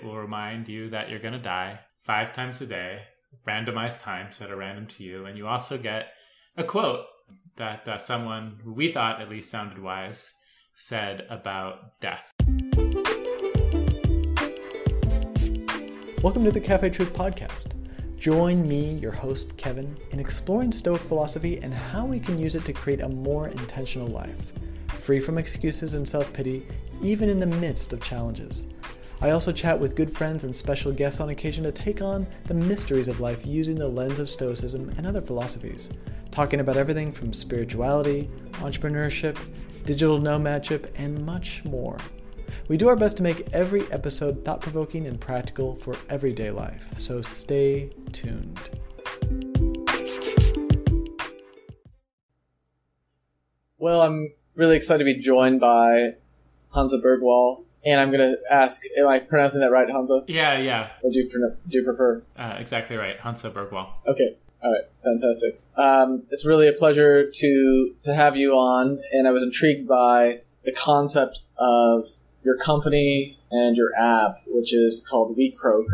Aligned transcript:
it 0.00 0.06
will 0.06 0.16
remind 0.16 0.66
you 0.66 0.88
that 0.88 1.10
you're 1.10 1.18
going 1.18 1.34
to 1.34 1.38
die 1.38 1.78
five 2.04 2.32
times 2.32 2.58
a 2.62 2.66
day, 2.66 3.02
randomized 3.46 4.00
time 4.00 4.32
set 4.32 4.50
a 4.50 4.56
random 4.56 4.86
to 4.86 5.04
you. 5.04 5.26
And 5.26 5.36
you 5.36 5.46
also 5.46 5.76
get 5.76 6.06
a 6.56 6.64
quote 6.64 7.04
that 7.56 7.86
uh, 7.86 7.98
someone 7.98 8.60
we 8.64 8.90
thought 8.90 9.20
at 9.20 9.28
least 9.28 9.50
sounded 9.50 9.78
wise 9.78 10.34
said 10.74 11.26
about 11.28 12.00
death. 12.00 12.32
Welcome 16.22 16.44
to 16.44 16.50
the 16.50 16.62
Cafe 16.62 16.88
Truth 16.88 17.12
Podcast. 17.12 17.74
Join 18.16 18.66
me, 18.66 18.94
your 18.94 19.12
host, 19.12 19.58
Kevin, 19.58 19.98
in 20.12 20.20
exploring 20.20 20.72
Stoic 20.72 21.02
philosophy 21.02 21.58
and 21.58 21.74
how 21.74 22.06
we 22.06 22.20
can 22.20 22.38
use 22.38 22.54
it 22.54 22.64
to 22.64 22.72
create 22.72 23.02
a 23.02 23.08
more 23.08 23.48
intentional 23.48 24.08
life, 24.08 24.52
free 24.88 25.20
from 25.20 25.36
excuses 25.36 25.92
and 25.92 26.08
self 26.08 26.32
pity, 26.32 26.66
even 27.02 27.28
in 27.28 27.38
the 27.38 27.46
midst 27.46 27.92
of 27.92 28.00
challenges. 28.00 28.64
I 29.22 29.32
also 29.32 29.52
chat 29.52 29.78
with 29.78 29.96
good 29.96 30.10
friends 30.10 30.44
and 30.44 30.56
special 30.56 30.92
guests 30.92 31.20
on 31.20 31.28
occasion 31.28 31.64
to 31.64 31.72
take 31.72 32.00
on 32.00 32.26
the 32.46 32.54
mysteries 32.54 33.06
of 33.06 33.20
life 33.20 33.44
using 33.44 33.74
the 33.74 33.86
lens 33.86 34.18
of 34.18 34.30
Stoicism 34.30 34.94
and 34.96 35.06
other 35.06 35.20
philosophies, 35.20 35.90
talking 36.30 36.60
about 36.60 36.78
everything 36.78 37.12
from 37.12 37.34
spirituality, 37.34 38.30
entrepreneurship, 38.52 39.38
digital 39.84 40.18
nomadship, 40.18 40.86
and 40.94 41.26
much 41.26 41.62
more. 41.66 41.98
We 42.68 42.78
do 42.78 42.88
our 42.88 42.96
best 42.96 43.18
to 43.18 43.22
make 43.22 43.46
every 43.52 43.82
episode 43.92 44.42
thought 44.42 44.62
provoking 44.62 45.06
and 45.06 45.20
practical 45.20 45.74
for 45.74 45.96
everyday 46.08 46.50
life, 46.50 46.88
so 46.96 47.20
stay 47.20 47.90
tuned. 48.12 48.58
Well, 53.76 54.00
I'm 54.00 54.32
really 54.54 54.76
excited 54.76 55.04
to 55.04 55.04
be 55.04 55.20
joined 55.20 55.60
by 55.60 56.14
Hansa 56.72 57.02
Bergwall, 57.02 57.64
and 57.84 58.00
I'm 58.00 58.10
going 58.10 58.20
to 58.20 58.36
ask, 58.50 58.82
am 58.98 59.06
I 59.08 59.20
pronouncing 59.20 59.60
that 59.60 59.70
right, 59.70 59.88
Hansa? 59.88 60.24
Yeah, 60.26 60.58
yeah. 60.58 60.90
Or 61.02 61.10
do 61.10 61.18
you, 61.18 61.30
do 61.30 61.78
you 61.78 61.84
prefer? 61.84 62.22
Uh, 62.36 62.56
exactly 62.58 62.96
right, 62.96 63.18
Hansa 63.18 63.50
Bergwall. 63.50 63.88
Okay, 64.06 64.36
all 64.62 64.72
right, 64.72 64.84
fantastic. 65.02 65.60
Um, 65.76 66.24
it's 66.30 66.44
really 66.44 66.68
a 66.68 66.72
pleasure 66.72 67.30
to 67.30 67.94
to 68.02 68.14
have 68.14 68.36
you 68.36 68.52
on, 68.54 69.00
and 69.12 69.26
I 69.26 69.30
was 69.30 69.42
intrigued 69.42 69.88
by 69.88 70.42
the 70.64 70.72
concept 70.72 71.40
of 71.56 72.08
your 72.42 72.56
company 72.56 73.38
and 73.50 73.76
your 73.76 73.94
app, 73.96 74.42
which 74.46 74.74
is 74.74 75.04
called 75.08 75.36
WeCroak. 75.36 75.86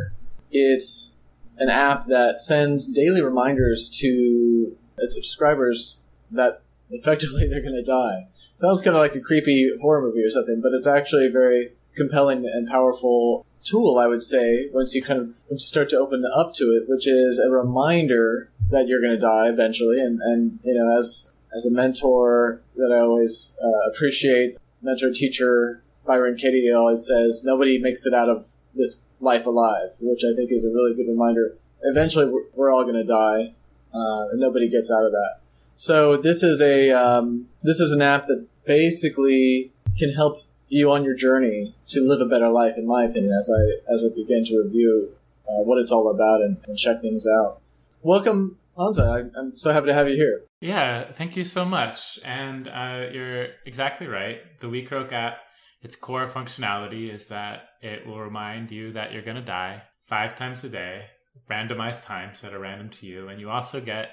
It's 0.50 1.18
an 1.58 1.70
app 1.70 2.06
that 2.08 2.38
sends 2.38 2.88
daily 2.88 3.22
reminders 3.22 3.88
to 4.00 4.76
its 4.98 5.14
subscribers 5.14 6.00
that 6.30 6.62
effectively 6.90 7.46
they're 7.50 7.62
going 7.62 7.74
to 7.74 7.82
die. 7.82 8.28
Sounds 8.56 8.80
kind 8.80 8.96
of 8.96 9.00
like 9.00 9.14
a 9.14 9.20
creepy 9.20 9.70
horror 9.80 10.02
movie 10.02 10.22
or 10.22 10.30
something, 10.30 10.60
but 10.62 10.72
it's 10.72 10.86
actually 10.86 11.26
a 11.26 11.30
very 11.30 11.72
compelling 11.94 12.46
and 12.46 12.68
powerful 12.68 13.46
tool, 13.64 13.98
I 13.98 14.06
would 14.06 14.22
say, 14.24 14.68
once 14.72 14.94
you 14.94 15.02
kind 15.02 15.20
of 15.20 15.26
once 15.50 15.64
you 15.64 15.68
start 15.68 15.88
to 15.90 15.98
open 15.98 16.24
up 16.34 16.54
to 16.54 16.64
it, 16.64 16.88
which 16.88 17.06
is 17.06 17.38
a 17.38 17.50
reminder 17.50 18.50
that 18.70 18.86
you're 18.88 19.00
going 19.00 19.14
to 19.14 19.20
die 19.20 19.48
eventually. 19.48 20.00
And, 20.00 20.20
and 20.22 20.58
you 20.64 20.74
know, 20.74 20.98
as 20.98 21.32
as 21.54 21.66
a 21.66 21.70
mentor 21.70 22.62
that 22.76 22.92
I 22.92 23.00
always 23.00 23.56
uh, 23.62 23.90
appreciate, 23.90 24.56
mentor 24.82 25.10
teacher 25.12 25.82
Byron 26.06 26.36
Katie 26.36 26.72
always 26.72 27.06
says, 27.06 27.42
nobody 27.44 27.78
makes 27.78 28.06
it 28.06 28.14
out 28.14 28.28
of 28.28 28.48
this 28.74 29.00
life 29.20 29.46
alive, 29.46 29.90
which 30.00 30.22
I 30.24 30.34
think 30.34 30.52
is 30.52 30.64
a 30.64 30.70
really 30.70 30.94
good 30.94 31.08
reminder. 31.08 31.56
Eventually, 31.82 32.26
we're, 32.26 32.44
we're 32.54 32.72
all 32.72 32.84
going 32.84 32.94
to 32.94 33.04
die, 33.04 33.54
uh, 33.92 34.28
and 34.30 34.40
nobody 34.40 34.68
gets 34.68 34.90
out 34.90 35.04
of 35.04 35.12
that. 35.12 35.40
So 35.76 36.16
this 36.16 36.42
is 36.42 36.62
a 36.62 36.90
um, 36.90 37.48
this 37.62 37.80
is 37.80 37.92
an 37.92 38.00
app 38.00 38.26
that 38.28 38.48
basically 38.64 39.70
can 39.98 40.10
help 40.10 40.40
you 40.68 40.90
on 40.90 41.04
your 41.04 41.14
journey 41.14 41.74
to 41.88 42.00
live 42.00 42.20
a 42.22 42.26
better 42.26 42.48
life, 42.48 42.78
in 42.78 42.86
my 42.86 43.04
opinion. 43.04 43.32
As 43.32 43.50
I 43.50 43.92
as 43.92 44.02
I 44.02 44.08
begin 44.14 44.44
to 44.46 44.62
review 44.64 45.10
uh, 45.46 45.62
what 45.62 45.78
it's 45.78 45.92
all 45.92 46.10
about 46.10 46.40
and, 46.40 46.56
and, 46.66 46.76
check 46.76 47.02
things 47.02 47.26
out. 47.26 47.60
Welcome, 48.02 48.58
Hansa. 48.76 49.04
I, 49.04 49.38
I'm 49.38 49.54
so 49.54 49.72
happy 49.72 49.86
to 49.86 49.94
have 49.94 50.08
you 50.08 50.16
here. 50.16 50.42
Yeah, 50.60 51.12
thank 51.12 51.36
you 51.36 51.44
so 51.44 51.64
much. 51.64 52.18
And 52.24 52.66
uh, 52.68 53.08
you're 53.12 53.48
exactly 53.64 54.08
right. 54.08 54.38
The 54.60 54.66
WeCroak 54.68 55.12
app 55.12 55.38
its 55.82 55.94
core 55.94 56.26
functionality 56.26 57.12
is 57.12 57.28
that 57.28 57.68
it 57.80 58.06
will 58.06 58.18
remind 58.18 58.72
you 58.72 58.92
that 58.94 59.12
you're 59.12 59.22
going 59.22 59.36
to 59.36 59.42
die 59.42 59.82
five 60.06 60.34
times 60.34 60.64
a 60.64 60.68
day, 60.68 61.04
randomized 61.50 62.04
times 62.04 62.40
set 62.40 62.54
a 62.54 62.58
random 62.58 62.88
to 62.90 63.06
you. 63.06 63.28
And 63.28 63.40
you 63.40 63.50
also 63.50 63.80
get 63.80 64.08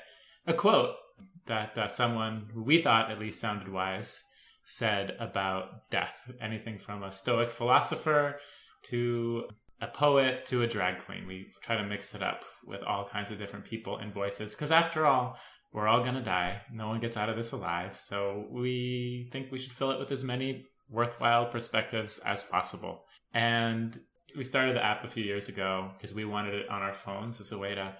a 0.45 0.53
quote 0.53 0.95
that 1.45 1.77
uh, 1.77 1.87
someone 1.87 2.47
who 2.53 2.63
we 2.63 2.81
thought 2.81 3.11
at 3.11 3.19
least 3.19 3.39
sounded 3.39 3.69
wise 3.69 4.23
said 4.65 5.15
about 5.19 5.89
death. 5.89 6.31
Anything 6.41 6.77
from 6.77 7.03
a 7.03 7.11
Stoic 7.11 7.51
philosopher 7.51 8.37
to 8.83 9.45
a 9.81 9.87
poet 9.87 10.45
to 10.45 10.61
a 10.61 10.67
drag 10.67 10.99
queen. 10.99 11.27
We 11.27 11.47
try 11.61 11.75
to 11.75 11.83
mix 11.83 12.15
it 12.15 12.23
up 12.23 12.43
with 12.65 12.81
all 12.83 13.07
kinds 13.07 13.31
of 13.31 13.37
different 13.37 13.65
people 13.65 13.97
and 13.97 14.13
voices 14.13 14.53
because, 14.55 14.71
after 14.71 15.05
all, 15.05 15.37
we're 15.73 15.87
all 15.87 16.01
going 16.01 16.15
to 16.15 16.21
die. 16.21 16.61
No 16.71 16.87
one 16.87 16.99
gets 16.99 17.17
out 17.17 17.29
of 17.29 17.35
this 17.35 17.51
alive. 17.51 17.97
So 17.97 18.47
we 18.51 19.29
think 19.31 19.51
we 19.51 19.57
should 19.57 19.73
fill 19.73 19.91
it 19.91 19.99
with 19.99 20.11
as 20.11 20.23
many 20.23 20.65
worthwhile 20.89 21.47
perspectives 21.47 22.19
as 22.19 22.43
possible. 22.43 23.03
And 23.33 23.99
we 24.37 24.43
started 24.43 24.75
the 24.75 24.85
app 24.85 25.03
a 25.03 25.07
few 25.09 25.23
years 25.23 25.49
ago 25.49 25.91
because 25.97 26.15
we 26.15 26.25
wanted 26.25 26.53
it 26.53 26.69
on 26.69 26.81
our 26.81 26.93
phones 26.93 27.41
as 27.41 27.51
a 27.51 27.57
way 27.57 27.75
to 27.75 27.95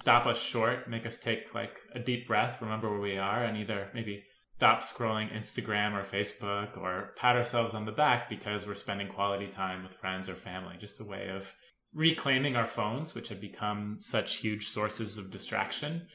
stop 0.00 0.26
us 0.26 0.40
short, 0.40 0.88
make 0.88 1.06
us 1.06 1.18
take 1.18 1.54
like 1.54 1.78
a 1.94 1.98
deep 1.98 2.26
breath, 2.26 2.60
remember 2.60 2.90
where 2.90 3.00
we 3.00 3.16
are, 3.16 3.44
and 3.44 3.56
either 3.56 3.90
maybe 3.94 4.24
stop 4.56 4.82
scrolling 4.82 5.32
Instagram 5.36 5.92
or 5.94 6.04
Facebook 6.04 6.76
or 6.76 7.12
pat 7.16 7.36
ourselves 7.36 7.74
on 7.74 7.84
the 7.84 7.92
back 7.92 8.28
because 8.28 8.66
we're 8.66 8.74
spending 8.74 9.08
quality 9.08 9.48
time 9.48 9.82
with 9.82 9.94
friends 9.94 10.28
or 10.28 10.34
family. 10.34 10.76
Just 10.78 11.00
a 11.00 11.04
way 11.04 11.28
of 11.28 11.52
reclaiming 11.92 12.56
our 12.56 12.66
phones, 12.66 13.14
which 13.14 13.28
have 13.28 13.40
become 13.40 13.98
such 14.00 14.36
huge 14.36 14.68
sources 14.68 15.18
of 15.18 15.30
distraction, 15.30 16.06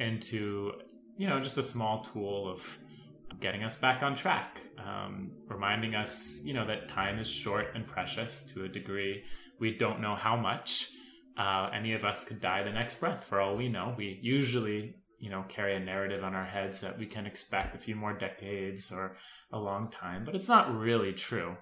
into, 0.00 0.72
you 1.16 1.28
know, 1.28 1.40
just 1.40 1.58
a 1.58 1.62
small 1.62 2.04
tool 2.04 2.50
of 2.50 2.78
getting 3.40 3.62
us 3.62 3.76
back 3.76 4.02
on 4.02 4.14
track, 4.14 4.60
um, 4.78 5.30
reminding 5.48 5.94
us, 5.94 6.40
you 6.44 6.54
know, 6.54 6.66
that 6.66 6.88
time 6.88 7.18
is 7.18 7.28
short 7.28 7.68
and 7.74 7.86
precious 7.86 8.42
to 8.54 8.64
a 8.64 8.68
degree. 8.68 9.22
We 9.60 9.76
don't 9.76 10.00
know 10.00 10.14
how 10.14 10.36
much. 10.36 10.90
Uh, 11.38 11.70
any 11.72 11.92
of 11.92 12.04
us 12.04 12.24
could 12.24 12.40
die 12.40 12.64
the 12.64 12.72
next 12.72 12.98
breath 12.98 13.24
for 13.24 13.40
all 13.40 13.54
we 13.54 13.68
know. 13.68 13.94
We 13.96 14.18
usually, 14.20 14.96
you 15.20 15.30
know, 15.30 15.44
carry 15.48 15.76
a 15.76 15.80
narrative 15.80 16.24
on 16.24 16.34
our 16.34 16.44
heads 16.44 16.80
that 16.80 16.98
we 16.98 17.06
can 17.06 17.26
expect 17.26 17.76
a 17.76 17.78
few 17.78 17.94
more 17.94 18.12
decades 18.12 18.90
or 18.90 19.16
a 19.52 19.58
long 19.58 19.88
time, 19.90 20.24
but 20.24 20.34
it's 20.34 20.48
not 20.48 20.76
really 20.76 21.12
true. 21.12 21.56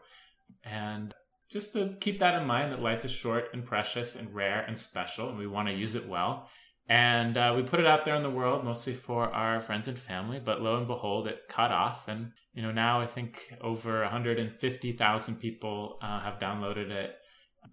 And 0.64 1.14
just 1.50 1.74
to 1.74 1.94
keep 2.00 2.18
that 2.18 2.40
in 2.40 2.46
mind 2.46 2.72
that 2.72 2.82
life 2.82 3.04
is 3.04 3.10
short 3.10 3.50
and 3.52 3.64
precious 3.64 4.16
and 4.16 4.34
rare 4.34 4.62
and 4.62 4.76
special, 4.76 5.28
and 5.28 5.38
we 5.38 5.46
want 5.46 5.68
to 5.68 5.74
use 5.74 5.94
it 5.94 6.08
well. 6.08 6.48
And 6.88 7.36
uh, 7.36 7.52
we 7.56 7.62
put 7.62 7.80
it 7.80 7.86
out 7.86 8.04
there 8.04 8.14
in 8.14 8.22
the 8.22 8.30
world 8.30 8.64
mostly 8.64 8.94
for 8.94 9.24
our 9.32 9.60
friends 9.60 9.88
and 9.88 9.98
family, 9.98 10.40
but 10.40 10.62
lo 10.62 10.76
and 10.76 10.86
behold, 10.86 11.26
it 11.26 11.48
cut 11.48 11.72
off. 11.72 12.06
And, 12.08 12.32
you 12.54 12.62
know, 12.62 12.70
now 12.70 13.00
I 13.00 13.06
think 13.06 13.54
over 13.60 14.02
150,000 14.02 15.36
people 15.36 15.98
uh, 16.00 16.20
have 16.20 16.38
downloaded 16.38 16.90
it. 16.90 17.16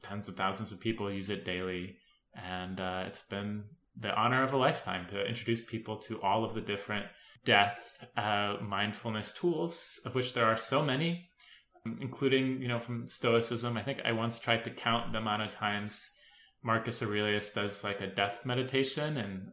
Tens 0.02 0.28
of 0.28 0.36
thousands 0.36 0.72
of 0.72 0.80
people 0.80 1.12
use 1.12 1.30
it 1.30 1.46
daily. 1.46 1.98
And 2.36 2.80
uh, 2.80 3.04
it's 3.08 3.22
been 3.22 3.64
the 3.96 4.14
honor 4.16 4.44
of 4.44 4.54
a 4.54 4.58
lifetime 4.58 5.06
to 5.08 5.26
introduce 5.26 5.64
people 5.64 5.98
to 5.98 6.22
all 6.22 6.44
of 6.44 6.54
the 6.54 6.62
different 6.62 7.06
death 7.46 8.06
uh, 8.18 8.58
mindfulness 8.62 9.34
tools, 9.34 10.02
of 10.06 10.16
which 10.16 10.34
there 10.34 10.46
are 10.46 10.58
so 10.58 10.84
many, 10.84 11.30
including, 12.02 12.62
you 12.62 12.68
know, 12.68 12.80
from 12.80 13.08
Stoicism. 13.08 13.78
I 13.78 13.84
think 13.84 14.02
I 14.06 14.14
once 14.14 14.40
tried 14.40 14.64
to 14.64 14.72
count 14.72 15.12
the 15.12 15.20
amount 15.20 15.44
of 15.44 15.56
times 15.56 16.16
Marcus 16.64 17.04
Aurelius 17.04 17.54
does 17.54 17.84
like 17.84 18.02
a 18.02 18.08
death 18.08 18.46
meditation 18.46 19.18
and 19.18 19.52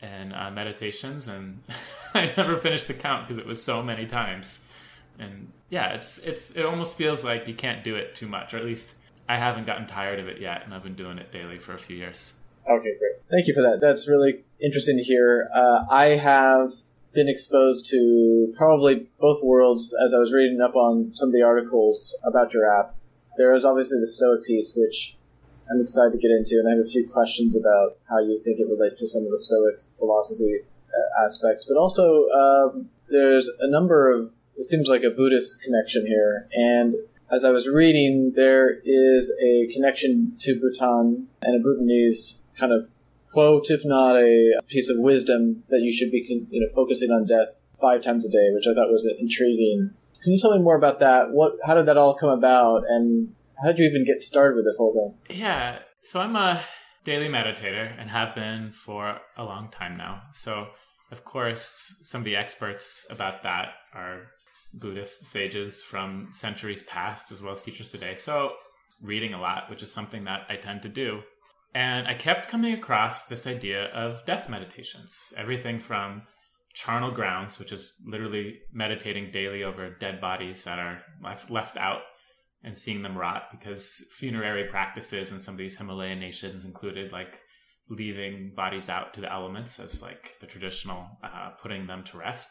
and 0.00 0.32
uh, 0.32 0.50
meditations, 0.50 1.26
and 1.26 1.60
I 2.14 2.32
never 2.36 2.56
finished 2.56 2.86
the 2.86 2.94
count 2.94 3.26
because 3.26 3.38
it 3.38 3.46
was 3.46 3.62
so 3.62 3.82
many 3.82 4.06
times. 4.06 4.66
And 5.18 5.52
yeah, 5.70 5.94
it's 5.94 6.18
it's 6.18 6.56
it 6.56 6.64
almost 6.64 6.96
feels 6.96 7.24
like 7.24 7.48
you 7.48 7.54
can't 7.54 7.84
do 7.84 7.96
it 7.96 8.14
too 8.14 8.28
much, 8.28 8.54
or 8.54 8.58
at 8.58 8.64
least 8.64 8.96
I 9.28 9.36
haven't 9.36 9.66
gotten 9.66 9.86
tired 9.86 10.18
of 10.18 10.28
it 10.28 10.40
yet, 10.40 10.62
and 10.64 10.74
I've 10.74 10.82
been 10.82 10.94
doing 10.94 11.18
it 11.18 11.30
daily 11.30 11.58
for 11.58 11.74
a 11.74 11.78
few 11.78 11.96
years. 11.96 12.40
Okay, 12.68 12.96
great. 12.98 13.12
Thank 13.30 13.46
you 13.46 13.54
for 13.54 13.62
that. 13.62 13.80
That's 13.80 14.08
really 14.08 14.44
interesting 14.60 14.96
to 14.96 15.02
hear. 15.02 15.48
Uh, 15.54 15.84
I 15.90 16.06
have 16.16 16.72
been 17.12 17.28
exposed 17.28 17.86
to 17.90 18.52
probably 18.56 19.06
both 19.20 19.42
worlds 19.42 19.94
as 20.02 20.14
I 20.14 20.18
was 20.18 20.32
reading 20.32 20.60
up 20.60 20.76
on 20.76 21.12
some 21.14 21.30
of 21.30 21.34
the 21.34 21.42
articles 21.42 22.16
about 22.24 22.54
your 22.54 22.70
app. 22.70 22.94
There 23.36 23.54
is 23.54 23.64
obviously 23.64 24.00
the 24.00 24.06
Stoic 24.06 24.44
piece, 24.44 24.74
which 24.76 25.16
I'm 25.70 25.80
excited 25.80 26.12
to 26.12 26.18
get 26.18 26.30
into, 26.30 26.58
and 26.58 26.68
I 26.68 26.72
have 26.72 26.86
a 26.86 26.88
few 26.88 27.06
questions 27.06 27.56
about 27.56 27.98
how 28.08 28.18
you 28.18 28.38
think 28.38 28.58
it 28.60 28.68
relates 28.68 28.94
to 28.94 29.08
some 29.08 29.24
of 29.24 29.30
the 29.30 29.38
Stoic 29.38 29.80
philosophy 29.98 30.60
uh, 30.88 31.24
aspects. 31.24 31.64
But 31.68 31.76
also, 31.76 32.28
um, 32.30 32.88
there's 33.08 33.50
a 33.60 33.70
number 33.70 34.10
of 34.10 34.32
it 34.56 34.64
seems 34.64 34.88
like 34.88 35.04
a 35.04 35.10
Buddhist 35.10 35.62
connection 35.62 36.06
here, 36.06 36.48
and 36.52 36.94
as 37.30 37.44
I 37.44 37.50
was 37.50 37.68
reading, 37.68 38.32
there 38.34 38.80
is 38.84 39.32
a 39.42 39.72
connection 39.72 40.34
to 40.40 40.58
Bhutan 40.58 41.28
and 41.42 41.56
a 41.56 41.62
Bhutanese 41.62 42.40
kind 42.56 42.72
of 42.72 42.88
quote, 43.32 43.70
if 43.70 43.82
not 43.84 44.16
a 44.16 44.58
piece 44.68 44.88
of 44.88 44.96
wisdom, 44.98 45.62
that 45.68 45.80
you 45.80 45.92
should 45.92 46.10
be 46.10 46.24
you 46.50 46.60
know 46.60 46.68
focusing 46.74 47.10
on 47.10 47.26
death 47.26 47.60
five 47.80 48.02
times 48.02 48.26
a 48.26 48.30
day, 48.30 48.50
which 48.52 48.66
I 48.66 48.74
thought 48.74 48.90
was 48.90 49.08
intriguing. 49.18 49.90
Can 50.22 50.32
you 50.32 50.38
tell 50.38 50.56
me 50.56 50.62
more 50.62 50.76
about 50.76 50.98
that? 50.98 51.30
What, 51.30 51.52
how 51.64 51.74
did 51.74 51.86
that 51.86 51.96
all 51.96 52.14
come 52.14 52.30
about, 52.30 52.82
and 52.88 53.34
how 53.60 53.68
did 53.68 53.78
you 53.78 53.86
even 53.86 54.04
get 54.04 54.24
started 54.24 54.56
with 54.56 54.64
this 54.64 54.76
whole 54.78 54.92
thing? 54.92 55.38
Yeah, 55.38 55.78
so 56.02 56.20
I'm 56.20 56.34
a 56.34 56.62
daily 57.04 57.28
meditator 57.28 57.92
and 57.98 58.10
have 58.10 58.34
been 58.34 58.72
for 58.72 59.18
a 59.36 59.44
long 59.44 59.70
time 59.70 59.96
now. 59.96 60.22
So, 60.32 60.68
of 61.12 61.24
course, 61.24 62.00
some 62.02 62.22
of 62.22 62.24
the 62.24 62.36
experts 62.36 63.06
about 63.10 63.42
that 63.44 63.68
are 63.94 64.32
Buddhist 64.72 65.24
sages 65.24 65.82
from 65.82 66.28
centuries 66.32 66.82
past 66.82 67.32
as 67.32 67.42
well 67.42 67.52
as 67.52 67.62
teachers 67.62 67.90
today. 67.90 68.16
So, 68.16 68.54
reading 69.02 69.32
a 69.32 69.40
lot, 69.40 69.70
which 69.70 69.82
is 69.82 69.92
something 69.92 70.24
that 70.24 70.42
I 70.48 70.56
tend 70.56 70.82
to 70.82 70.88
do. 70.88 71.22
And 71.74 72.08
I 72.08 72.14
kept 72.14 72.48
coming 72.48 72.74
across 72.74 73.26
this 73.26 73.46
idea 73.46 73.86
of 73.86 74.24
death 74.24 74.48
meditations. 74.48 75.32
Everything 75.36 75.78
from 75.78 76.22
charnel 76.74 77.10
grounds, 77.10 77.58
which 77.58 77.72
is 77.72 77.94
literally 78.06 78.58
meditating 78.72 79.30
daily 79.30 79.62
over 79.62 79.90
dead 79.90 80.20
bodies 80.20 80.64
that 80.64 80.78
are 80.78 81.02
left, 81.22 81.50
left 81.50 81.76
out 81.76 82.02
and 82.62 82.76
seeing 82.76 83.02
them 83.02 83.16
rot 83.16 83.44
because 83.50 84.06
funerary 84.16 84.64
practices 84.64 85.30
in 85.30 85.40
some 85.40 85.54
of 85.54 85.58
these 85.58 85.78
Himalayan 85.78 86.18
nations 86.18 86.64
included 86.64 87.12
like 87.12 87.40
leaving 87.88 88.52
bodies 88.54 88.88
out 88.88 89.14
to 89.14 89.20
the 89.20 89.32
elements 89.32 89.80
as 89.80 90.02
like 90.02 90.38
the 90.40 90.46
traditional 90.46 91.06
uh, 91.22 91.50
putting 91.60 91.86
them 91.86 92.04
to 92.04 92.18
rest. 92.18 92.50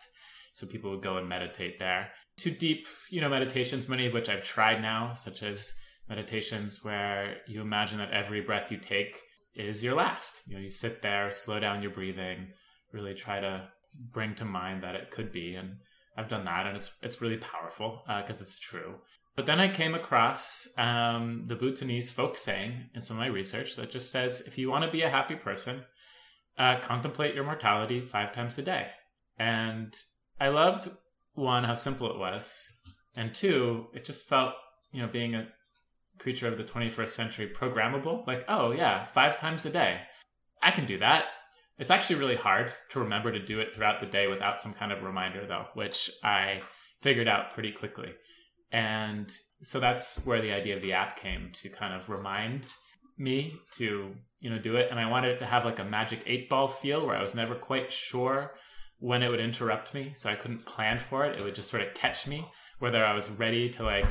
So 0.57 0.65
people 0.65 0.89
would 0.89 1.03
go 1.03 1.17
and 1.17 1.29
meditate 1.29 1.77
there. 1.77 2.09
To 2.37 2.49
deep, 2.49 2.87
you 3.11 3.21
know, 3.21 3.29
meditations, 3.29 3.87
many 3.87 4.07
of 4.07 4.13
which 4.13 4.27
I've 4.27 4.41
tried 4.41 4.81
now, 4.81 5.13
such 5.13 5.43
as 5.43 5.71
meditations 6.09 6.83
where 6.83 7.37
you 7.47 7.61
imagine 7.61 7.99
that 7.99 8.09
every 8.09 8.41
breath 8.41 8.71
you 8.71 8.79
take 8.79 9.21
is 9.53 9.83
your 9.83 9.93
last. 9.93 10.41
You 10.47 10.55
know, 10.55 10.61
you 10.61 10.71
sit 10.71 11.03
there, 11.03 11.29
slow 11.29 11.59
down 11.59 11.83
your 11.83 11.91
breathing, 11.91 12.47
really 12.91 13.13
try 13.13 13.39
to 13.39 13.67
bring 14.11 14.33
to 14.33 14.45
mind 14.45 14.81
that 14.81 14.95
it 14.95 15.11
could 15.11 15.31
be. 15.31 15.53
And 15.53 15.75
I've 16.17 16.27
done 16.27 16.45
that, 16.45 16.65
and 16.65 16.75
it's 16.75 16.97
it's 17.03 17.21
really 17.21 17.37
powerful 17.37 18.01
because 18.07 18.41
uh, 18.41 18.43
it's 18.43 18.59
true. 18.59 18.95
But 19.35 19.45
then 19.45 19.59
I 19.59 19.67
came 19.67 19.93
across 19.93 20.67
um, 20.79 21.43
the 21.45 21.55
Bhutanese 21.55 22.09
folk 22.09 22.35
saying 22.35 22.89
in 22.95 23.01
some 23.01 23.17
of 23.17 23.21
my 23.21 23.27
research 23.27 23.75
that 23.75 23.91
just 23.91 24.09
says 24.09 24.41
if 24.41 24.57
you 24.57 24.71
want 24.71 24.85
to 24.85 24.91
be 24.91 25.03
a 25.03 25.11
happy 25.11 25.35
person, 25.35 25.85
uh, 26.57 26.79
contemplate 26.79 27.35
your 27.35 27.43
mortality 27.43 28.01
five 28.01 28.31
times 28.31 28.57
a 28.57 28.63
day. 28.63 28.87
And 29.37 29.93
I 30.39 30.49
loved 30.49 30.89
one 31.33 31.63
how 31.63 31.75
simple 31.75 32.09
it 32.11 32.19
was, 32.19 32.67
and 33.15 33.33
two, 33.33 33.87
it 33.93 34.05
just 34.05 34.27
felt 34.27 34.53
you 34.91 35.01
know 35.01 35.07
being 35.07 35.35
a 35.35 35.47
creature 36.19 36.47
of 36.47 36.57
the 36.57 36.63
21st 36.63 37.09
century 37.09 37.51
programmable. 37.53 38.25
Like, 38.27 38.45
oh, 38.47 38.71
yeah, 38.71 39.05
five 39.07 39.39
times 39.39 39.65
a 39.65 39.69
day. 39.69 40.01
I 40.61 40.71
can 40.71 40.85
do 40.85 40.97
that. 40.99 41.25
It's 41.77 41.91
actually 41.91 42.19
really 42.19 42.35
hard 42.35 42.71
to 42.89 42.99
remember 42.99 43.31
to 43.31 43.45
do 43.45 43.59
it 43.59 43.73
throughout 43.73 43.99
the 43.99 44.07
day 44.07 44.27
without 44.27 44.61
some 44.61 44.73
kind 44.73 44.91
of 44.91 45.03
reminder, 45.03 45.45
though, 45.45 45.65
which 45.75 46.09
I 46.23 46.61
figured 47.01 47.27
out 47.27 47.51
pretty 47.51 47.71
quickly. 47.71 48.13
And 48.71 49.31
so 49.61 49.79
that's 49.79 50.25
where 50.25 50.41
the 50.41 50.51
idea 50.51 50.75
of 50.75 50.81
the 50.81 50.93
app 50.93 51.19
came 51.19 51.51
to 51.61 51.69
kind 51.69 51.93
of 51.93 52.09
remind 52.09 52.67
me 53.17 53.55
to, 53.73 54.13
you 54.39 54.49
know, 54.49 54.57
do 54.57 54.75
it. 54.75 54.87
And 54.89 54.99
I 54.99 55.09
wanted 55.09 55.35
it 55.35 55.39
to 55.39 55.45
have 55.45 55.65
like 55.65 55.79
a 55.79 55.85
magic 55.85 56.23
eight 56.25 56.49
ball 56.49 56.67
feel 56.67 57.05
where 57.05 57.15
I 57.15 57.23
was 57.23 57.35
never 57.35 57.55
quite 57.55 57.91
sure 57.91 58.53
when 58.99 59.23
it 59.23 59.29
would 59.29 59.39
interrupt 59.39 59.93
me. 59.93 60.11
So 60.15 60.29
I 60.29 60.35
couldn't 60.35 60.65
plan 60.65 60.97
for 60.97 61.25
it. 61.25 61.39
It 61.39 61.43
would 61.43 61.55
just 61.55 61.69
sort 61.69 61.83
of 61.83 61.93
catch 61.93 62.27
me, 62.27 62.47
whether 62.79 63.05
I 63.05 63.13
was 63.13 63.29
ready 63.29 63.69
to 63.71 63.83
like 63.83 64.07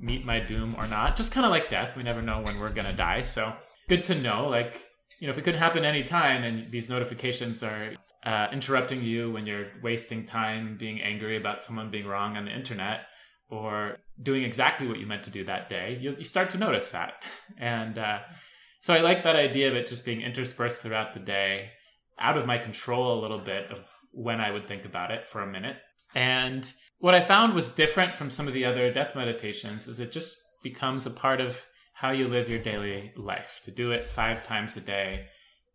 meet 0.00 0.24
my 0.24 0.40
doom 0.40 0.74
or 0.78 0.86
not. 0.88 1.16
Just 1.16 1.32
kind 1.32 1.46
of 1.46 1.50
like 1.50 1.70
death. 1.70 1.96
We 1.96 2.02
never 2.02 2.22
know 2.22 2.40
when 2.42 2.58
we're 2.58 2.72
to 2.72 2.92
die. 2.92 3.22
So 3.22 3.52
good 3.88 4.04
to 4.04 4.14
know. 4.14 4.48
Like, 4.48 4.82
you 5.20 5.26
know, 5.26 5.32
if 5.32 5.38
it 5.38 5.42
could 5.42 5.54
happen 5.54 5.84
anytime 5.84 6.42
and 6.42 6.70
these 6.70 6.88
notifications 6.88 7.62
are 7.62 7.92
uh, 8.24 8.48
interrupting 8.52 9.02
you 9.02 9.30
when 9.32 9.46
you're 9.46 9.68
wasting 9.82 10.24
time 10.26 10.76
being 10.76 11.00
angry 11.00 11.36
about 11.36 11.62
someone 11.62 11.90
being 11.90 12.06
wrong 12.06 12.36
on 12.36 12.44
the 12.44 12.50
internet 12.50 13.02
or 13.48 13.98
doing 14.20 14.42
exactly 14.42 14.88
what 14.88 14.98
you 14.98 15.06
meant 15.06 15.22
to 15.22 15.30
do 15.30 15.44
that 15.44 15.68
day, 15.68 15.96
you, 16.00 16.16
you 16.18 16.24
start 16.24 16.50
to 16.50 16.58
notice 16.58 16.90
that. 16.92 17.22
And 17.58 17.98
uh, 17.98 18.18
so 18.80 18.92
I 18.92 19.00
like 19.00 19.22
that 19.22 19.36
idea 19.36 19.68
of 19.68 19.76
it 19.76 19.86
just 19.86 20.04
being 20.04 20.20
interspersed 20.20 20.80
throughout 20.80 21.14
the 21.14 21.20
day, 21.20 21.70
out 22.18 22.36
of 22.36 22.46
my 22.46 22.58
control 22.58 23.18
a 23.18 23.22
little 23.22 23.38
bit 23.38 23.70
of 23.70 23.88
when 24.16 24.40
I 24.40 24.50
would 24.50 24.66
think 24.66 24.84
about 24.84 25.10
it 25.10 25.28
for 25.28 25.42
a 25.42 25.46
minute. 25.46 25.76
And 26.14 26.70
what 26.98 27.14
I 27.14 27.20
found 27.20 27.54
was 27.54 27.68
different 27.68 28.16
from 28.16 28.30
some 28.30 28.48
of 28.48 28.54
the 28.54 28.64
other 28.64 28.90
death 28.90 29.14
meditations 29.14 29.86
is 29.86 30.00
it 30.00 30.10
just 30.10 30.34
becomes 30.62 31.04
a 31.04 31.10
part 31.10 31.40
of 31.40 31.62
how 31.92 32.10
you 32.10 32.26
live 32.26 32.50
your 32.50 32.58
daily 32.58 33.12
life. 33.16 33.60
To 33.64 33.70
do 33.70 33.90
it 33.92 34.04
five 34.04 34.46
times 34.46 34.76
a 34.76 34.80
day 34.80 35.26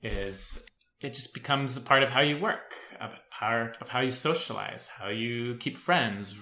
is 0.01 0.65
it 0.99 1.13
just 1.13 1.33
becomes 1.33 1.77
a 1.77 1.81
part 1.81 2.01
of 2.01 2.09
how 2.09 2.21
you 2.21 2.39
work, 2.39 2.73
a 2.99 3.09
part 3.31 3.77
of 3.79 3.89
how 3.89 4.01
you 4.01 4.11
socialize, 4.11 4.87
how 4.87 5.09
you 5.09 5.55
keep 5.59 5.77
friends, 5.77 6.39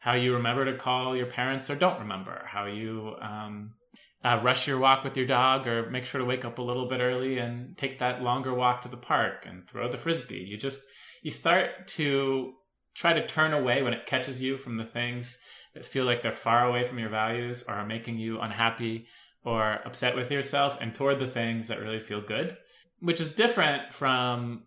how 0.00 0.14
you 0.14 0.34
remember 0.34 0.64
to 0.64 0.76
call 0.76 1.16
your 1.16 1.26
parents 1.26 1.70
or 1.70 1.76
don't 1.76 2.00
remember, 2.00 2.42
how 2.46 2.66
you 2.66 3.14
um, 3.20 3.74
uh, 4.24 4.40
rush 4.42 4.66
your 4.66 4.78
walk 4.78 5.04
with 5.04 5.16
your 5.16 5.26
dog 5.26 5.68
or 5.68 5.88
make 5.90 6.04
sure 6.04 6.20
to 6.20 6.24
wake 6.24 6.44
up 6.44 6.58
a 6.58 6.62
little 6.62 6.88
bit 6.88 7.00
early 7.00 7.38
and 7.38 7.76
take 7.76 8.00
that 8.00 8.22
longer 8.22 8.52
walk 8.52 8.82
to 8.82 8.88
the 8.88 8.96
park 8.96 9.46
and 9.46 9.68
throw 9.68 9.88
the 9.88 9.96
frisbee. 9.96 10.44
You 10.48 10.56
just 10.56 10.82
you 11.22 11.30
start 11.30 11.88
to 11.88 12.54
try 12.94 13.12
to 13.12 13.26
turn 13.26 13.52
away 13.52 13.82
when 13.82 13.92
it 13.92 14.06
catches 14.06 14.40
you 14.42 14.56
from 14.56 14.76
the 14.76 14.84
things 14.84 15.40
that 15.74 15.86
feel 15.86 16.04
like 16.04 16.22
they're 16.22 16.32
far 16.32 16.66
away 16.66 16.84
from 16.84 16.98
your 16.98 17.08
values 17.08 17.64
or 17.68 17.74
are 17.74 17.86
making 17.86 18.18
you 18.18 18.40
unhappy 18.40 19.06
or 19.44 19.80
upset 19.84 20.16
with 20.16 20.30
yourself 20.30 20.78
and 20.80 20.94
toward 20.94 21.18
the 21.18 21.26
things 21.26 21.68
that 21.68 21.80
really 21.80 22.00
feel 22.00 22.20
good, 22.20 22.56
which 23.00 23.20
is 23.20 23.34
different 23.34 23.92
from 23.92 24.64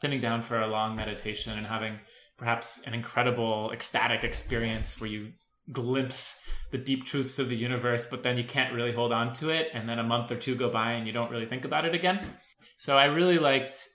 sitting 0.00 0.20
down 0.20 0.40
for 0.40 0.60
a 0.60 0.66
long 0.66 0.96
meditation 0.96 1.56
and 1.56 1.66
having 1.66 1.98
perhaps 2.36 2.82
an 2.86 2.94
incredible 2.94 3.70
ecstatic 3.72 4.24
experience 4.24 5.00
where 5.00 5.10
you 5.10 5.32
glimpse 5.70 6.48
the 6.70 6.78
deep 6.78 7.04
truths 7.04 7.38
of 7.38 7.48
the 7.48 7.56
universe, 7.56 8.06
but 8.06 8.22
then 8.22 8.38
you 8.38 8.44
can't 8.44 8.72
really 8.72 8.92
hold 8.92 9.12
on 9.12 9.32
to 9.34 9.50
it. 9.50 9.68
And 9.74 9.88
then 9.88 9.98
a 9.98 10.04
month 10.04 10.32
or 10.32 10.36
two 10.36 10.54
go 10.54 10.70
by 10.70 10.92
and 10.92 11.06
you 11.06 11.12
don't 11.12 11.30
really 11.30 11.46
think 11.46 11.64
about 11.64 11.84
it 11.84 11.94
again. 11.94 12.26
So 12.76 12.96
I 12.96 13.06
really 13.06 13.38
liked 13.38 13.86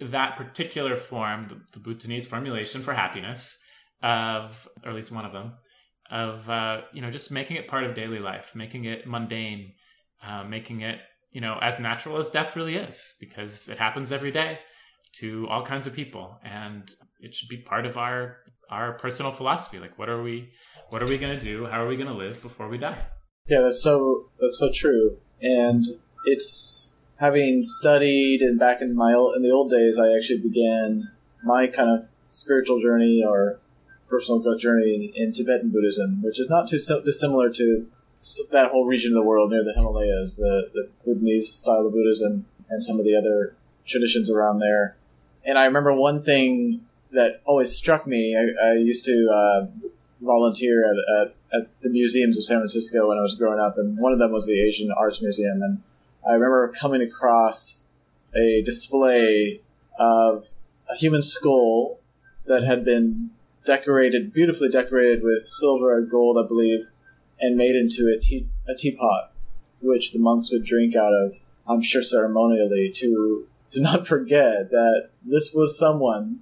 that 0.00 0.36
particular 0.36 0.96
form, 0.96 1.44
the, 1.44 1.60
the 1.72 1.78
Bhutanese 1.78 2.26
formulation 2.26 2.82
for 2.82 2.94
happiness, 2.94 3.62
of 4.02 4.68
or 4.84 4.90
at 4.90 4.96
least 4.96 5.12
one 5.12 5.24
of 5.24 5.32
them, 5.32 5.52
of 6.10 6.48
uh, 6.48 6.82
you 6.92 7.02
know 7.02 7.10
just 7.10 7.30
making 7.30 7.56
it 7.56 7.68
part 7.68 7.84
of 7.84 7.94
daily 7.94 8.18
life, 8.18 8.54
making 8.54 8.84
it 8.84 9.06
mundane, 9.06 9.72
uh, 10.26 10.44
making 10.44 10.80
it 10.80 11.00
you 11.32 11.40
know 11.40 11.58
as 11.60 11.78
natural 11.78 12.16
as 12.18 12.30
death 12.30 12.56
really 12.56 12.76
is, 12.76 13.14
because 13.20 13.68
it 13.68 13.78
happens 13.78 14.10
every 14.12 14.30
day 14.30 14.58
to 15.12 15.46
all 15.48 15.64
kinds 15.64 15.86
of 15.86 15.92
people, 15.92 16.38
and 16.44 16.92
it 17.20 17.34
should 17.34 17.48
be 17.48 17.58
part 17.58 17.86
of 17.86 17.96
our 17.96 18.38
our 18.70 18.92
personal 18.94 19.32
philosophy. 19.32 19.78
Like, 19.78 19.98
what 19.98 20.08
are 20.08 20.22
we, 20.22 20.50
what 20.90 21.02
are 21.02 21.06
we 21.06 21.18
going 21.18 21.36
to 21.36 21.44
do? 21.44 21.66
How 21.66 21.82
are 21.82 21.88
we 21.88 21.96
going 21.96 22.06
to 22.06 22.14
live 22.14 22.40
before 22.40 22.68
we 22.68 22.78
die? 22.78 22.98
Yeah, 23.46 23.60
that's 23.62 23.82
so 23.82 24.30
that's 24.38 24.58
so 24.58 24.70
true, 24.72 25.18
and 25.42 25.84
it's 26.24 26.92
having 27.20 27.62
studied 27.62 28.40
and 28.40 28.58
back 28.58 28.80
in 28.80 28.96
my 28.96 29.12
in 29.12 29.42
the 29.42 29.50
old 29.50 29.70
days, 29.70 29.98
I 29.98 30.12
actually 30.16 30.38
began 30.38 31.10
my 31.44 31.66
kind 31.66 31.90
of 31.90 32.08
spiritual 32.30 32.80
journey 32.80 33.22
or 33.22 33.58
personal 34.08 34.40
growth 34.40 34.60
journey 34.60 35.12
in 35.14 35.32
Tibetan 35.32 35.68
Buddhism, 35.68 36.22
which 36.22 36.40
is 36.40 36.48
not 36.48 36.68
too 36.68 36.78
dissimilar 37.04 37.50
to 37.50 37.86
that 38.50 38.70
whole 38.70 38.86
region 38.86 39.12
of 39.12 39.14
the 39.14 39.22
world 39.22 39.50
near 39.50 39.62
the 39.62 39.74
Himalayas, 39.74 40.36
the, 40.36 40.70
the 40.74 40.88
Bhutanese 41.04 41.52
style 41.52 41.86
of 41.86 41.92
Buddhism, 41.92 42.46
and 42.68 42.84
some 42.84 42.98
of 42.98 43.04
the 43.04 43.14
other 43.14 43.54
traditions 43.86 44.30
around 44.30 44.58
there. 44.58 44.96
And 45.44 45.58
I 45.58 45.66
remember 45.66 45.94
one 45.94 46.20
thing 46.20 46.84
that 47.12 47.40
always 47.44 47.74
struck 47.74 48.06
me. 48.06 48.36
I, 48.36 48.68
I 48.68 48.72
used 48.74 49.04
to 49.06 49.30
uh, 49.30 49.66
volunteer 50.20 50.84
at, 50.84 50.96
at, 51.20 51.34
at, 51.52 51.82
the 51.82 51.88
museums 51.88 52.38
of 52.38 52.44
San 52.44 52.58
Francisco 52.58 53.08
when 53.08 53.18
I 53.18 53.22
was 53.22 53.34
growing 53.34 53.58
up, 53.58 53.78
and 53.78 53.98
one 53.98 54.12
of 54.12 54.18
them 54.18 54.32
was 54.32 54.46
the 54.46 54.60
Asian 54.60 54.90
Arts 54.92 55.22
Museum. 55.22 55.62
And 55.62 55.82
I 56.30 56.34
remember 56.34 56.68
coming 56.68 57.02
across 57.02 57.82
a 58.36 58.62
display 58.62 59.62
of 59.98 60.46
a 60.88 60.94
human 60.94 61.22
skull 61.22 61.98
that 62.46 62.62
had 62.62 62.84
been 62.84 63.30
decorated, 63.64 64.32
beautifully 64.32 64.68
decorated 64.68 65.24
with 65.24 65.44
silver 65.44 65.98
and 65.98 66.08
gold, 66.08 66.38
I 66.42 66.46
believe, 66.46 66.86
and 67.40 67.56
made 67.56 67.74
into 67.74 68.06
a, 68.06 68.16
tea, 68.16 68.46
a 68.68 68.76
teapot, 68.76 69.32
which 69.82 70.12
the 70.12 70.20
monks 70.20 70.52
would 70.52 70.64
drink 70.64 70.94
out 70.94 71.12
of, 71.12 71.34
I'm 71.66 71.82
sure 71.82 72.02
ceremonially, 72.02 72.92
to 72.96 73.48
to 73.72 73.80
not 73.80 74.06
forget 74.14 74.70
that 74.70 75.10
this 75.24 75.52
was 75.52 75.76
someone, 75.76 76.40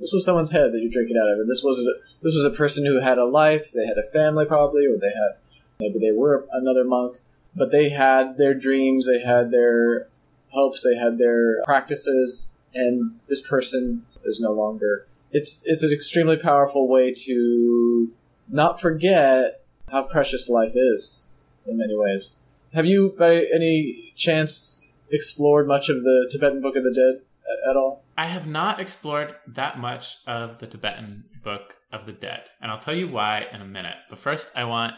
this 0.00 0.12
was 0.14 0.24
someone's 0.24 0.50
head 0.50 0.72
that 0.72 0.80
you're 0.80 0.90
drinking 0.90 1.18
out 1.18 1.30
of, 1.30 1.40
and 1.40 1.50
this 1.50 1.62
was 1.62 1.78
a, 1.80 1.92
this 2.22 2.34
was 2.34 2.44
a 2.44 2.50
person 2.50 2.86
who 2.86 3.00
had 3.00 3.18
a 3.18 3.26
life, 3.26 3.70
they 3.72 3.84
had 3.84 3.98
a 3.98 4.10
family 4.12 4.46
probably, 4.46 4.86
or 4.86 4.96
they 4.96 5.08
had 5.08 5.36
maybe 5.78 5.98
they 5.98 6.12
were 6.12 6.46
another 6.52 6.84
monk, 6.84 7.20
but 7.56 7.72
they 7.72 7.88
had 7.88 8.36
their 8.36 8.54
dreams, 8.54 9.06
they 9.06 9.20
had 9.20 9.50
their 9.50 10.08
hopes, 10.50 10.82
they 10.82 10.96
had 10.96 11.18
their 11.18 11.62
practices, 11.64 12.48
and 12.74 13.18
this 13.28 13.40
person 13.40 14.04
is 14.24 14.40
no 14.40 14.52
longer. 14.52 15.06
It's 15.32 15.62
it's 15.66 15.82
an 15.82 15.92
extremely 15.92 16.36
powerful 16.36 16.86
way 16.86 17.12
to 17.12 18.12
not 18.48 18.80
forget 18.80 19.62
how 19.90 20.02
precious 20.02 20.48
life 20.48 20.72
is 20.74 21.30
in 21.66 21.78
many 21.78 21.96
ways. 21.96 22.36
Have 22.72 22.86
you, 22.86 23.14
by 23.18 23.46
any 23.54 24.12
chance, 24.16 24.86
explored 25.10 25.66
much 25.66 25.88
of 25.88 26.02
the 26.04 26.28
Tibetan 26.30 26.60
Book 26.60 26.76
of 26.76 26.84
the 26.84 26.92
Dead 26.92 27.22
at, 27.50 27.70
at 27.70 27.76
all? 27.76 28.04
I 28.18 28.26
have 28.26 28.46
not 28.46 28.80
explored 28.80 29.34
that 29.48 29.78
much 29.78 30.18
of 30.26 30.58
the 30.58 30.66
Tibetan 30.66 31.24
Book 31.42 31.76
of 31.92 32.06
the 32.06 32.12
Dead, 32.12 32.44
and 32.60 32.70
I'll 32.70 32.78
tell 32.78 32.94
you 32.94 33.08
why 33.08 33.46
in 33.52 33.60
a 33.60 33.66
minute. 33.66 33.96
But 34.10 34.18
first, 34.18 34.56
I 34.56 34.64
want 34.64 34.94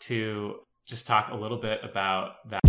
to 0.00 0.60
just 0.90 1.06
talk 1.06 1.30
a 1.30 1.36
little 1.36 1.56
bit 1.56 1.78
about 1.84 2.50
that. 2.50 2.60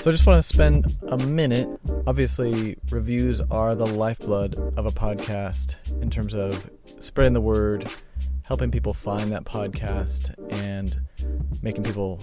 So 0.00 0.10
I 0.10 0.12
just 0.12 0.24
want 0.24 0.38
to 0.38 0.42
spend 0.42 0.86
a 1.08 1.18
minute. 1.18 1.68
Obviously, 2.06 2.76
reviews 2.92 3.40
are 3.50 3.74
the 3.74 3.86
lifeblood 3.86 4.54
of 4.76 4.86
a 4.86 4.90
podcast 4.90 5.74
in 6.00 6.10
terms 6.10 6.32
of 6.32 6.70
spreading 7.00 7.32
the 7.32 7.40
word, 7.40 7.90
helping 8.42 8.70
people 8.70 8.94
find 8.94 9.32
that 9.32 9.42
podcast, 9.42 10.32
and 10.52 10.96
making 11.60 11.82
people 11.82 12.22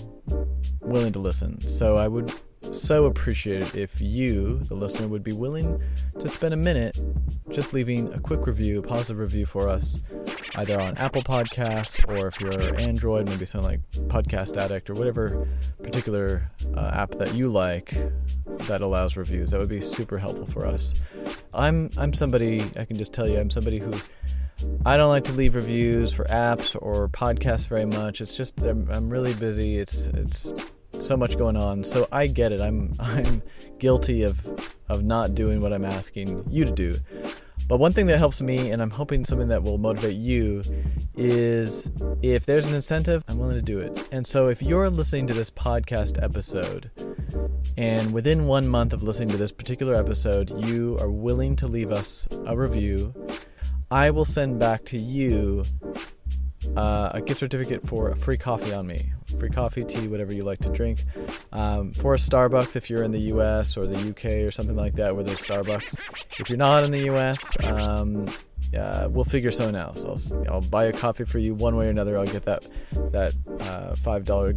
willing 0.80 1.12
to 1.12 1.20
listen. 1.20 1.60
So 1.60 1.98
I 1.98 2.08
would 2.08 2.32
so 2.74 3.06
appreciate 3.06 3.62
it 3.64 3.76
if 3.76 4.02
you, 4.02 4.60
the 4.64 4.76
listener, 4.76 5.08
would 5.08 5.24
be 5.24 5.34
willing 5.34 5.82
to 6.20 6.28
spend 6.28 6.54
a 6.54 6.58
minute 6.58 7.00
just 7.50 7.74
leaving 7.74 8.12
a 8.14 8.20
quick 8.20 8.46
review, 8.48 8.80
a 8.80 8.82
positive 8.82 9.20
review 9.20 9.46
for 9.46 9.70
us, 9.70 10.00
either 10.56 10.80
on 10.80 10.98
Apple 10.98 11.22
Podcasts 11.22 12.08
or 12.08 12.28
if 12.28 12.40
you're 12.40 12.80
Android, 12.80 13.28
maybe 13.30 13.46
something 13.46 13.70
like 13.70 13.82
Podcast 14.08 14.58
Addict 14.58 14.90
or 14.90 14.94
whatever 14.94 15.48
particular 15.84 16.50
uh, 16.76 16.92
app 16.94 17.12
that 17.12 17.34
you 17.34 17.50
like 17.50 17.96
that 18.68 18.82
allows 18.82 19.16
reviews. 19.18 19.52
That 19.52 19.60
would 19.60 19.70
be 19.70 19.82
super 19.82 20.18
helpful 20.18 20.48
for 20.48 20.66
us. 20.66 21.02
I'm 21.54 21.90
I'm 21.98 22.14
somebody 22.14 22.62
I 22.78 22.86
can 22.86 22.98
just 22.98 23.14
tell 23.14 23.30
you 23.30 23.38
I'm 23.40 23.50
somebody 23.50 23.80
who 23.80 23.92
I 24.86 24.98
don't 24.98 25.10
like 25.10 25.24
to 25.26 25.34
leave 25.34 25.56
reviews 25.56 26.14
for 26.14 26.26
apps 26.26 26.76
or 26.82 27.10
podcasts 27.10 27.68
very 27.68 27.86
much. 27.86 28.22
It's 28.22 28.34
just 28.34 28.62
I'm, 28.62 28.90
I'm 28.92 29.10
really 29.10 29.34
busy. 29.34 29.78
It's 29.78 30.06
it's 30.08 30.54
so 31.00 31.18
much 31.18 31.38
going 31.38 31.58
on. 31.58 31.84
So 31.84 32.08
I 32.12 32.28
get 32.28 32.52
it. 32.52 32.60
I'm 32.60 32.92
I'm 33.00 33.42
guilty 33.80 34.24
of 34.24 34.46
of 34.90 35.04
not 35.04 35.36
doing 35.36 35.62
what 35.62 35.74
I'm 35.74 35.86
asking 35.86 36.46
you 36.50 36.66
to 36.66 36.72
do. 36.72 36.94
But 37.68 37.80
one 37.80 37.94
thing 37.94 38.06
that 38.08 38.20
helps 38.20 38.42
me, 38.42 38.70
and 38.70 38.80
I'm 38.82 38.92
hoping 38.92 39.24
something 39.24 39.48
that 39.48 39.64
will 39.64 39.80
motivate 39.80 40.18
you, 40.18 40.62
is 41.16 41.90
if 42.22 42.46
there's 42.46 42.66
an 42.66 42.76
incentive, 42.76 43.24
I'm 43.28 43.40
willing 43.40 43.56
to 43.56 43.62
do 43.62 43.80
it. 43.80 44.08
And 44.12 44.28
so 44.28 44.50
if 44.50 44.62
you're 44.62 44.90
listening 44.90 45.26
to 45.28 45.34
this 45.34 45.50
podcast 45.50 46.22
episode, 46.22 46.92
and 47.76 48.14
within 48.14 48.46
one 48.46 48.68
month 48.68 48.94
of 48.94 49.02
listening 49.02 49.30
to 49.30 49.38
this 49.38 49.52
particular 49.52 49.96
episode, 49.96 50.66
you 50.66 50.96
are 51.00 51.10
willing 51.10 51.56
to 51.56 51.68
leave 51.68 51.92
us 51.92 52.28
a 52.46 52.56
review, 52.56 53.14
I 53.90 54.12
will 54.12 54.26
send 54.26 54.60
back 54.60 54.86
to 54.86 55.00
you 55.00 55.64
uh, 56.76 57.10
a 57.14 57.22
gift 57.22 57.40
certificate 57.40 57.88
for 57.88 58.12
a 58.12 58.16
free 58.16 58.38
coffee 58.38 58.74
on 58.74 58.86
me. 58.86 59.12
Free 59.40 59.50
coffee, 59.50 59.84
tea, 59.84 60.08
whatever 60.08 60.34
you 60.34 60.44
like 60.44 60.60
to 60.60 60.70
drink. 60.70 61.04
Um, 61.52 61.94
for 61.94 62.16
Starbucks 62.16 62.76
if 62.76 62.90
you're 62.90 63.04
in 63.04 63.12
the 63.12 63.20
US 63.34 63.78
or 63.78 63.86
the 63.88 64.10
UK 64.10 64.46
or 64.46 64.52
something 64.52 64.76
like 64.76 64.96
that 64.96 65.16
where 65.16 65.24
there's 65.24 65.42
Starbucks. 65.42 65.98
If 66.40 66.50
you're 66.50 66.58
not 66.58 66.84
in 66.84 66.92
the 66.92 67.10
US, 67.12 67.56
um, 67.66 68.26
uh, 68.76 69.10
we'll 69.10 69.26
figure 69.26 69.52
something 69.52 69.76
out. 69.76 69.98
So 69.98 70.10
I'll, 70.10 70.54
I'll, 70.56 70.62
buy 70.62 70.86
a 70.86 70.94
coffee 70.94 71.26
for 71.26 71.40
you 71.40 71.54
one 71.56 71.76
way 71.76 71.88
or 71.88 71.90
another. 71.90 72.18
I'll 72.18 72.26
get 72.26 72.46
that 72.46 72.68
that 73.12 73.34
uh, 73.62 73.96
five 73.96 74.26
dollar 74.26 74.54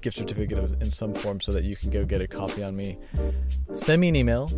gift 0.00 0.18
certificate 0.18 0.58
in 0.80 0.90
some 0.90 1.14
form 1.14 1.40
so 1.40 1.52
that 1.52 1.64
you 1.64 1.76
can 1.76 1.90
go 1.90 2.04
get 2.04 2.20
a 2.20 2.26
coffee 2.26 2.62
on 2.62 2.76
me. 2.76 2.98
Send 3.72 4.00
me 4.00 4.08
an 4.08 4.16
email 4.16 4.50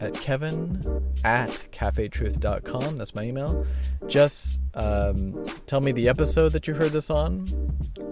at 0.00 0.14
kevin 0.14 1.02
at 1.24 1.50
cafetruth.com. 1.72 2.96
That's 2.96 3.14
my 3.14 3.22
email. 3.22 3.66
Just 4.06 4.60
um, 4.74 5.44
tell 5.66 5.80
me 5.80 5.92
the 5.92 6.08
episode 6.08 6.50
that 6.50 6.66
you 6.66 6.74
heard 6.74 6.92
this 6.92 7.10
on, 7.10 7.46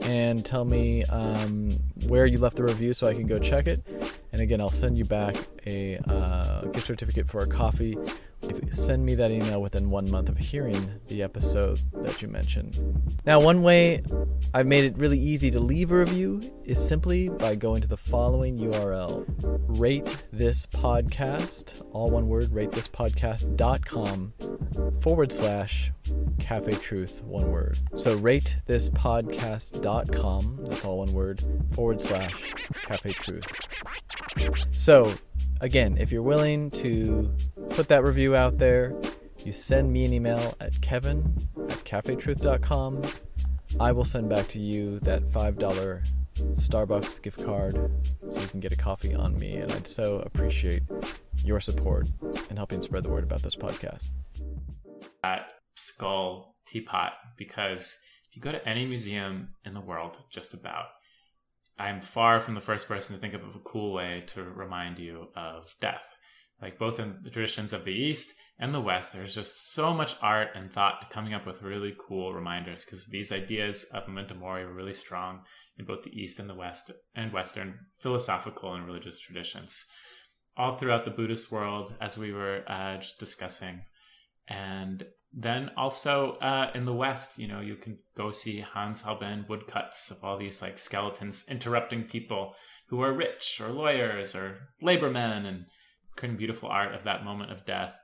and 0.02 0.44
tell 0.44 0.64
me 0.64 1.04
um, 1.04 1.71
where 2.09 2.26
you 2.26 2.38
left 2.38 2.56
the 2.56 2.64
review 2.64 2.94
so 2.94 3.06
I 3.06 3.14
can 3.14 3.26
go 3.26 3.38
check 3.38 3.66
it. 3.66 3.82
And 4.32 4.40
again, 4.40 4.60
I'll 4.60 4.70
send 4.70 4.96
you 4.96 5.04
back 5.04 5.36
a 5.66 5.98
uh, 6.08 6.62
gift 6.66 6.86
certificate 6.86 7.28
for 7.28 7.42
a 7.42 7.46
coffee 7.46 7.96
send 8.70 9.04
me 9.04 9.14
that 9.14 9.30
email 9.30 9.60
within 9.60 9.90
one 9.90 10.10
month 10.10 10.28
of 10.28 10.36
hearing 10.36 10.90
the 11.08 11.22
episode 11.22 11.78
that 12.02 12.20
you 12.22 12.28
mentioned. 12.28 12.80
Now, 13.24 13.40
one 13.40 13.62
way 13.62 14.02
I've 14.54 14.66
made 14.66 14.84
it 14.84 14.96
really 14.96 15.18
easy 15.18 15.50
to 15.50 15.60
leave 15.60 15.92
a 15.92 15.98
review 15.98 16.40
is 16.64 16.84
simply 16.84 17.28
by 17.28 17.54
going 17.54 17.82
to 17.82 17.88
the 17.88 17.96
following 17.96 18.58
URL 18.58 19.24
rate 19.78 20.24
this 20.32 20.66
podcast, 20.66 21.82
all 21.92 22.10
one 22.10 22.28
word, 22.28 22.44
ratethispodcast.com 22.44 24.32
forward 25.00 25.32
slash 25.32 25.92
cafe 26.38 26.73
truth, 26.73 27.23
one 27.25 27.50
word. 27.50 27.78
So 27.94 28.16
rate 28.16 28.56
this 28.66 28.88
podcast.com, 28.90 30.64
that's 30.64 30.85
all 30.85 30.99
one 30.99 31.12
word, 31.12 31.42
forward 31.73 32.00
slash 32.00 32.52
cafe 32.82 33.12
truth. 33.12 33.68
So, 34.71 35.14
again, 35.61 35.97
if 35.99 36.11
you're 36.11 36.23
willing 36.23 36.71
to 36.71 37.30
put 37.71 37.88
that 37.88 38.04
review 38.04 38.35
out 38.37 38.59
there, 38.59 38.94
you 39.44 39.52
send 39.52 39.92
me 39.92 40.04
an 40.04 40.12
email 40.12 40.54
at 40.61 40.80
kevin 40.80 41.35
at 41.68 41.85
cafetruth.com. 41.85 43.02
I 43.80 43.92
will 43.92 44.04
send 44.04 44.28
back 44.28 44.49
to 44.49 44.59
you 44.59 44.99
that 45.00 45.23
$5 45.25 46.06
Starbucks 46.54 47.23
gift 47.23 47.44
card 47.44 47.75
so 48.30 48.40
you 48.40 48.49
can 48.49 48.61
get 48.61 48.73
a 48.73 48.76
coffee 48.76 49.14
on 49.14 49.37
me. 49.38 49.56
And 49.56 49.71
I'd 49.73 49.87
so 49.87 50.18
appreciate 50.21 50.82
your 51.44 51.61
support 51.61 52.09
in 52.50 52.56
helping 52.56 52.82
spread 52.82 53.02
the 53.02 53.11
word 53.11 53.25
about 53.25 53.42
this 53.42 53.56
podcast. 53.56 54.11
That 55.23 55.62
skull 55.75 56.57
teapot, 56.67 57.14
because 57.37 57.97
if 58.29 58.37
you 58.37 58.43
go 58.43 58.52
to 58.52 58.69
any 58.69 58.87
museum 58.87 59.55
in 59.64 59.75
the 59.75 59.81
world, 59.81 60.19
just 60.31 60.55
about, 60.55 60.87
I'm 61.79 62.00
far 62.00 62.41
from 62.41 62.55
the 62.55 62.61
first 62.61 62.88
person 62.88 63.14
to 63.14 63.21
think 63.21 63.35
of 63.35 63.43
a 63.43 63.59
cool 63.61 63.93
way 63.93 64.25
to 64.29 64.43
remind 64.43 64.99
you 64.99 65.29
of 65.35 65.75
death. 65.81 66.05
Like 66.61 66.79
both 66.79 67.00
in 67.00 67.19
the 67.23 67.31
traditions 67.31 67.73
of 67.73 67.85
the 67.85 67.93
East 67.93 68.35
and 68.59 68.73
the 68.73 68.81
West, 68.81 69.12
there's 69.12 69.35
just 69.35 69.73
so 69.73 69.93
much 69.93 70.14
art 70.23 70.50
and 70.55 70.71
thought 70.71 71.00
to 71.00 71.09
coming 71.09 71.35
up 71.35 71.45
with 71.45 71.62
really 71.62 71.95
cool 71.99 72.33
reminders 72.33 72.85
because 72.85 73.07
these 73.07 73.33
ideas 73.33 73.85
of 73.93 74.07
memento 74.07 74.35
mori 74.35 74.64
were 74.64 74.73
really 74.73 74.95
strong 74.95 75.41
in 75.76 75.85
both 75.85 76.05
the 76.05 76.17
East 76.17 76.38
and 76.38 76.49
the 76.49 76.55
West 76.55 76.91
and 77.17 77.33
Western 77.33 77.79
philosophical 78.00 78.75
and 78.75 78.87
religious 78.87 79.19
traditions. 79.19 79.85
All 80.57 80.75
throughout 80.75 81.05
the 81.05 81.11
Buddhist 81.11 81.50
world, 81.50 81.95
as 82.00 82.17
we 82.17 82.33
were 82.33 82.62
uh, 82.69 82.99
just 82.99 83.19
discussing. 83.19 83.83
And 84.47 85.05
then 85.34 85.70
also 85.76 86.32
uh, 86.42 86.70
in 86.74 86.84
the 86.84 86.92
West, 86.92 87.38
you 87.38 87.48
know, 87.48 87.60
you 87.60 87.76
can 87.76 87.98
go 88.16 88.32
see 88.32 88.60
Hans 88.60 89.02
Holbein 89.02 89.46
woodcuts 89.48 90.10
of 90.10 90.18
all 90.22 90.36
these 90.36 90.60
like 90.60 90.78
skeletons 90.78 91.44
interrupting 91.48 92.04
people 92.04 92.54
who 92.88 93.00
are 93.00 93.12
rich 93.12 93.60
or 93.60 93.68
lawyers 93.68 94.34
or 94.34 94.58
labor 94.82 95.10
men 95.10 95.46
and 95.46 95.64
creating 96.16 96.36
beautiful 96.36 96.68
art 96.68 96.94
of 96.94 97.04
that 97.04 97.24
moment 97.24 97.50
of 97.50 97.64
death. 97.64 97.98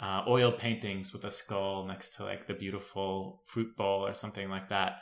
Uh, 0.00 0.22
oil 0.28 0.52
paintings 0.52 1.12
with 1.12 1.24
a 1.24 1.30
skull 1.30 1.84
next 1.84 2.10
to 2.10 2.22
like 2.22 2.46
the 2.46 2.54
beautiful 2.54 3.42
fruit 3.46 3.76
bowl 3.76 4.06
or 4.06 4.14
something 4.14 4.48
like 4.48 4.68
that. 4.68 4.98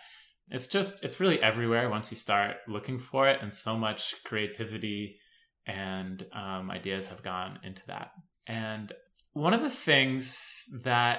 It's 0.48 0.68
just, 0.68 1.04
it's 1.04 1.20
really 1.20 1.42
everywhere 1.42 1.90
once 1.90 2.10
you 2.10 2.16
start 2.16 2.56
looking 2.66 2.98
for 2.98 3.28
it, 3.28 3.42
and 3.42 3.52
so 3.52 3.76
much 3.76 4.14
creativity 4.24 5.18
and 5.66 6.24
um, 6.32 6.70
ideas 6.70 7.10
have 7.10 7.22
gone 7.22 7.58
into 7.62 7.82
that. 7.88 8.12
And 8.46 8.92
one 9.32 9.52
of 9.52 9.60
the 9.60 9.68
things 9.68 10.64
that 10.84 11.18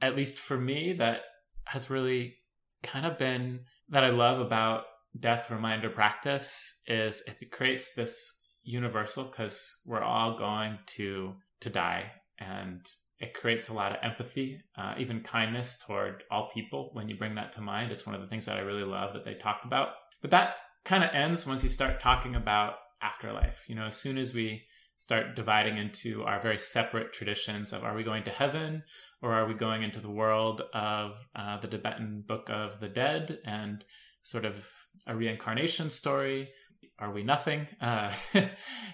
at 0.00 0.16
least 0.16 0.38
for 0.38 0.56
me, 0.56 0.94
that 0.94 1.20
has 1.64 1.90
really 1.90 2.36
kind 2.82 3.06
of 3.06 3.18
been 3.18 3.60
that 3.88 4.04
I 4.04 4.10
love 4.10 4.40
about 4.40 4.84
death 5.18 5.50
reminder 5.50 5.90
practice 5.90 6.82
is 6.86 7.22
it 7.26 7.50
creates 7.50 7.94
this 7.94 8.40
universal 8.62 9.24
because 9.24 9.80
we're 9.86 10.02
all 10.02 10.38
going 10.38 10.78
to 10.86 11.34
to 11.60 11.70
die. 11.70 12.12
And 12.38 12.86
it 13.18 13.34
creates 13.34 13.68
a 13.68 13.74
lot 13.74 13.90
of 13.90 13.98
empathy 14.02 14.60
uh, 14.76 14.94
even 14.98 15.22
kindness 15.22 15.82
toward 15.84 16.22
all 16.30 16.50
people 16.54 16.90
when 16.92 17.08
you 17.08 17.16
bring 17.16 17.34
that 17.34 17.52
to 17.52 17.60
mind. 17.60 17.90
It's 17.90 18.06
one 18.06 18.14
of 18.14 18.20
the 18.20 18.28
things 18.28 18.46
that 18.46 18.56
i 18.56 18.60
really 18.60 18.84
love 18.84 19.12
that 19.14 19.24
they 19.24 19.34
talked 19.34 19.64
about. 19.64 19.88
But 20.22 20.30
that 20.30 20.56
kind 20.84 21.02
of 21.02 21.10
ends 21.12 21.46
once 21.46 21.62
you 21.62 21.68
start 21.68 22.00
talking 22.00 22.36
about 22.36 22.74
afterlife. 23.02 23.64
You 23.66 23.74
know 23.74 23.86
as 23.86 23.96
soon 23.96 24.18
as 24.18 24.34
we 24.34 24.62
start 24.98 25.36
dividing 25.36 25.78
into 25.78 26.24
our 26.24 26.40
very 26.40 26.58
separate 26.58 27.12
traditions 27.12 27.72
of 27.72 27.84
are 27.84 27.94
we 27.94 28.02
going 28.02 28.24
to 28.24 28.30
heaven 28.30 28.82
or 29.22 29.32
are 29.32 29.46
we 29.46 29.54
going 29.54 29.82
into 29.82 30.00
the 30.00 30.10
world 30.10 30.62
of 30.74 31.12
uh, 31.34 31.58
the 31.58 31.68
Tibetan 31.68 32.24
Book 32.26 32.50
of 32.50 32.80
the 32.80 32.88
Dead 32.88 33.38
and 33.44 33.84
sort 34.22 34.44
of 34.44 34.68
a 35.06 35.16
reincarnation 35.16 35.90
story? 35.90 36.50
Are 36.98 37.12
we 37.12 37.22
nothing? 37.22 37.66
Uh, 37.80 38.12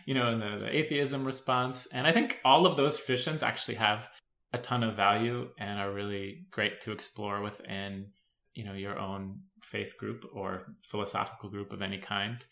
you 0.06 0.14
know, 0.14 0.30
in 0.30 0.40
the, 0.40 0.58
the 0.58 0.76
atheism 0.76 1.24
response. 1.24 1.86
And 1.86 2.06
I 2.06 2.12
think 2.12 2.38
all 2.44 2.66
of 2.66 2.76
those 2.76 2.98
traditions 2.98 3.42
actually 3.42 3.76
have 3.76 4.08
a 4.52 4.58
ton 4.58 4.82
of 4.82 4.94
value 4.94 5.48
and 5.58 5.80
are 5.80 5.92
really 5.92 6.46
great 6.50 6.82
to 6.82 6.92
explore 6.92 7.40
within, 7.40 8.08
you 8.52 8.64
know, 8.64 8.74
your 8.74 8.98
own 8.98 9.40
faith 9.62 9.96
group 9.98 10.26
or 10.34 10.74
philosophical 10.82 11.48
group 11.48 11.72
of 11.72 11.80
any 11.80 11.98
kind. 11.98 12.44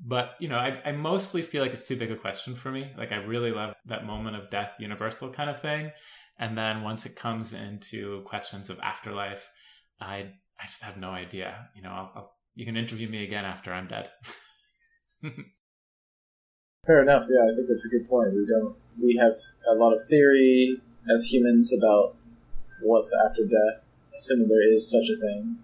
But, 0.00 0.32
you 0.40 0.48
know, 0.48 0.56
I, 0.56 0.80
I 0.84 0.92
mostly 0.92 1.42
feel 1.42 1.62
like 1.62 1.72
it's 1.72 1.84
too 1.84 1.96
big 1.96 2.10
a 2.10 2.16
question 2.16 2.54
for 2.54 2.70
me. 2.70 2.90
Like, 2.98 3.12
I 3.12 3.16
really 3.16 3.52
love 3.52 3.74
that 3.86 4.04
moment 4.04 4.36
of 4.36 4.50
death 4.50 4.72
universal 4.78 5.30
kind 5.30 5.48
of 5.48 5.60
thing. 5.60 5.92
And 6.38 6.58
then 6.58 6.82
once 6.82 7.06
it 7.06 7.14
comes 7.16 7.52
into 7.52 8.22
questions 8.22 8.70
of 8.70 8.80
afterlife, 8.80 9.48
I 10.00 10.32
I 10.60 10.66
just 10.66 10.82
have 10.82 10.96
no 10.96 11.10
idea. 11.10 11.68
You 11.74 11.82
know, 11.82 11.90
I'll, 11.90 12.12
I'll, 12.14 12.36
you 12.54 12.64
can 12.64 12.76
interview 12.76 13.08
me 13.08 13.24
again 13.24 13.44
after 13.44 13.72
I'm 13.72 13.86
dead. 13.88 14.10
Fair 16.86 17.02
enough. 17.02 17.26
Yeah, 17.30 17.50
I 17.50 17.54
think 17.54 17.68
that's 17.68 17.84
a 17.86 17.88
good 17.88 18.08
point. 18.08 18.34
We 18.34 18.46
don't. 18.46 18.76
We 19.00 19.16
have 19.16 19.34
a 19.70 19.74
lot 19.74 19.92
of 19.92 20.00
theory 20.08 20.80
as 21.12 21.24
humans 21.32 21.72
about 21.72 22.16
what's 22.82 23.12
after 23.26 23.44
death, 23.44 23.86
assuming 24.16 24.48
there 24.48 24.62
is 24.62 24.90
such 24.90 25.08
a 25.08 25.16
thing. 25.20 25.58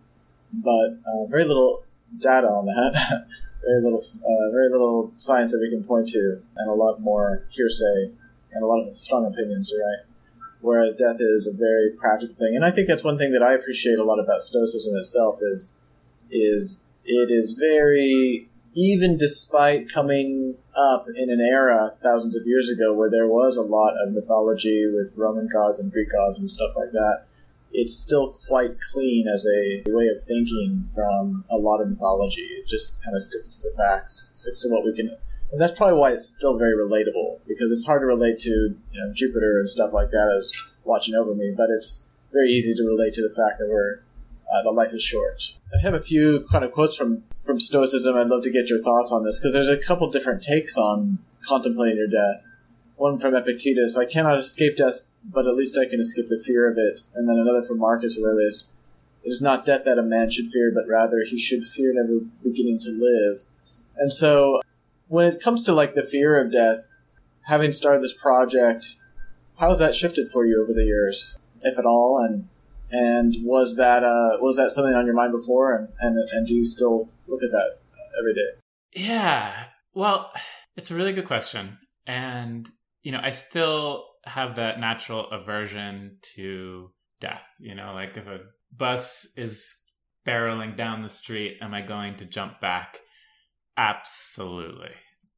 but 0.52 0.99
uh, 1.06 1.26
very 1.28 1.44
little 1.44 1.82
data 2.19 2.49
on 2.49 2.67
that. 2.67 3.26
very 3.64 3.83
little, 3.83 3.99
uh, 4.00 4.50
very 4.52 4.71
little 4.71 5.12
science 5.17 5.52
that 5.52 5.61
we 5.61 5.71
can 5.71 5.85
point 5.85 6.09
to, 6.09 6.40
and 6.57 6.71
a 6.71 6.75
lot 6.75 7.00
more 7.00 7.45
hearsay 7.50 8.11
and 8.52 8.62
a 8.62 8.67
lot 8.67 8.87
of 8.87 8.97
strong 8.97 9.26
opinions. 9.26 9.73
Right. 9.73 10.07
Whereas 10.61 10.95
death 10.95 11.17
is 11.21 11.47
a 11.47 11.57
very 11.57 11.90
practical 11.90 12.35
thing, 12.35 12.55
and 12.55 12.64
I 12.64 12.71
think 12.71 12.88
that's 12.88 13.05
one 13.05 13.19
thing 13.19 13.33
that 13.33 13.43
I 13.43 13.55
appreciate 13.55 13.99
a 13.99 14.05
lot 14.05 14.19
about 14.19 14.43
Stoicism 14.43 14.97
itself 14.97 15.38
is 15.40 15.76
is 16.31 16.83
it 17.05 17.31
is 17.31 17.52
very 17.52 18.49
even 18.75 19.17
despite 19.17 19.88
coming 19.88 20.55
up 20.76 21.07
in 21.17 21.29
an 21.31 21.40
era 21.40 21.93
thousands 22.02 22.37
of 22.37 22.47
years 22.47 22.71
ago 22.71 22.93
where 22.93 23.11
there 23.11 23.26
was 23.26 23.57
a 23.57 23.62
lot 23.62 23.95
of 24.00 24.12
mythology 24.12 24.87
with 24.87 25.12
Roman 25.17 25.49
gods 25.49 25.81
and 25.81 25.90
Greek 25.90 26.12
gods 26.12 26.38
and 26.38 26.49
stuff 26.49 26.71
like 26.76 26.93
that, 26.93 27.25
it's 27.72 27.94
still 27.94 28.32
quite 28.48 28.80
clean 28.92 29.28
as 29.28 29.46
a 29.46 29.82
way 29.86 30.08
of 30.08 30.20
thinking 30.22 30.88
from 30.94 31.44
a 31.50 31.56
lot 31.56 31.80
of 31.80 31.88
mythology. 31.88 32.42
It 32.42 32.66
just 32.66 33.02
kind 33.02 33.14
of 33.14 33.22
sticks 33.22 33.48
to 33.58 33.68
the 33.68 33.74
facts, 33.76 34.30
sticks 34.34 34.60
to 34.62 34.68
what 34.68 34.84
we 34.84 34.94
can. 34.94 35.16
And 35.52 35.60
that's 35.60 35.72
probably 35.72 35.98
why 35.98 36.12
it's 36.12 36.26
still 36.26 36.58
very 36.58 36.76
relatable 36.76 37.40
because 37.46 37.72
it's 37.72 37.84
hard 37.84 38.02
to 38.02 38.06
relate 38.06 38.38
to 38.40 38.50
you 38.50 39.00
know, 39.00 39.12
Jupiter 39.12 39.58
and 39.58 39.68
stuff 39.68 39.92
like 39.92 40.10
that 40.10 40.36
as 40.38 40.52
watching 40.84 41.14
over 41.14 41.34
me, 41.34 41.52
but 41.56 41.70
it's 41.70 42.06
very 42.32 42.48
easy 42.48 42.74
to 42.74 42.84
relate 42.84 43.14
to 43.14 43.22
the 43.22 43.34
fact 43.34 43.58
that 43.58 43.68
we're 43.68 44.02
uh, 44.52 44.62
the 44.62 44.70
life 44.70 44.92
is 44.92 45.02
short. 45.02 45.54
I 45.72 45.80
have 45.80 45.94
a 45.94 46.00
few 46.00 46.40
kind 46.50 46.64
of 46.64 46.72
quotes 46.72 46.96
from 46.96 47.22
from 47.42 47.60
Stoicism. 47.60 48.16
I'd 48.16 48.28
love 48.28 48.42
to 48.42 48.50
get 48.50 48.68
your 48.68 48.80
thoughts 48.80 49.12
on 49.12 49.24
this 49.24 49.38
because 49.38 49.52
there's 49.52 49.68
a 49.68 49.78
couple 49.78 50.10
different 50.10 50.42
takes 50.42 50.76
on 50.76 51.18
contemplating 51.46 51.96
your 51.96 52.08
death. 52.08 52.46
One 52.96 53.18
from 53.18 53.34
Epictetus: 53.34 53.96
"I 53.96 54.06
cannot 54.06 54.38
escape 54.38 54.76
death, 54.76 55.00
but 55.24 55.46
at 55.46 55.54
least 55.54 55.78
I 55.78 55.86
can 55.86 56.00
escape 56.00 56.28
the 56.28 56.42
fear 56.44 56.70
of 56.70 56.78
it." 56.78 57.02
And 57.14 57.28
then 57.28 57.36
another 57.38 57.62
from 57.62 57.78
Marcus 57.78 58.18
Aurelius: 58.18 58.66
"It 59.22 59.28
is 59.28 59.42
not 59.42 59.64
death 59.64 59.84
that 59.84 59.98
a 59.98 60.02
man 60.02 60.30
should 60.30 60.50
fear, 60.50 60.72
but 60.74 60.88
rather 60.88 61.22
he 61.22 61.38
should 61.38 61.66
fear 61.66 61.92
never 61.94 62.24
beginning 62.42 62.78
to 62.80 62.90
live." 62.90 63.44
And 63.96 64.12
so, 64.12 64.60
when 65.08 65.26
it 65.26 65.42
comes 65.42 65.64
to 65.64 65.72
like 65.72 65.94
the 65.94 66.02
fear 66.02 66.40
of 66.40 66.52
death, 66.52 66.88
having 67.42 67.72
started 67.72 68.02
this 68.02 68.14
project, 68.14 68.96
how 69.56 69.68
has 69.68 69.78
that 69.78 69.94
shifted 69.94 70.30
for 70.30 70.46
you 70.46 70.62
over 70.62 70.72
the 70.72 70.84
years, 70.84 71.38
if 71.62 71.78
at 71.78 71.84
all? 71.84 72.18
And 72.18 72.48
and 72.90 73.44
was 73.44 73.76
that 73.76 74.02
uh, 74.02 74.38
was 74.40 74.56
that 74.56 74.72
something 74.72 74.94
on 74.94 75.06
your 75.06 75.14
mind 75.14 75.32
before? 75.32 75.74
And, 75.76 75.88
and 76.00 76.28
and 76.30 76.46
do 76.46 76.54
you 76.54 76.64
still 76.64 77.08
look 77.28 77.42
at 77.42 77.52
that 77.52 77.78
every 78.18 78.34
day? 78.34 78.48
Yeah. 78.94 79.64
Well, 79.94 80.32
it's 80.76 80.90
a 80.90 80.94
really 80.94 81.12
good 81.12 81.26
question, 81.26 81.78
and 82.06 82.68
you 83.02 83.12
know, 83.12 83.20
I 83.22 83.30
still 83.30 84.06
have 84.24 84.56
that 84.56 84.80
natural 84.80 85.30
aversion 85.30 86.18
to 86.34 86.90
death. 87.20 87.46
You 87.58 87.74
know, 87.74 87.92
like 87.94 88.16
if 88.16 88.26
a 88.26 88.40
bus 88.76 89.28
is 89.36 89.74
barreling 90.26 90.76
down 90.76 91.02
the 91.02 91.08
street, 91.08 91.58
am 91.60 91.74
I 91.74 91.82
going 91.82 92.16
to 92.16 92.24
jump 92.24 92.60
back? 92.60 92.98
Absolutely. 93.76 94.92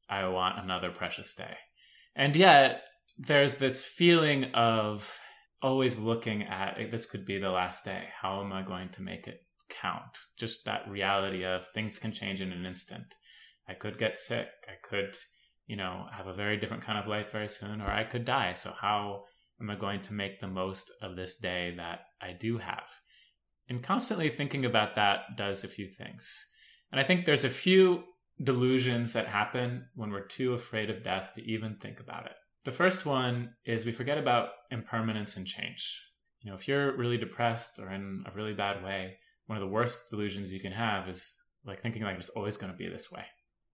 I 0.09 0.27
want 0.29 0.63
another 0.63 0.91
precious 0.91 1.35
day. 1.35 1.57
And 2.15 2.37
yet, 2.37 2.83
there's 3.19 3.57
this 3.57 3.85
feeling 3.85 4.47
of 4.55 5.19
always 5.63 5.99
looking 5.99 6.43
at 6.43 6.91
this 6.91 7.07
could 7.07 7.25
be 7.25 7.39
the 7.39 7.51
last 7.51 7.85
day. 7.85 8.09
How 8.21 8.43
am 8.43 8.53
I 8.53 8.63
going 8.63 8.89
to 8.91 9.03
make 9.03 9.27
it 9.27 9.41
count? 9.69 10.19
Just 10.37 10.65
that 10.65 10.89
reality 10.89 11.45
of 11.45 11.67
things 11.69 11.99
can 11.99 12.13
change 12.13 12.41
in 12.41 12.53
an 12.53 12.67
instant. 12.67 13.15
I 13.69 13.75
could 13.75 13.97
get 13.97 14.19
sick. 14.19 14.49
I 14.67 14.75
could, 14.83 15.17
you 15.73 15.79
know, 15.79 16.05
have 16.13 16.27
a 16.27 16.35
very 16.35 16.59
different 16.59 16.85
kind 16.85 16.99
of 16.99 17.07
life 17.07 17.33
very 17.33 17.49
soon, 17.49 17.81
or 17.81 17.87
I 17.87 18.05
could 18.05 18.27
die. 18.27 18.53
So, 18.53 18.75
how 18.79 19.23
am 19.59 19.71
I 19.71 19.75
going 19.75 20.03
to 20.03 20.13
make 20.13 20.39
the 20.39 20.47
most 20.47 20.93
of 21.01 21.17
this 21.17 21.39
day 21.39 21.73
that 21.79 22.01
I 22.21 22.35
do 22.39 22.59
have? 22.59 22.91
And 23.71 23.83
constantly 23.83 24.29
thinking 24.29 24.67
about 24.67 24.97
that 24.97 25.35
does 25.39 25.65
a 25.65 25.69
few 25.69 25.89
things. 25.89 26.45
And 26.91 27.01
I 27.01 27.05
think 27.05 27.25
there's 27.25 27.45
a 27.45 27.49
few 27.49 28.05
delusions 28.45 29.15
that 29.15 29.29
happen 29.29 29.87
when 29.95 30.11
we're 30.11 30.27
too 30.27 30.53
afraid 30.53 30.91
of 30.91 31.03
death 31.03 31.33
to 31.37 31.51
even 31.51 31.77
think 31.77 32.01
about 32.01 32.27
it. 32.27 32.37
The 32.67 32.73
first 32.73 33.07
one 33.07 33.55
is 33.65 33.87
we 33.87 33.93
forget 33.93 34.19
about 34.19 34.51
impermanence 34.71 35.39
and 35.39 35.47
change. 35.47 36.03
You 36.43 36.51
know, 36.51 36.55
if 36.55 36.69
you're 36.69 36.95
really 36.99 37.17
depressed 37.17 37.79
or 37.79 37.91
in 37.91 38.25
a 38.27 38.37
really 38.37 38.53
bad 38.53 38.85
way, 38.85 39.17
one 39.47 39.57
of 39.57 39.65
the 39.67 39.73
worst 39.73 40.11
delusions 40.11 40.53
you 40.53 40.61
can 40.61 40.73
have 40.73 41.09
is 41.09 41.43
like 41.65 41.81
thinking 41.81 42.03
like 42.03 42.19
it's 42.19 42.29
always 42.29 42.59
going 42.59 42.73
to 42.73 42.79
be 42.79 42.91
this 42.91 43.11
way. 43.11 43.25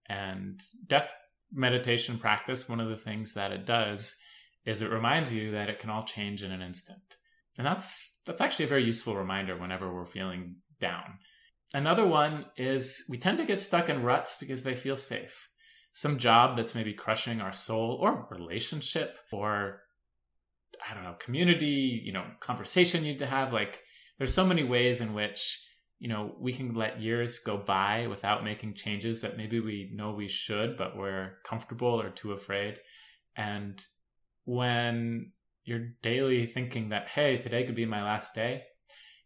And 0.08 0.60
death 0.86 1.10
meditation 1.52 2.18
practice, 2.18 2.68
one 2.68 2.80
of 2.80 2.88
the 2.88 2.96
things 2.96 3.34
that 3.34 3.52
it 3.52 3.66
does 3.66 4.16
is 4.64 4.82
it 4.82 4.90
reminds 4.90 5.32
you 5.32 5.50
that 5.52 5.70
it 5.70 5.78
can 5.78 5.90
all 5.90 6.04
change 6.04 6.42
in 6.42 6.52
an 6.52 6.62
instant. 6.62 7.16
And 7.56 7.66
that's 7.66 8.20
that's 8.26 8.40
actually 8.40 8.66
a 8.66 8.68
very 8.68 8.84
useful 8.84 9.16
reminder 9.16 9.56
whenever 9.56 9.92
we're 9.92 10.06
feeling 10.06 10.56
down. 10.80 11.18
Another 11.74 12.06
one 12.06 12.46
is 12.56 13.04
we 13.10 13.18
tend 13.18 13.38
to 13.38 13.44
get 13.44 13.60
stuck 13.60 13.88
in 13.88 14.02
ruts 14.02 14.36
because 14.38 14.62
they 14.62 14.74
feel 14.74 14.96
safe 14.96 15.48
some 15.98 16.16
job 16.16 16.54
that's 16.54 16.76
maybe 16.76 16.92
crushing 16.92 17.40
our 17.40 17.52
soul 17.52 17.98
or 18.00 18.28
relationship 18.30 19.18
or 19.32 19.80
I 20.88 20.94
don't 20.94 21.02
know, 21.02 21.16
community, 21.18 22.00
you 22.04 22.12
know, 22.12 22.24
conversation 22.38 23.04
you 23.04 23.12
need 23.12 23.18
to 23.18 23.26
have. 23.26 23.52
Like 23.52 23.82
there's 24.16 24.32
so 24.32 24.46
many 24.46 24.62
ways 24.62 25.00
in 25.00 25.12
which, 25.12 25.60
you 25.98 26.08
know, 26.08 26.34
we 26.38 26.52
can 26.52 26.74
let 26.74 27.00
years 27.00 27.40
go 27.40 27.56
by 27.56 28.06
without 28.06 28.44
making 28.44 28.74
changes 28.74 29.22
that 29.22 29.36
maybe 29.36 29.58
we 29.58 29.90
know 29.92 30.12
we 30.12 30.28
should, 30.28 30.76
but 30.76 30.96
we're 30.96 31.38
comfortable 31.44 32.00
or 32.00 32.10
too 32.10 32.32
afraid. 32.32 32.78
And 33.36 33.84
when 34.44 35.32
you're 35.64 35.88
daily 36.02 36.46
thinking 36.46 36.90
that, 36.90 37.08
hey, 37.08 37.36
today 37.36 37.64
could 37.64 37.74
be 37.74 37.84
my 37.84 38.02
last 38.02 38.34
day, 38.34 38.62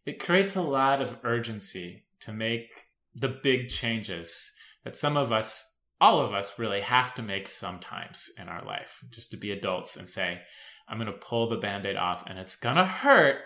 it 0.05 0.19
creates 0.19 0.55
a 0.55 0.61
lot 0.61 1.01
of 1.01 1.17
urgency 1.23 2.05
to 2.21 2.33
make 2.33 2.71
the 3.15 3.29
big 3.29 3.69
changes 3.69 4.51
that 4.83 4.95
some 4.95 5.15
of 5.15 5.31
us 5.31 5.69
all 6.01 6.19
of 6.19 6.33
us 6.33 6.59
really 6.59 6.81
have 6.81 7.15
to 7.15 7.21
make 7.21 7.47
sometimes 7.47 8.29
in 8.37 8.49
our 8.49 8.65
life 8.65 9.01
just 9.09 9.31
to 9.31 9.37
be 9.37 9.51
adults 9.51 9.95
and 9.95 10.09
say, 10.09 10.41
I'm 10.85 10.97
going 10.97 11.07
to 11.07 11.17
pull 11.17 11.47
the 11.47 11.55
band 11.55 11.85
aid 11.85 11.95
off 11.95 12.25
and 12.27 12.37
it's 12.37 12.57
going 12.57 12.75
to 12.75 12.83
hurt, 12.83 13.37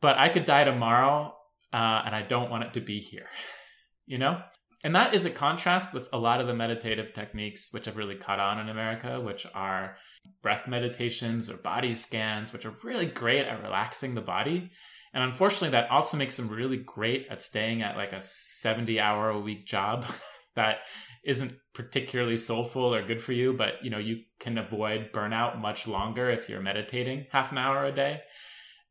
but 0.00 0.16
I 0.16 0.30
could 0.30 0.46
die 0.46 0.64
tomorrow 0.64 1.34
uh, 1.72 2.02
and 2.04 2.14
I 2.14 2.22
don't 2.22 2.50
want 2.50 2.64
it 2.64 2.74
to 2.74 2.80
be 2.80 3.00
here, 3.00 3.26
you 4.06 4.18
know? 4.18 4.40
And 4.84 4.96
that 4.96 5.14
is 5.14 5.24
a 5.24 5.30
contrast 5.30 5.94
with 5.94 6.08
a 6.12 6.18
lot 6.18 6.40
of 6.40 6.48
the 6.48 6.54
meditative 6.54 7.12
techniques 7.12 7.72
which 7.72 7.86
have 7.86 7.96
really 7.96 8.16
caught 8.16 8.40
on 8.40 8.58
in 8.58 8.68
America, 8.68 9.20
which 9.20 9.46
are 9.54 9.96
breath 10.42 10.66
meditations 10.66 11.48
or 11.48 11.56
body 11.56 11.94
scans, 11.94 12.52
which 12.52 12.66
are 12.66 12.74
really 12.82 13.06
great 13.06 13.46
at 13.46 13.62
relaxing 13.62 14.14
the 14.14 14.20
body. 14.20 14.70
And 15.14 15.22
unfortunately, 15.22 15.70
that 15.70 15.90
also 15.90 16.16
makes 16.16 16.36
them 16.36 16.48
really 16.48 16.78
great 16.78 17.26
at 17.30 17.42
staying 17.42 17.82
at 17.82 17.96
like 17.96 18.12
a 18.12 18.20
70 18.20 18.98
hour 18.98 19.30
a 19.30 19.38
week 19.38 19.66
job 19.66 20.04
that 20.56 20.78
isn't 21.24 21.52
particularly 21.74 22.36
soulful 22.36 22.94
or 22.94 23.06
good 23.06 23.22
for 23.22 23.32
you, 23.32 23.52
but 23.52 23.74
you 23.82 23.90
know, 23.90 23.98
you 23.98 24.22
can 24.40 24.58
avoid 24.58 25.12
burnout 25.12 25.60
much 25.60 25.86
longer 25.86 26.28
if 26.28 26.48
you're 26.48 26.60
meditating 26.60 27.26
half 27.30 27.52
an 27.52 27.58
hour 27.58 27.84
a 27.84 27.92
day. 27.92 28.20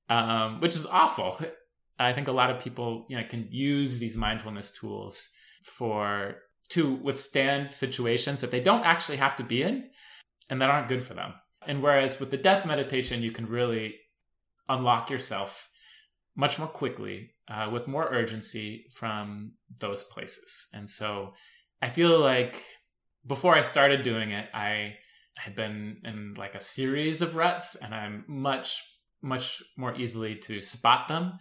Um, 0.10 0.60
which 0.60 0.76
is 0.76 0.86
awful. 0.86 1.40
I 2.06 2.14
think 2.14 2.28
a 2.28 2.34
lot 2.34 2.50
of 2.50 2.64
people, 2.64 3.06
you 3.10 3.18
know, 3.18 3.24
can 3.28 3.48
use 3.52 4.00
these 4.00 4.18
mindfulness 4.18 4.72
tools 4.72 5.30
for 5.64 6.36
to 6.70 6.96
withstand 6.96 7.74
situations 7.74 8.42
that 8.42 8.52
they 8.52 8.62
don't 8.62 8.86
actually 8.86 9.18
have 9.18 9.36
to 9.38 9.44
be 9.44 9.62
in 9.62 9.90
and 10.50 10.62
that 10.62 10.70
aren't 10.70 10.88
good 10.88 11.04
for 11.04 11.14
them. 11.14 11.34
And 11.68 11.84
whereas 11.84 12.20
with 12.20 12.32
the 12.32 12.38
death 12.38 12.66
meditation, 12.66 13.22
you 13.22 13.32
can 13.32 13.46
really 13.46 13.96
unlock 14.68 15.10
yourself 15.10 15.70
much 16.36 16.58
more 16.58 16.68
quickly 16.68 17.32
uh, 17.50 17.70
with 17.72 17.88
more 17.88 18.08
urgency 18.10 18.86
from 18.94 19.52
those 19.80 20.04
places. 20.04 20.68
And 20.74 20.90
so 20.90 21.34
I 21.82 21.90
feel 21.90 22.20
like 22.20 22.64
before 23.28 23.56
I 23.56 23.62
started 23.62 24.04
doing 24.04 24.32
it, 24.32 24.48
I 24.54 24.96
had 25.36 25.56
been 25.56 25.98
in 26.04 26.36
like 26.36 26.56
a 26.56 26.60
series 26.60 27.22
of 27.22 27.36
ruts, 27.36 27.76
and 27.76 27.94
I'm 27.94 28.24
much, 28.28 28.82
much 29.22 29.62
more 29.78 29.96
easily 29.96 30.36
to 30.36 30.62
spot 30.62 31.08
them 31.08 31.34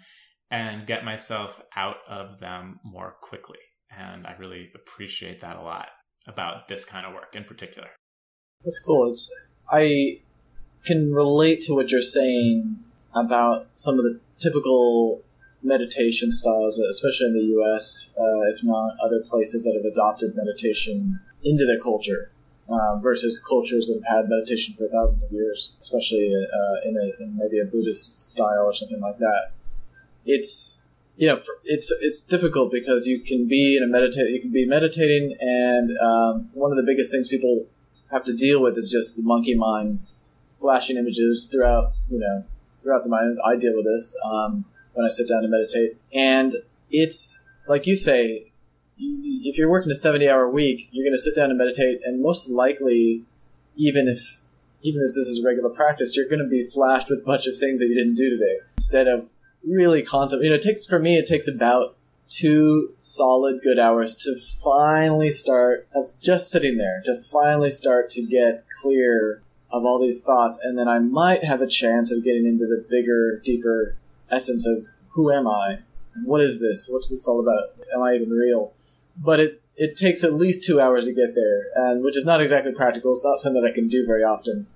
and 0.50 0.86
get 0.86 1.04
myself 1.04 1.62
out 1.76 1.98
of 2.08 2.40
them 2.40 2.80
more 2.84 3.14
quickly. 3.20 3.58
And 3.96 4.26
I 4.26 4.34
really 4.38 4.70
appreciate 4.74 5.40
that 5.40 5.56
a 5.56 5.62
lot 5.62 5.88
about 6.26 6.68
this 6.68 6.84
kind 6.84 7.06
of 7.06 7.14
work 7.14 7.34
in 7.34 7.44
particular. 7.44 7.88
That's 8.64 8.78
cool. 8.78 9.10
It's 9.10 9.30
I 9.70 10.18
can 10.84 11.12
relate 11.12 11.60
to 11.62 11.74
what 11.74 11.90
you're 11.90 12.02
saying 12.02 12.78
about 13.14 13.68
some 13.74 13.98
of 13.98 14.04
the 14.04 14.20
typical 14.40 15.22
meditation 15.62 16.30
styles, 16.30 16.78
especially 16.78 17.26
in 17.26 17.34
the 17.34 17.44
U.S., 17.44 18.10
uh, 18.18 18.48
if 18.52 18.64
not 18.64 18.96
other 19.04 19.20
places 19.20 19.64
that 19.64 19.74
have 19.74 19.84
adopted 19.84 20.34
meditation 20.34 21.20
into 21.44 21.66
their 21.66 21.80
culture, 21.80 22.30
um, 22.70 23.02
versus 23.02 23.38
cultures 23.38 23.88
that 23.88 24.00
have 24.06 24.22
had 24.22 24.28
meditation 24.28 24.74
for 24.76 24.88
thousands 24.88 25.24
of 25.24 25.32
years, 25.32 25.74
especially 25.80 26.32
uh, 26.34 26.88
in, 26.88 26.96
a, 26.96 27.22
in 27.22 27.36
maybe 27.36 27.58
a 27.58 27.64
Buddhist 27.64 28.20
style 28.20 28.64
or 28.64 28.74
something 28.74 29.00
like 29.00 29.18
that. 29.18 29.50
It's 30.26 30.82
you 31.16 31.28
know 31.28 31.40
it's 31.64 31.92
it's 32.00 32.20
difficult 32.20 32.72
because 32.72 33.06
you 33.06 33.20
can 33.20 33.46
be 33.46 33.76
in 33.76 33.82
a 33.82 33.86
meditate 33.86 34.30
you 34.30 34.40
can 34.40 34.52
be 34.52 34.66
meditating, 34.66 35.36
and 35.40 35.96
um, 35.98 36.50
one 36.54 36.70
of 36.70 36.76
the 36.76 36.84
biggest 36.84 37.12
things 37.12 37.28
people 37.28 37.66
have 38.10 38.24
to 38.24 38.34
deal 38.34 38.60
with 38.60 38.76
is 38.76 38.90
just 38.90 39.16
the 39.16 39.22
monkey 39.22 39.54
mind 39.54 40.00
flashing 40.58 40.96
images 40.96 41.48
throughout 41.50 41.92
you 42.08 42.18
know 42.18 42.44
throughout 42.82 43.02
the 43.02 43.08
mind. 43.08 43.38
I 43.44 43.56
deal 43.56 43.74
with 43.76 43.84
this. 43.84 44.16
Um, 44.24 44.64
when 44.94 45.06
I 45.06 45.10
sit 45.10 45.28
down 45.28 45.42
to 45.42 45.48
meditate. 45.48 45.96
And 46.12 46.54
it's 46.90 47.42
like 47.68 47.86
you 47.86 47.96
say, 47.96 48.52
if 48.98 49.56
you're 49.56 49.70
working 49.70 49.90
a 49.90 49.94
70 49.94 50.28
hour 50.28 50.48
week, 50.48 50.88
you're 50.92 51.04
going 51.04 51.14
to 51.14 51.18
sit 51.18 51.34
down 51.34 51.50
and 51.50 51.58
meditate, 51.58 52.00
and 52.04 52.22
most 52.22 52.48
likely, 52.48 53.24
even 53.76 54.08
if 54.08 54.38
even 54.82 55.02
as 55.02 55.14
this 55.14 55.26
is 55.26 55.42
a 55.42 55.46
regular 55.46 55.68
practice, 55.68 56.16
you're 56.16 56.28
going 56.28 56.42
to 56.42 56.48
be 56.48 56.62
flashed 56.62 57.10
with 57.10 57.20
a 57.20 57.24
bunch 57.24 57.46
of 57.46 57.56
things 57.56 57.80
that 57.80 57.86
you 57.86 57.94
didn't 57.94 58.14
do 58.14 58.30
today. 58.30 58.58
Instead 58.78 59.08
of 59.08 59.30
really 59.66 60.02
contemplate, 60.02 60.44
you 60.44 60.50
know, 60.50 60.56
it 60.56 60.62
takes 60.62 60.84
for 60.86 60.98
me, 60.98 61.18
it 61.18 61.26
takes 61.26 61.48
about 61.48 61.96
two 62.28 62.94
solid 63.00 63.60
good 63.62 63.78
hours 63.78 64.14
to 64.14 64.36
finally 64.62 65.30
start 65.30 65.88
of 65.94 66.12
just 66.20 66.48
sitting 66.50 66.76
there 66.78 67.02
to 67.04 67.20
finally 67.30 67.70
start 67.70 68.10
to 68.10 68.22
get 68.22 68.64
clear 68.80 69.42
of 69.72 69.84
all 69.84 70.00
these 70.00 70.22
thoughts, 70.22 70.58
and 70.62 70.78
then 70.78 70.88
I 70.88 70.98
might 70.98 71.44
have 71.44 71.60
a 71.60 71.66
chance 71.66 72.10
of 72.10 72.24
getting 72.24 72.46
into 72.46 72.66
the 72.66 72.84
bigger, 72.88 73.40
deeper 73.44 73.96
essence 74.30 74.66
of 74.66 74.84
who 75.10 75.30
am 75.30 75.46
I? 75.46 75.80
What 76.24 76.40
is 76.40 76.60
this? 76.60 76.88
What's 76.88 77.10
this 77.10 77.26
all 77.28 77.40
about? 77.40 77.76
Am 77.94 78.02
I 78.02 78.14
even 78.14 78.30
real? 78.30 78.72
But 79.16 79.40
it 79.40 79.62
it 79.76 79.96
takes 79.96 80.24
at 80.24 80.34
least 80.34 80.64
two 80.64 80.80
hours 80.80 81.04
to 81.06 81.12
get 81.12 81.34
there, 81.34 81.68
and 81.74 82.02
which 82.02 82.16
is 82.16 82.24
not 82.24 82.40
exactly 82.40 82.72
practical. 82.72 83.12
It's 83.12 83.24
not 83.24 83.38
something 83.38 83.62
that 83.62 83.70
I 83.70 83.74
can 83.74 83.88
do 83.88 84.04
very 84.06 84.22
often. 84.22 84.66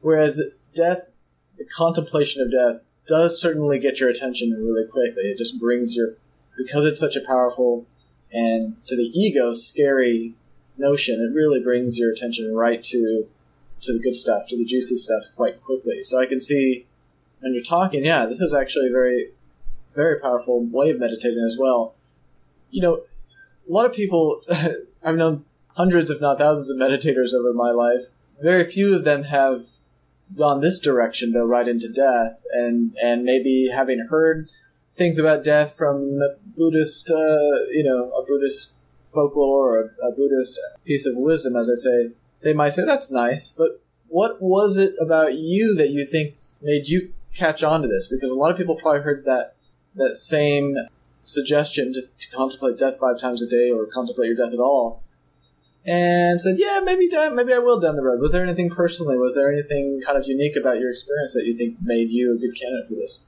Whereas 0.00 0.40
death, 0.74 1.08
the 1.56 1.64
contemplation 1.64 2.42
of 2.42 2.50
death, 2.50 2.82
does 3.06 3.40
certainly 3.40 3.78
get 3.78 4.00
your 4.00 4.08
attention 4.08 4.52
really 4.52 4.86
quickly. 4.86 5.24
It 5.24 5.38
just 5.38 5.58
brings 5.58 5.96
your 5.96 6.14
because 6.56 6.84
it's 6.84 7.00
such 7.00 7.16
a 7.16 7.20
powerful 7.20 7.86
and 8.32 8.76
to 8.86 8.96
the 8.96 9.10
ego 9.18 9.52
scary 9.52 10.34
notion. 10.76 11.20
It 11.20 11.34
really 11.34 11.60
brings 11.60 11.98
your 11.98 12.12
attention 12.12 12.54
right 12.54 12.82
to 12.84 13.28
to 13.82 13.92
the 13.92 13.98
good 13.98 14.16
stuff, 14.16 14.46
to 14.48 14.56
the 14.56 14.64
juicy 14.64 14.96
stuff 14.96 15.24
quite 15.36 15.62
quickly. 15.62 16.04
So 16.04 16.20
I 16.20 16.26
can 16.26 16.40
see 16.40 16.86
when 17.40 17.54
you're 17.54 17.62
talking, 17.62 18.04
yeah, 18.04 18.26
this 18.26 18.40
is 18.40 18.52
actually 18.52 18.88
a 18.88 18.92
very, 18.92 19.30
very 19.94 20.20
powerful 20.20 20.62
way 20.64 20.90
of 20.90 20.98
meditating 20.98 21.42
as 21.44 21.56
well. 21.58 21.94
You 22.70 22.82
know, 22.82 22.94
a 22.96 23.72
lot 23.72 23.86
of 23.86 23.92
people, 23.92 24.42
I've 25.04 25.16
known 25.16 25.44
hundreds, 25.76 26.10
if 26.10 26.20
not 26.20 26.38
thousands, 26.38 26.70
of 26.70 26.76
meditators 26.76 27.32
over 27.32 27.52
my 27.52 27.70
life. 27.70 28.02
Very 28.42 28.64
few 28.64 28.94
of 28.94 29.04
them 29.04 29.24
have 29.24 29.64
gone 30.36 30.60
this 30.60 30.78
direction, 30.78 31.32
though, 31.32 31.44
right 31.44 31.68
into 31.68 31.88
death, 31.88 32.44
and 32.52 32.96
and 33.02 33.24
maybe 33.24 33.68
having 33.72 34.06
heard 34.10 34.50
things 34.96 35.18
about 35.18 35.44
death 35.44 35.76
from 35.76 36.20
a 36.20 36.36
Buddhist, 36.56 37.10
uh, 37.10 37.66
you 37.70 37.82
know, 37.84 38.10
a 38.12 38.24
Buddhist 38.26 38.72
folklore 39.12 39.76
or 39.76 39.80
a, 40.02 40.08
a 40.08 40.12
Buddhist 40.12 40.60
piece 40.84 41.06
of 41.06 41.16
wisdom, 41.16 41.56
as 41.56 41.70
I 41.70 41.74
say, 41.74 42.10
they 42.42 42.52
might 42.52 42.70
say 42.70 42.84
that's 42.84 43.10
nice, 43.10 43.52
but 43.52 43.80
what 44.08 44.42
was 44.42 44.76
it 44.76 44.94
about 45.00 45.38
you 45.38 45.74
that 45.76 45.90
you 45.90 46.04
think 46.04 46.34
made 46.60 46.88
you 46.88 47.12
catch 47.34 47.62
on 47.62 47.82
to 47.82 47.88
this? 47.88 48.08
Because 48.08 48.30
a 48.30 48.34
lot 48.34 48.50
of 48.50 48.56
people 48.56 48.76
probably 48.76 49.02
heard 49.02 49.24
that 49.24 49.54
that 49.94 50.16
same 50.16 50.76
suggestion 51.22 51.92
to, 51.92 52.02
to 52.02 52.30
contemplate 52.30 52.78
death 52.78 52.98
five 53.00 53.18
times 53.18 53.42
a 53.42 53.48
day 53.48 53.70
or 53.70 53.86
contemplate 53.86 54.28
your 54.28 54.36
death 54.36 54.52
at 54.52 54.60
all, 54.60 55.02
and 55.86 56.40
said, 56.40 56.58
"Yeah, 56.58 56.80
maybe 56.84 57.08
down, 57.08 57.34
maybe 57.34 57.52
I 57.52 57.58
will 57.58 57.80
down 57.80 57.96
the 57.96 58.02
road." 58.02 58.20
Was 58.20 58.32
there 58.32 58.44
anything 58.44 58.70
personally? 58.70 59.16
Was 59.16 59.34
there 59.34 59.52
anything 59.52 60.00
kind 60.04 60.18
of 60.18 60.26
unique 60.26 60.56
about 60.56 60.78
your 60.78 60.90
experience 60.90 61.34
that 61.34 61.44
you 61.44 61.56
think 61.56 61.78
made 61.82 62.10
you 62.10 62.34
a 62.34 62.38
good 62.38 62.58
candidate 62.58 62.88
for 62.88 62.94
this? 62.94 63.26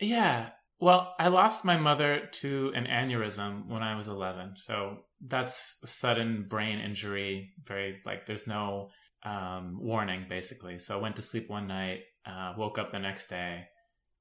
Yeah. 0.00 0.50
Well, 0.80 1.14
I 1.18 1.28
lost 1.28 1.64
my 1.64 1.76
mother 1.76 2.26
to 2.40 2.72
an 2.74 2.86
aneurysm 2.86 3.66
when 3.66 3.82
I 3.82 3.96
was 3.96 4.08
11. 4.08 4.56
So 4.56 5.00
that's 5.20 5.78
a 5.82 5.86
sudden 5.86 6.46
brain 6.48 6.78
injury. 6.78 7.50
Very, 7.62 7.98
like, 8.06 8.24
there's 8.24 8.46
no 8.46 8.88
um, 9.22 9.78
warning, 9.78 10.24
basically. 10.28 10.78
So 10.78 10.98
I 10.98 11.02
went 11.02 11.16
to 11.16 11.22
sleep 11.22 11.50
one 11.50 11.66
night, 11.66 12.00
uh, 12.24 12.54
woke 12.56 12.78
up 12.78 12.90
the 12.90 12.98
next 12.98 13.28
day. 13.28 13.64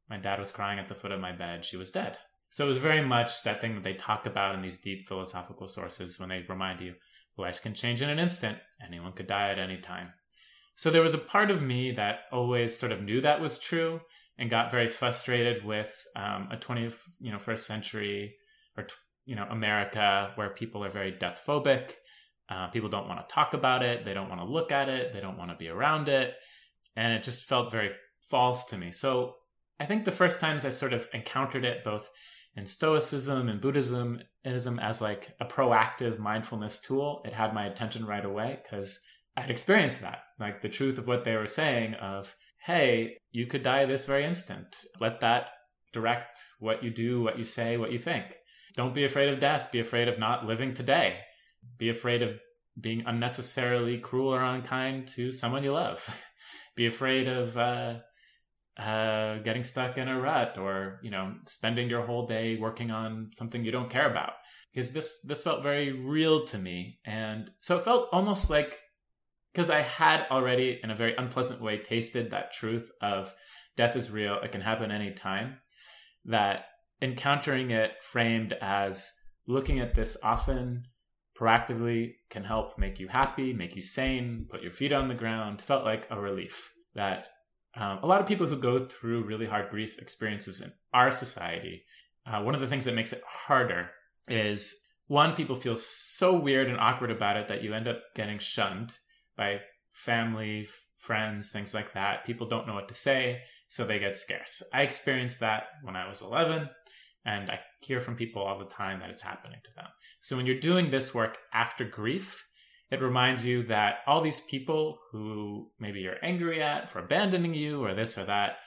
My 0.10 0.18
dad 0.18 0.40
was 0.40 0.52
crying 0.52 0.80
at 0.80 0.90
the 0.90 0.96
foot 0.96 1.14
of 1.14 1.22
my 1.22 1.32
bed. 1.32 1.64
She 1.64 1.78
was 1.78 1.92
dead. 1.92 2.18
So 2.50 2.66
it 2.66 2.70
was 2.70 2.78
very 2.80 3.06
much 3.06 3.44
that 3.44 3.62
thing 3.62 3.76
that 3.76 3.84
they 3.84 3.94
talk 3.94 4.26
about 4.26 4.56
in 4.56 4.62
these 4.62 4.80
deep 4.80 5.08
philosophical 5.08 5.68
sources 5.68 6.20
when 6.20 6.30
they 6.30 6.44
remind 6.50 6.82
you 6.82 6.96
life 7.40 7.62
can 7.62 7.74
change 7.74 8.02
in 8.02 8.10
an 8.10 8.20
instant. 8.20 8.58
Anyone 8.86 9.14
could 9.14 9.28
die 9.28 9.50
at 9.50 9.60
any 9.60 9.78
time. 9.78 10.10
So 10.76 10.90
there 10.90 11.02
was 11.02 11.14
a 11.14 11.20
part 11.20 11.52
of 11.52 11.62
me 11.62 11.92
that 11.92 12.22
always 12.32 12.78
sort 12.78 12.92
of 12.92 13.04
knew 13.04 13.22
that 13.22 13.42
was 13.42 13.60
true 13.60 14.02
and 14.38 14.50
got 14.50 14.72
very 14.72 14.88
frustrated 14.88 15.66
with 15.66 15.94
um, 16.16 16.48
a 16.52 16.58
20th, 16.58 16.96
you 17.20 17.32
know, 17.32 17.40
first 17.40 17.68
century 17.68 18.36
or 18.78 18.88
you 19.26 19.36
know 19.36 19.46
America 19.50 20.32
where 20.36 20.50
people 20.50 20.84
are 20.84 20.90
very 20.90 21.12
death 21.12 21.44
phobic. 21.46 21.92
Uh, 22.50 22.68
people 22.70 22.90
don't 22.90 23.08
want 23.08 23.20
to 23.28 23.34
talk 23.34 23.54
about 23.54 23.84
it. 23.84 24.06
They 24.06 24.14
don't 24.14 24.30
want 24.30 24.42
to 24.42 24.48
look 24.48 24.72
at 24.72 24.90
it. 24.90 25.14
They 25.14 25.20
don't 25.20 25.38
want 25.38 25.52
to 25.52 25.58
be 25.58 25.68
around 25.68 26.10
it, 26.10 26.34
and 26.96 27.14
it 27.14 27.24
just 27.24 27.44
felt 27.44 27.72
very 27.72 27.92
false 28.22 28.66
to 28.66 28.78
me. 28.78 28.92
So 28.92 29.36
I 29.80 29.86
think 29.86 30.06
the 30.06 30.12
first 30.12 30.40
times 30.40 30.66
I 30.66 30.72
sort 30.72 30.94
of 30.94 31.08
encountered 31.14 31.64
it, 31.64 31.84
both 31.84 32.10
in 32.60 32.68
Stoicism 32.68 33.48
and 33.48 33.62
Buddhism, 33.62 34.22
as 34.44 35.02
like 35.02 35.30
a 35.40 35.46
proactive 35.46 36.20
mindfulness 36.20 36.80
tool, 36.80 37.22
it 37.26 37.34
had 37.34 37.54
my 37.54 37.66
attention 37.66 38.06
right 38.06 38.26
away 38.26 38.60
because 38.62 39.02
I'd 39.38 39.50
experienced 39.50 40.02
that, 40.02 40.24
like 40.40 40.62
the 40.62 40.70
truth 40.70 40.98
of 40.98 41.08
what 41.08 41.24
they 41.24 41.36
were 41.36 41.48
saying 41.48 41.94
of 41.96 42.36
hey, 42.66 43.18
you 43.32 43.48
could 43.48 43.64
die 43.64 43.86
this 43.86 44.06
very 44.06 44.26
instant. 44.26 44.84
Let 45.00 45.22
that 45.22 45.48
direct 45.94 46.38
what 46.60 46.84
you 46.84 46.92
do, 46.92 47.22
what 47.22 47.40
you 47.40 47.46
say, 47.46 47.78
what 47.78 47.94
you 47.94 47.98
think. 47.98 48.36
Don't 48.76 48.94
be 48.94 49.06
afraid 49.06 49.30
of 49.30 49.40
death. 49.40 49.72
Be 49.72 49.80
afraid 49.80 50.10
of 50.10 50.20
not 50.20 50.46
living 50.46 50.74
today. 50.74 51.20
Be 51.78 51.90
afraid 51.90 52.22
of 52.22 52.38
being 52.80 53.04
unnecessarily 53.08 53.98
cruel 53.98 54.34
or 54.36 54.44
unkind 54.44 55.08
to 55.16 55.32
someone 55.32 55.64
you 55.64 55.72
love. 55.72 56.24
be 56.76 56.86
afraid 56.86 57.28
of 57.28 57.58
uh, 57.58 58.00
uh, 58.80 59.40
getting 59.40 59.64
stuck 59.64 59.98
in 59.98 60.08
a 60.08 60.20
rut 60.20 60.58
or 60.58 61.00
you 61.04 61.12
know 61.12 61.34
spending 61.46 61.90
your 61.90 62.06
whole 62.06 62.26
day 62.26 62.58
working 62.58 62.92
on 62.92 63.32
something 63.34 63.64
you 63.64 63.72
don't 63.72 63.90
care 63.90 64.10
about. 64.10 64.34
Because 64.74 64.94
this 64.94 65.22
this 65.22 65.44
felt 65.44 65.64
very 65.64 65.92
real 65.92 66.46
to 66.46 66.58
me, 66.58 67.00
and 67.06 67.52
so 67.60 67.78
it 67.78 67.84
felt 67.84 68.08
almost 68.12 68.50
like 68.50 68.80
because 69.52 69.70
I 69.70 69.82
had 69.82 70.26
already, 70.30 70.80
in 70.84 70.92
a 70.92 70.96
very 70.96 71.16
unpleasant 71.16 71.62
way, 71.62 71.80
tasted 71.80 72.32
that 72.32 72.54
truth 72.54 72.92
of 73.02 73.34
death 73.76 73.96
is 73.96 74.12
real, 74.12 74.40
it 74.44 74.52
can 74.52 74.62
happen 74.62 74.92
anytime, 74.92 75.58
that 76.26 76.66
encountering 77.02 77.72
it 77.72 77.92
framed 78.02 78.54
as 78.62 79.12
looking 79.48 79.80
at 79.80 79.96
this 79.96 80.18
often 80.22 80.84
proactively 81.38 82.14
can 82.30 82.44
help 82.44 82.78
make 82.78 83.00
you 83.00 83.08
happy, 83.08 83.54
make 83.54 83.76
you 83.76 83.82
sane, 83.82 84.46
put 84.50 84.62
your 84.62 84.72
feet 84.72 84.92
on 84.92 85.08
the 85.08 85.16
ground, 85.16 85.62
felt 85.62 85.86
like 85.86 86.06
a 86.12 86.20
relief. 86.20 86.74
That 86.96 87.28
um, 87.76 88.00
a 88.02 88.08
lot 88.08 88.22
of 88.22 88.28
people 88.28 88.48
who 88.48 88.58
go 88.58 88.86
through 88.86 89.24
really 89.24 89.46
hard 89.46 89.70
grief 89.70 90.00
experiences 90.00 90.62
in 90.62 90.72
our 90.94 91.12
society, 91.12 91.84
uh, 92.26 92.42
one 92.42 92.56
of 92.56 92.62
the 92.62 92.68
things 92.68 92.86
that 92.86 92.96
makes 92.96 93.14
it 93.14 93.22
harder 93.28 93.92
is 94.28 94.76
one, 95.08 95.36
people 95.36 95.56
feel 95.56 95.76
so 95.76 96.36
weird 96.36 96.68
and 96.68 96.80
awkward 96.80 97.12
about 97.12 97.38
it 97.38 97.48
that 97.48 97.64
you 97.64 97.74
end 97.74 97.88
up 97.88 98.02
getting 98.16 98.38
shunned 98.38 98.92
by 99.36 99.60
family, 99.90 100.68
friends, 100.98 101.50
things 101.50 101.74
like 101.74 101.94
that. 101.94 102.26
People 102.26 102.48
don't 102.48 102.68
know 102.68 102.76
what 102.76 102.88
to 102.90 102.94
say, 102.94 103.42
so 103.70 103.86
they 103.86 104.00
get 104.00 104.16
scarce. 104.16 104.62
I 104.74 104.84
experienced 104.84 105.40
that 105.40 105.64
when 105.84 105.96
I 105.96 106.08
was 106.08 106.22
11, 106.22 106.70
and 107.26 107.50
I 107.50 107.60
hear 107.82 108.00
from 108.00 108.16
people 108.16 108.42
all 108.44 108.60
the 108.60 108.66
time 108.66 109.00
that 109.00 109.10
it's 109.10 109.22
happening 109.22 109.60
to 109.64 109.70
them. 109.76 109.88
So 110.22 110.38
when 110.38 110.46
you're 110.46 110.60
doing 110.60 110.90
this 110.90 111.14
work 111.14 111.38
after 111.54 111.86
grief, 111.86 112.46
it 112.92 113.02
reminds 113.02 113.46
you 113.46 113.64
that 113.64 114.00
all 114.08 114.22
these 114.22 114.40
people 114.40 115.00
who 115.12 115.70
maybe 115.80 116.00
you're 116.00 116.24
angry 116.24 116.62
at 116.62 116.90
for 116.90 117.00
abandoning 117.00 117.54
you 117.54 117.84
or 117.84 117.94
this 117.94 118.18
or 118.18 118.26
that, 118.26 118.58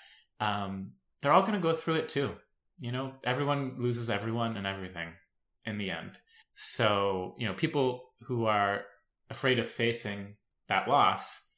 um, 0.41 0.93
they're 1.21 1.33
all 1.33 1.43
going 1.43 1.55
to 1.55 1.59
go 1.59 1.73
through 1.73 1.95
it 1.95 2.09
too. 2.09 2.33
You 2.79 2.93
know, 2.93 3.15
everyone 3.25 3.75
loses 3.79 4.11
everyone 4.11 4.57
and 4.57 4.67
everything 4.67 5.09
in 5.67 5.79
the 5.79 5.91
end. 5.91 6.19
So, 6.55 7.35
you 7.39 7.47
know, 7.47 7.55
people 7.55 8.03
who 8.27 8.47
are 8.47 8.83
afraid 9.31 9.59
of 9.59 9.67
facing 9.67 10.37
that 10.69 10.89
loss, 10.89 11.49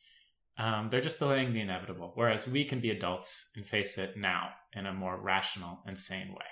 um, 0.59 0.89
they're 0.91 1.01
just 1.01 1.19
delaying 1.19 1.53
the 1.53 1.61
inevitable. 1.61 2.13
Whereas 2.15 2.47
we 2.47 2.65
can 2.65 2.81
be 2.81 2.91
adults 2.91 3.51
and 3.57 3.67
face 3.67 3.99
it 3.99 4.17
now 4.17 4.51
in 4.75 4.87
a 4.87 4.93
more 4.93 5.21
rational 5.21 5.81
and 5.87 5.99
sane 5.99 6.29
way. 6.29 6.47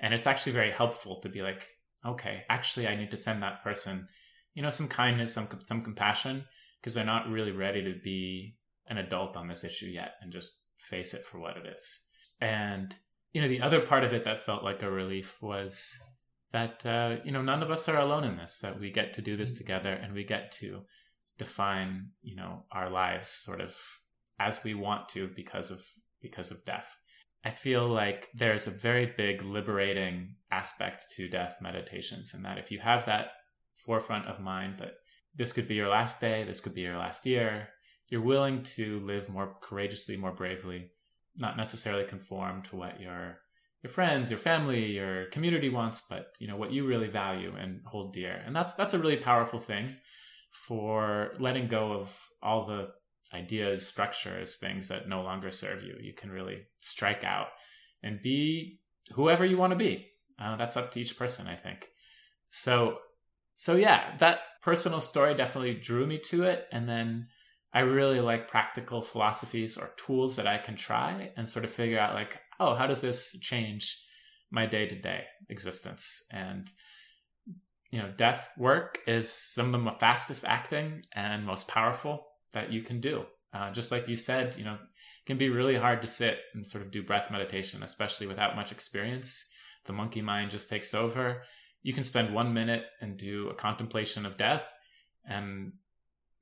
And 0.00 0.14
it's 0.14 0.26
actually 0.26 0.52
very 0.52 0.70
helpful 0.70 1.20
to 1.20 1.28
be 1.28 1.42
like, 1.42 1.62
okay, 2.04 2.44
actually, 2.48 2.86
I 2.86 2.96
need 2.96 3.10
to 3.12 3.16
send 3.16 3.42
that 3.42 3.62
person, 3.62 4.08
you 4.54 4.62
know, 4.62 4.70
some 4.70 4.88
kindness, 4.88 5.34
some 5.34 5.48
some 5.66 5.82
compassion, 5.82 6.44
because 6.80 6.94
they're 6.94 7.04
not 7.04 7.28
really 7.28 7.52
ready 7.52 7.82
to 7.84 7.98
be 8.02 8.56
an 8.88 8.98
adult 8.98 9.36
on 9.36 9.48
this 9.48 9.64
issue 9.64 9.86
yet, 9.86 10.12
and 10.20 10.32
just 10.32 10.62
face 10.78 11.14
it 11.14 11.24
for 11.24 11.38
what 11.38 11.56
it 11.56 11.66
is. 11.66 12.04
And 12.40 12.94
you 13.32 13.40
know, 13.40 13.48
the 13.48 13.62
other 13.62 13.80
part 13.80 14.04
of 14.04 14.12
it 14.12 14.24
that 14.24 14.44
felt 14.44 14.64
like 14.64 14.82
a 14.82 14.90
relief 14.90 15.42
was 15.42 15.96
that 16.52 16.84
uh, 16.86 17.16
you 17.24 17.32
know 17.32 17.42
none 17.42 17.62
of 17.62 17.70
us 17.70 17.88
are 17.88 17.98
alone 17.98 18.24
in 18.24 18.36
this. 18.36 18.58
That 18.60 18.80
we 18.80 18.90
get 18.90 19.12
to 19.14 19.22
do 19.22 19.36
this 19.36 19.52
together, 19.52 19.92
and 19.92 20.14
we 20.14 20.24
get 20.24 20.52
to 20.60 20.82
define 21.38 22.10
you 22.22 22.36
know 22.36 22.64
our 22.70 22.90
lives 22.90 23.28
sort 23.28 23.60
of 23.60 23.76
as 24.38 24.62
we 24.64 24.74
want 24.74 25.08
to 25.08 25.28
because 25.34 25.70
of 25.70 25.80
because 26.22 26.50
of 26.50 26.64
death 26.64 26.96
i 27.44 27.50
feel 27.50 27.88
like 27.88 28.28
there's 28.34 28.66
a 28.66 28.70
very 28.70 29.12
big 29.16 29.42
liberating 29.42 30.36
aspect 30.50 31.04
to 31.16 31.28
death 31.28 31.56
meditations 31.60 32.34
and 32.34 32.44
that 32.44 32.58
if 32.58 32.70
you 32.70 32.78
have 32.78 33.04
that 33.06 33.26
forefront 33.84 34.26
of 34.26 34.40
mind 34.40 34.78
that 34.78 34.94
this 35.36 35.52
could 35.52 35.68
be 35.68 35.74
your 35.74 35.88
last 35.88 36.20
day 36.20 36.44
this 36.44 36.60
could 36.60 36.74
be 36.74 36.82
your 36.82 36.98
last 36.98 37.26
year 37.26 37.68
you're 38.08 38.20
willing 38.20 38.62
to 38.62 39.00
live 39.00 39.28
more 39.28 39.56
courageously 39.62 40.16
more 40.16 40.32
bravely 40.32 40.90
not 41.36 41.56
necessarily 41.56 42.04
conform 42.04 42.62
to 42.62 42.76
what 42.76 43.00
your 43.00 43.38
your 43.84 43.92
friends, 43.92 44.30
your 44.30 44.38
family, 44.38 44.92
your 44.92 45.26
community 45.26 45.68
wants, 45.68 46.02
but 46.08 46.34
you 46.38 46.48
know 46.48 46.56
what 46.56 46.72
you 46.72 46.86
really 46.86 47.08
value 47.08 47.52
and 47.54 47.82
hold 47.84 48.14
dear. 48.14 48.42
And 48.46 48.56
that's 48.56 48.74
that's 48.74 48.94
a 48.94 48.98
really 48.98 49.18
powerful 49.18 49.58
thing 49.58 49.96
for 50.50 51.34
letting 51.38 51.68
go 51.68 51.92
of 51.92 52.18
all 52.42 52.64
the 52.64 52.88
ideas, 53.34 53.86
structures, 53.86 54.56
things 54.56 54.88
that 54.88 55.06
no 55.06 55.22
longer 55.22 55.50
serve 55.50 55.82
you. 55.82 55.96
You 56.00 56.14
can 56.14 56.30
really 56.30 56.62
strike 56.78 57.24
out 57.24 57.48
and 58.02 58.22
be 58.22 58.80
whoever 59.12 59.44
you 59.44 59.58
want 59.58 59.72
to 59.72 59.78
be. 59.78 60.08
Uh, 60.40 60.56
that's 60.56 60.78
up 60.78 60.90
to 60.92 61.00
each 61.00 61.18
person, 61.18 61.46
I 61.46 61.54
think. 61.54 61.88
So, 62.48 62.98
so 63.56 63.76
yeah, 63.76 64.16
that 64.18 64.40
personal 64.62 65.00
story 65.00 65.34
definitely 65.34 65.74
drew 65.74 66.06
me 66.06 66.18
to 66.30 66.44
it, 66.44 66.66
and 66.72 66.88
then 66.88 67.28
I 67.72 67.80
really 67.80 68.20
like 68.20 68.48
practical 68.48 69.02
philosophies 69.02 69.76
or 69.76 69.94
tools 69.96 70.36
that 70.36 70.46
I 70.46 70.58
can 70.58 70.76
try 70.76 71.32
and 71.36 71.48
sort 71.48 71.64
of 71.64 71.72
figure 71.72 71.98
out 71.98 72.14
like, 72.14 72.38
oh, 72.60 72.74
how 72.74 72.86
does 72.86 73.00
this 73.00 73.38
change 73.40 74.00
my 74.50 74.66
day 74.66 74.86
to 74.86 74.94
day 74.94 75.24
existence? 75.48 76.24
And 76.30 76.70
you 77.90 78.00
know, 78.00 78.10
death 78.16 78.50
work 78.58 78.98
is 79.06 79.30
some 79.32 79.72
of 79.72 79.84
the 79.84 79.90
fastest 79.92 80.44
acting 80.44 81.02
and 81.12 81.46
most 81.46 81.68
powerful 81.68 82.26
that 82.52 82.72
you 82.72 82.82
can 82.82 83.00
do. 83.00 83.24
Uh, 83.52 83.70
just 83.70 83.92
like 83.92 84.08
you 84.08 84.16
said, 84.16 84.56
you 84.56 84.64
know, 84.64 84.74
it 84.74 85.26
can 85.26 85.38
be 85.38 85.48
really 85.48 85.76
hard 85.76 86.02
to 86.02 86.08
sit 86.08 86.38
and 86.54 86.66
sort 86.66 86.84
of 86.84 86.90
do 86.90 87.04
breath 87.04 87.30
meditation, 87.30 87.84
especially 87.84 88.26
without 88.26 88.56
much 88.56 88.72
experience. 88.72 89.48
The 89.84 89.92
monkey 89.92 90.22
mind 90.22 90.50
just 90.50 90.68
takes 90.68 90.92
over. 90.92 91.44
You 91.84 91.92
can 91.92 92.02
spend 92.02 92.34
one 92.34 92.52
minute 92.52 92.82
and 93.00 93.16
do 93.16 93.48
a 93.48 93.54
contemplation 93.54 94.26
of 94.26 94.36
death 94.36 94.66
and 95.24 95.74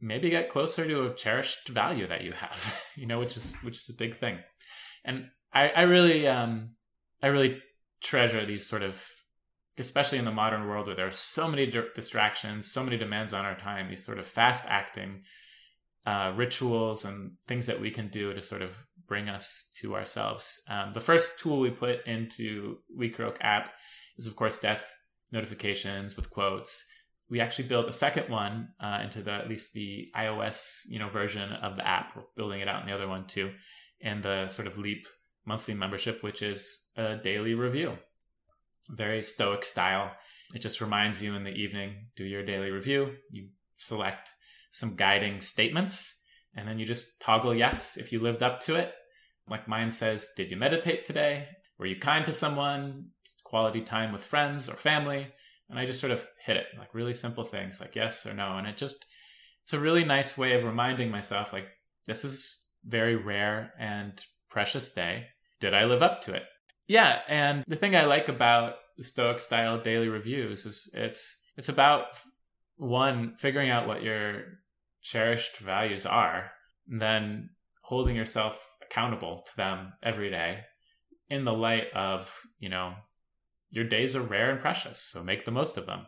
maybe 0.00 0.30
get 0.30 0.48
closer 0.48 0.86
to 0.86 1.06
a 1.06 1.14
cherished 1.14 1.68
value 1.68 2.06
that 2.06 2.22
you 2.22 2.32
have, 2.32 2.82
you 2.96 3.06
know, 3.06 3.18
which 3.18 3.36
is 3.36 3.60
which 3.60 3.76
is 3.76 3.90
a 3.90 3.98
big 3.98 4.18
thing. 4.18 4.38
And 5.04 5.26
I, 5.52 5.68
I 5.68 5.82
really 5.82 6.26
um 6.26 6.70
I 7.22 7.26
really 7.26 7.60
treasure 8.00 8.46
these 8.46 8.66
sort 8.66 8.82
of 8.82 9.04
especially 9.78 10.18
in 10.18 10.24
the 10.24 10.30
modern 10.30 10.66
world 10.66 10.86
where 10.86 10.96
there 10.96 11.06
are 11.06 11.10
so 11.10 11.48
many 11.48 11.66
distractions, 11.94 12.70
so 12.70 12.82
many 12.84 12.96
demands 12.96 13.32
on 13.32 13.44
our 13.44 13.56
time, 13.56 13.88
these 13.88 14.04
sort 14.04 14.18
of 14.18 14.26
fast 14.26 14.64
acting 14.68 15.22
uh, 16.06 16.32
rituals 16.36 17.04
and 17.04 17.32
things 17.46 17.66
that 17.66 17.80
we 17.80 17.90
can 17.90 18.08
do 18.08 18.34
to 18.34 18.42
sort 18.42 18.62
of 18.62 18.76
bring 19.06 19.28
us 19.28 19.70
to 19.80 19.94
ourselves. 19.94 20.62
Um, 20.68 20.92
the 20.92 21.00
first 21.00 21.40
tool 21.40 21.60
we 21.60 21.70
put 21.70 22.06
into 22.06 22.78
WeCroak 22.98 23.36
app 23.40 23.72
is, 24.18 24.26
of 24.26 24.36
course, 24.36 24.58
death 24.58 24.84
notifications 25.32 26.16
with 26.16 26.30
quotes. 26.30 26.86
We 27.30 27.40
actually 27.40 27.68
built 27.68 27.88
a 27.88 27.92
second 27.92 28.28
one 28.28 28.68
uh, 28.78 29.00
into 29.02 29.22
the 29.22 29.32
at 29.32 29.48
least 29.48 29.72
the 29.72 30.08
iOS 30.16 30.82
you 30.88 30.98
know 30.98 31.08
version 31.08 31.52
of 31.52 31.76
the 31.76 31.86
app. 31.86 32.14
We're 32.14 32.22
building 32.36 32.60
it 32.60 32.68
out 32.68 32.82
in 32.82 32.88
the 32.88 32.94
other 32.94 33.08
one 33.08 33.26
too, 33.26 33.52
and 34.02 34.22
the 34.22 34.48
sort 34.48 34.68
of 34.68 34.78
Leap 34.78 35.06
monthly 35.44 35.74
membership, 35.74 36.22
which 36.22 36.42
is 36.42 36.88
a 36.96 37.16
daily 37.16 37.54
review, 37.54 37.98
very 38.88 39.22
stoic 39.22 39.64
style. 39.64 40.12
It 40.54 40.60
just 40.60 40.80
reminds 40.80 41.22
you 41.22 41.34
in 41.34 41.44
the 41.44 41.50
evening, 41.50 42.08
do 42.16 42.24
your 42.24 42.44
daily 42.44 42.70
review. 42.70 43.14
You 43.30 43.48
select 43.74 44.30
some 44.70 44.96
guiding 44.96 45.40
statements, 45.40 46.22
and 46.54 46.68
then 46.68 46.78
you 46.78 46.86
just 46.86 47.20
toggle 47.20 47.54
yes 47.54 47.96
if 47.96 48.12
you 48.12 48.20
lived 48.20 48.42
up 48.42 48.60
to 48.60 48.76
it. 48.76 48.92
Like 49.48 49.68
mine 49.68 49.90
says, 49.90 50.28
Did 50.36 50.50
you 50.50 50.56
meditate 50.56 51.04
today? 51.04 51.48
Were 51.78 51.86
you 51.86 51.98
kind 51.98 52.24
to 52.26 52.32
someone? 52.32 53.06
Quality 53.52 53.82
time 53.82 54.12
with 54.12 54.24
friends 54.24 54.66
or 54.66 54.76
family? 54.76 55.28
And 55.68 55.78
I 55.78 55.84
just 55.84 56.00
sort 56.00 56.10
of 56.10 56.26
hit 56.42 56.56
it, 56.56 56.68
like 56.78 56.94
really 56.94 57.12
simple 57.12 57.44
things 57.44 57.82
like 57.82 57.94
yes 57.94 58.24
or 58.24 58.32
no. 58.32 58.56
And 58.56 58.66
it 58.66 58.78
just, 58.78 59.04
it's 59.62 59.74
a 59.74 59.78
really 59.78 60.04
nice 60.04 60.38
way 60.38 60.54
of 60.54 60.64
reminding 60.64 61.10
myself, 61.10 61.52
like, 61.52 61.66
this 62.06 62.24
is 62.24 62.62
very 62.82 63.14
rare 63.14 63.74
and 63.78 64.18
precious 64.48 64.90
day. 64.94 65.26
Did 65.60 65.74
I 65.74 65.84
live 65.84 66.02
up 66.02 66.22
to 66.22 66.32
it? 66.32 66.44
Yeah. 66.88 67.18
And 67.28 67.62
the 67.68 67.76
thing 67.76 67.94
I 67.94 68.06
like 68.06 68.30
about 68.30 68.76
the 68.96 69.04
Stoic 69.04 69.38
style 69.38 69.78
daily 69.78 70.08
reviews 70.08 70.64
is 70.64 70.90
it's, 70.94 71.44
it's 71.58 71.68
about 71.68 72.04
one, 72.76 73.34
figuring 73.38 73.68
out 73.68 73.86
what 73.86 74.02
your 74.02 74.44
cherished 75.02 75.58
values 75.58 76.06
are, 76.06 76.52
then 76.86 77.50
holding 77.82 78.16
yourself 78.16 78.66
accountable 78.82 79.44
to 79.46 79.56
them 79.58 79.92
every 80.02 80.30
day 80.30 80.60
in 81.28 81.44
the 81.44 81.52
light 81.52 81.92
of, 81.94 82.34
you 82.58 82.70
know, 82.70 82.94
your 83.72 83.84
days 83.84 84.14
are 84.14 84.22
rare 84.22 84.50
and 84.50 84.60
precious, 84.60 85.00
so 85.00 85.24
make 85.24 85.44
the 85.44 85.50
most 85.50 85.76
of 85.76 85.86
them. 85.86 86.06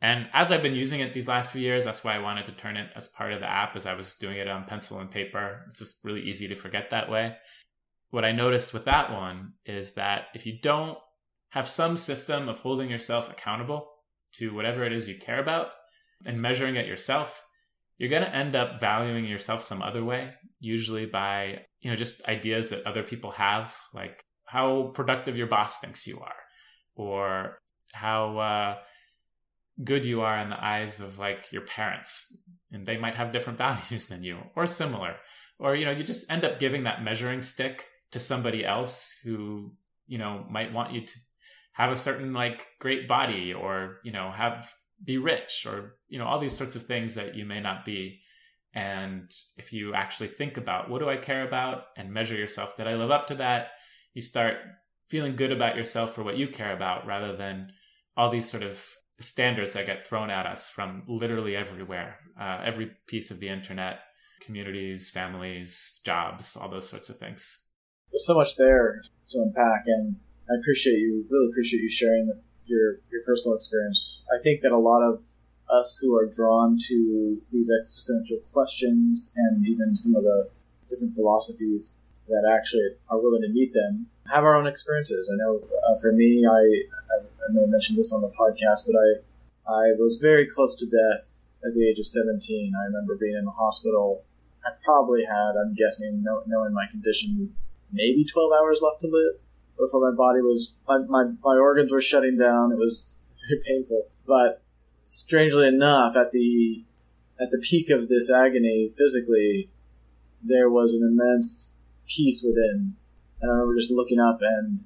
And 0.00 0.28
as 0.32 0.50
I've 0.50 0.62
been 0.62 0.74
using 0.74 1.00
it 1.00 1.12
these 1.12 1.28
last 1.28 1.52
few 1.52 1.60
years, 1.60 1.84
that's 1.84 2.02
why 2.02 2.16
I 2.16 2.20
wanted 2.20 2.46
to 2.46 2.52
turn 2.52 2.76
it 2.76 2.90
as 2.96 3.08
part 3.08 3.32
of 3.32 3.40
the 3.40 3.50
app 3.50 3.76
as 3.76 3.86
I 3.86 3.94
was 3.94 4.14
doing 4.14 4.38
it 4.38 4.48
on 4.48 4.64
pencil 4.64 4.98
and 4.98 5.10
paper. 5.10 5.66
It's 5.70 5.80
just 5.80 6.04
really 6.04 6.22
easy 6.22 6.48
to 6.48 6.54
forget 6.54 6.90
that 6.90 7.10
way. 7.10 7.36
What 8.10 8.24
I 8.24 8.32
noticed 8.32 8.72
with 8.72 8.84
that 8.86 9.12
one 9.12 9.52
is 9.64 9.94
that 9.94 10.26
if 10.34 10.46
you 10.46 10.58
don't 10.60 10.98
have 11.50 11.68
some 11.68 11.96
system 11.96 12.48
of 12.48 12.60
holding 12.60 12.90
yourself 12.90 13.30
accountable 13.30 13.88
to 14.36 14.54
whatever 14.54 14.84
it 14.84 14.92
is 14.92 15.08
you 15.08 15.18
care 15.18 15.40
about 15.40 15.68
and 16.26 16.40
measuring 16.40 16.76
it 16.76 16.86
yourself, 16.86 17.44
you're 17.98 18.10
going 18.10 18.22
to 18.22 18.34
end 18.34 18.56
up 18.56 18.80
valuing 18.80 19.24
yourself 19.24 19.62
some 19.62 19.82
other 19.82 20.04
way, 20.04 20.32
usually 20.60 21.06
by, 21.06 21.60
you 21.80 21.90
know, 21.90 21.96
just 21.96 22.26
ideas 22.28 22.70
that 22.70 22.86
other 22.86 23.02
people 23.02 23.30
have, 23.32 23.74
like 23.94 24.24
how 24.46 24.90
productive 24.94 25.36
your 25.36 25.46
boss 25.46 25.78
thinks 25.78 26.06
you 26.06 26.18
are, 26.18 26.34
or 26.94 27.58
how 27.92 28.38
uh, 28.38 28.76
good 29.82 30.04
you 30.04 30.22
are 30.22 30.38
in 30.38 30.50
the 30.50 30.64
eyes 30.64 31.00
of 31.00 31.18
like 31.18 31.52
your 31.52 31.62
parents. 31.62 32.36
And 32.70 32.86
they 32.86 32.96
might 32.96 33.14
have 33.14 33.32
different 33.32 33.58
values 33.66 34.06
than 34.06 34.22
you, 34.22 34.38
or 34.56 34.66
similar. 34.66 35.16
Or, 35.58 35.76
you 35.76 35.84
know, 35.84 35.92
you 35.92 36.02
just 36.02 36.30
end 36.30 36.44
up 36.44 36.58
giving 36.58 36.84
that 36.84 37.04
measuring 37.04 37.42
stick 37.42 37.88
to 38.10 38.20
somebody 38.20 38.64
else 38.64 39.14
who, 39.22 39.72
you 40.06 40.18
know, 40.18 40.44
might 40.50 40.72
want 40.72 40.92
you 40.92 41.06
to 41.06 41.12
have 41.72 41.92
a 41.92 41.96
certain 41.96 42.32
like 42.32 42.66
great 42.80 43.06
body 43.06 43.54
or, 43.54 43.98
you 44.04 44.12
know, 44.12 44.30
have 44.30 44.74
be 45.04 45.18
rich 45.18 45.66
or 45.68 45.96
you 46.08 46.18
know 46.18 46.26
all 46.26 46.38
these 46.38 46.56
sorts 46.56 46.76
of 46.76 46.86
things 46.86 47.14
that 47.14 47.34
you 47.34 47.44
may 47.44 47.60
not 47.60 47.84
be 47.84 48.20
and 48.74 49.30
if 49.56 49.72
you 49.72 49.94
actually 49.94 50.28
think 50.28 50.56
about 50.56 50.88
what 50.88 51.00
do 51.00 51.08
i 51.08 51.16
care 51.16 51.46
about 51.46 51.84
and 51.96 52.12
measure 52.12 52.36
yourself 52.36 52.76
did 52.76 52.86
i 52.86 52.94
live 52.94 53.10
up 53.10 53.26
to 53.26 53.34
that 53.34 53.68
you 54.14 54.22
start 54.22 54.56
feeling 55.12 55.36
good 55.36 55.52
about 55.52 55.76
yourself 55.76 56.14
for 56.14 56.22
what 56.22 56.38
you 56.38 56.48
care 56.48 56.74
about 56.74 57.06
rather 57.06 57.36
than 57.36 57.70
all 58.16 58.30
these 58.30 58.50
sort 58.50 58.62
of 58.62 58.82
standards 59.20 59.74
that 59.74 59.86
get 59.86 60.06
thrown 60.06 60.30
at 60.30 60.46
us 60.46 60.68
from 60.68 61.02
literally 61.06 61.54
everywhere 61.54 62.18
uh, 62.40 62.60
every 62.64 62.90
piece 63.06 63.30
of 63.30 63.38
the 63.38 63.48
internet 63.48 64.00
communities 64.40 65.10
families 65.10 66.00
jobs 66.04 66.56
all 66.56 66.68
those 66.68 66.88
sorts 66.88 67.08
of 67.08 67.16
things 67.18 67.66
there's 68.10 68.26
so 68.26 68.34
much 68.34 68.56
there 68.56 69.00
to 69.28 69.38
unpack 69.38 69.82
and 69.86 70.16
i 70.50 70.54
appreciate 70.58 70.98
you 70.98 71.24
really 71.30 71.48
appreciate 71.52 71.82
you 71.82 71.90
sharing 71.90 72.32
your 72.72 73.00
your 73.10 73.22
personal 73.24 73.54
experience. 73.54 74.22
I 74.32 74.42
think 74.42 74.62
that 74.62 74.72
a 74.72 74.78
lot 74.78 75.02
of 75.02 75.22
us 75.70 75.98
who 76.02 76.14
are 76.16 76.26
drawn 76.26 76.78
to 76.88 77.38
these 77.50 77.70
existential 77.70 78.38
questions 78.52 79.32
and 79.36 79.66
even 79.66 79.96
some 79.96 80.14
of 80.16 80.24
the 80.24 80.50
different 80.88 81.14
philosophies 81.14 81.96
that 82.28 82.48
actually 82.50 82.88
are 83.08 83.20
willing 83.20 83.42
to 83.42 83.48
meet 83.48 83.74
them 83.74 84.06
have 84.30 84.44
our 84.44 84.54
own 84.54 84.66
experiences. 84.66 85.30
I 85.32 85.36
know 85.36 85.62
uh, 85.86 85.98
for 86.00 86.12
me, 86.12 86.46
I, 86.46 86.52
I, 86.52 87.24
I 87.24 87.52
may 87.52 87.62
have 87.62 87.70
mentioned 87.70 87.98
this 87.98 88.12
on 88.12 88.22
the 88.22 88.30
podcast, 88.30 88.86
but 88.86 88.96
I 88.98 89.22
I 89.64 89.92
was 89.98 90.18
very 90.20 90.46
close 90.46 90.74
to 90.76 90.86
death 90.86 91.28
at 91.64 91.74
the 91.74 91.88
age 91.88 91.98
of 91.98 92.06
17. 92.06 92.72
I 92.74 92.86
remember 92.86 93.16
being 93.16 93.36
in 93.36 93.44
the 93.44 93.52
hospital. 93.52 94.24
I 94.66 94.70
probably 94.84 95.24
had, 95.24 95.52
I'm 95.56 95.74
guessing, 95.74 96.24
knowing 96.46 96.72
my 96.72 96.86
condition, 96.86 97.54
maybe 97.92 98.24
12 98.24 98.52
hours 98.52 98.80
left 98.82 99.00
to 99.00 99.08
live 99.08 99.34
before 99.78 100.10
my 100.10 100.16
body 100.16 100.40
was 100.40 100.74
my, 100.86 100.98
my, 100.98 101.24
my 101.44 101.56
organs 101.56 101.90
were 101.90 102.00
shutting 102.00 102.36
down. 102.36 102.72
It 102.72 102.78
was 102.78 103.10
very 103.48 103.60
painful. 103.64 104.08
But 104.26 104.62
strangely 105.06 105.68
enough, 105.68 106.16
at 106.16 106.32
the 106.32 106.84
at 107.40 107.50
the 107.50 107.58
peak 107.58 107.90
of 107.90 108.08
this 108.08 108.30
agony 108.30 108.92
physically, 108.96 109.68
there 110.42 110.70
was 110.70 110.94
an 110.94 111.02
immense 111.02 111.71
peace 112.08 112.44
within. 112.46 112.96
And 113.40 113.50
I 113.50 113.54
remember 113.54 113.76
just 113.76 113.90
looking 113.90 114.20
up 114.20 114.38
and 114.40 114.84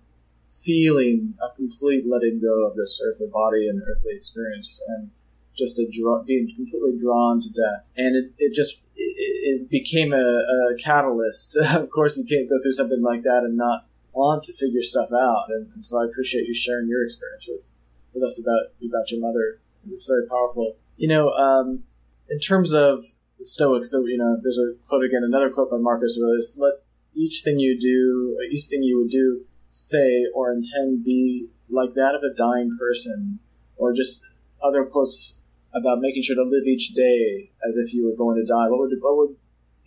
feeling 0.67 1.35
a 1.43 1.55
complete 1.55 2.05
letting 2.09 2.41
go 2.41 2.67
of 2.67 2.77
this 2.77 3.01
earthly 3.05 3.29
body 3.29 3.69
and 3.69 3.83
earthly 3.87 4.15
experience, 4.15 4.81
and 4.89 5.11
just 5.57 5.79
a 5.79 5.87
being 6.27 6.53
completely 6.55 6.99
drawn 7.01 7.41
to 7.41 7.49
death. 7.51 7.91
And 7.97 8.17
it, 8.17 8.33
it 8.39 8.55
just 8.55 8.81
it, 8.95 9.61
it 9.61 9.71
became 9.71 10.13
a, 10.13 10.17
a 10.17 10.77
catalyst. 10.79 11.57
of 11.75 11.91
course, 11.91 12.19
you 12.19 12.25
can't 12.25 12.49
go 12.49 12.61
through 12.63 12.73
something 12.73 13.03
like 13.03 13.23
that 13.23 13.43
and 13.45 13.57
not 13.57 13.87
want 14.13 14.43
to 14.45 14.53
figure 14.55 14.83
stuff 14.83 15.11
out, 15.13 15.45
and, 15.51 15.69
and, 15.75 15.85
so 15.85 16.01
I 16.01 16.07
appreciate 16.07 16.47
you 16.47 16.55
sharing 16.55 16.89
your 16.89 17.05
experience 17.05 17.47
with 17.47 17.69
with 18.15 18.23
us 18.23 18.41
about 18.41 18.73
about 18.85 19.11
your 19.11 19.21
mother. 19.21 19.61
It's 19.91 20.07
very 20.07 20.27
powerful. 20.27 20.77
You 20.97 21.09
know, 21.09 21.31
um, 21.33 21.85
in 22.31 22.41
terms 22.41 22.73
of 22.73 23.05
the 23.39 23.45
Stoics, 23.45 23.93
you 23.93 24.17
know, 24.17 24.39
there's 24.43 24.59
a 24.59 24.73
quote 24.89 25.05
again, 25.05 25.23
another 25.23 25.51
quote 25.51 25.71
by 25.71 25.77
Marcus 25.77 26.19
Aurelius: 26.21 26.57
"Let 26.59 26.75
each 27.17 27.43
thing 27.43 27.59
you 27.59 27.79
do, 27.79 28.39
each 28.51 28.67
thing 28.67 28.83
you 28.83 28.99
would 28.99 29.11
do, 29.11 29.45
say 29.69 30.27
or 30.35 30.53
intend, 30.53 31.05
be 31.05 31.49
like 31.69 31.95
that 31.95 32.15
of 32.15 32.23
a 32.23 32.35
dying 32.35 32.77
person," 32.79 33.41
or 33.77 33.93
just 33.93 34.23
other 34.63 34.85
quotes 34.85 35.39
about 35.73 36.01
making 36.01 36.23
sure 36.23 36.37
to 36.37 36.45
live 36.45 36.67
each 36.67 36.95
day 36.95 37.51
as 37.67 37.77
if 37.77 37.93
you 37.93 38.07
were 38.07 38.17
going 38.17 38.37
to 38.37 38.47
die. 38.47 38.69
What 38.69 38.81
would 38.81 38.93
what 39.01 39.17
would 39.17 39.37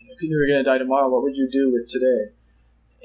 if 0.10 0.22
you 0.22 0.36
were 0.36 0.48
going 0.48 0.64
to 0.64 0.70
die 0.70 0.78
tomorrow? 0.78 1.10
What 1.10 1.24
would 1.24 1.38
you 1.38 1.48
do 1.50 1.72
with 1.72 1.88
today? 1.88 2.34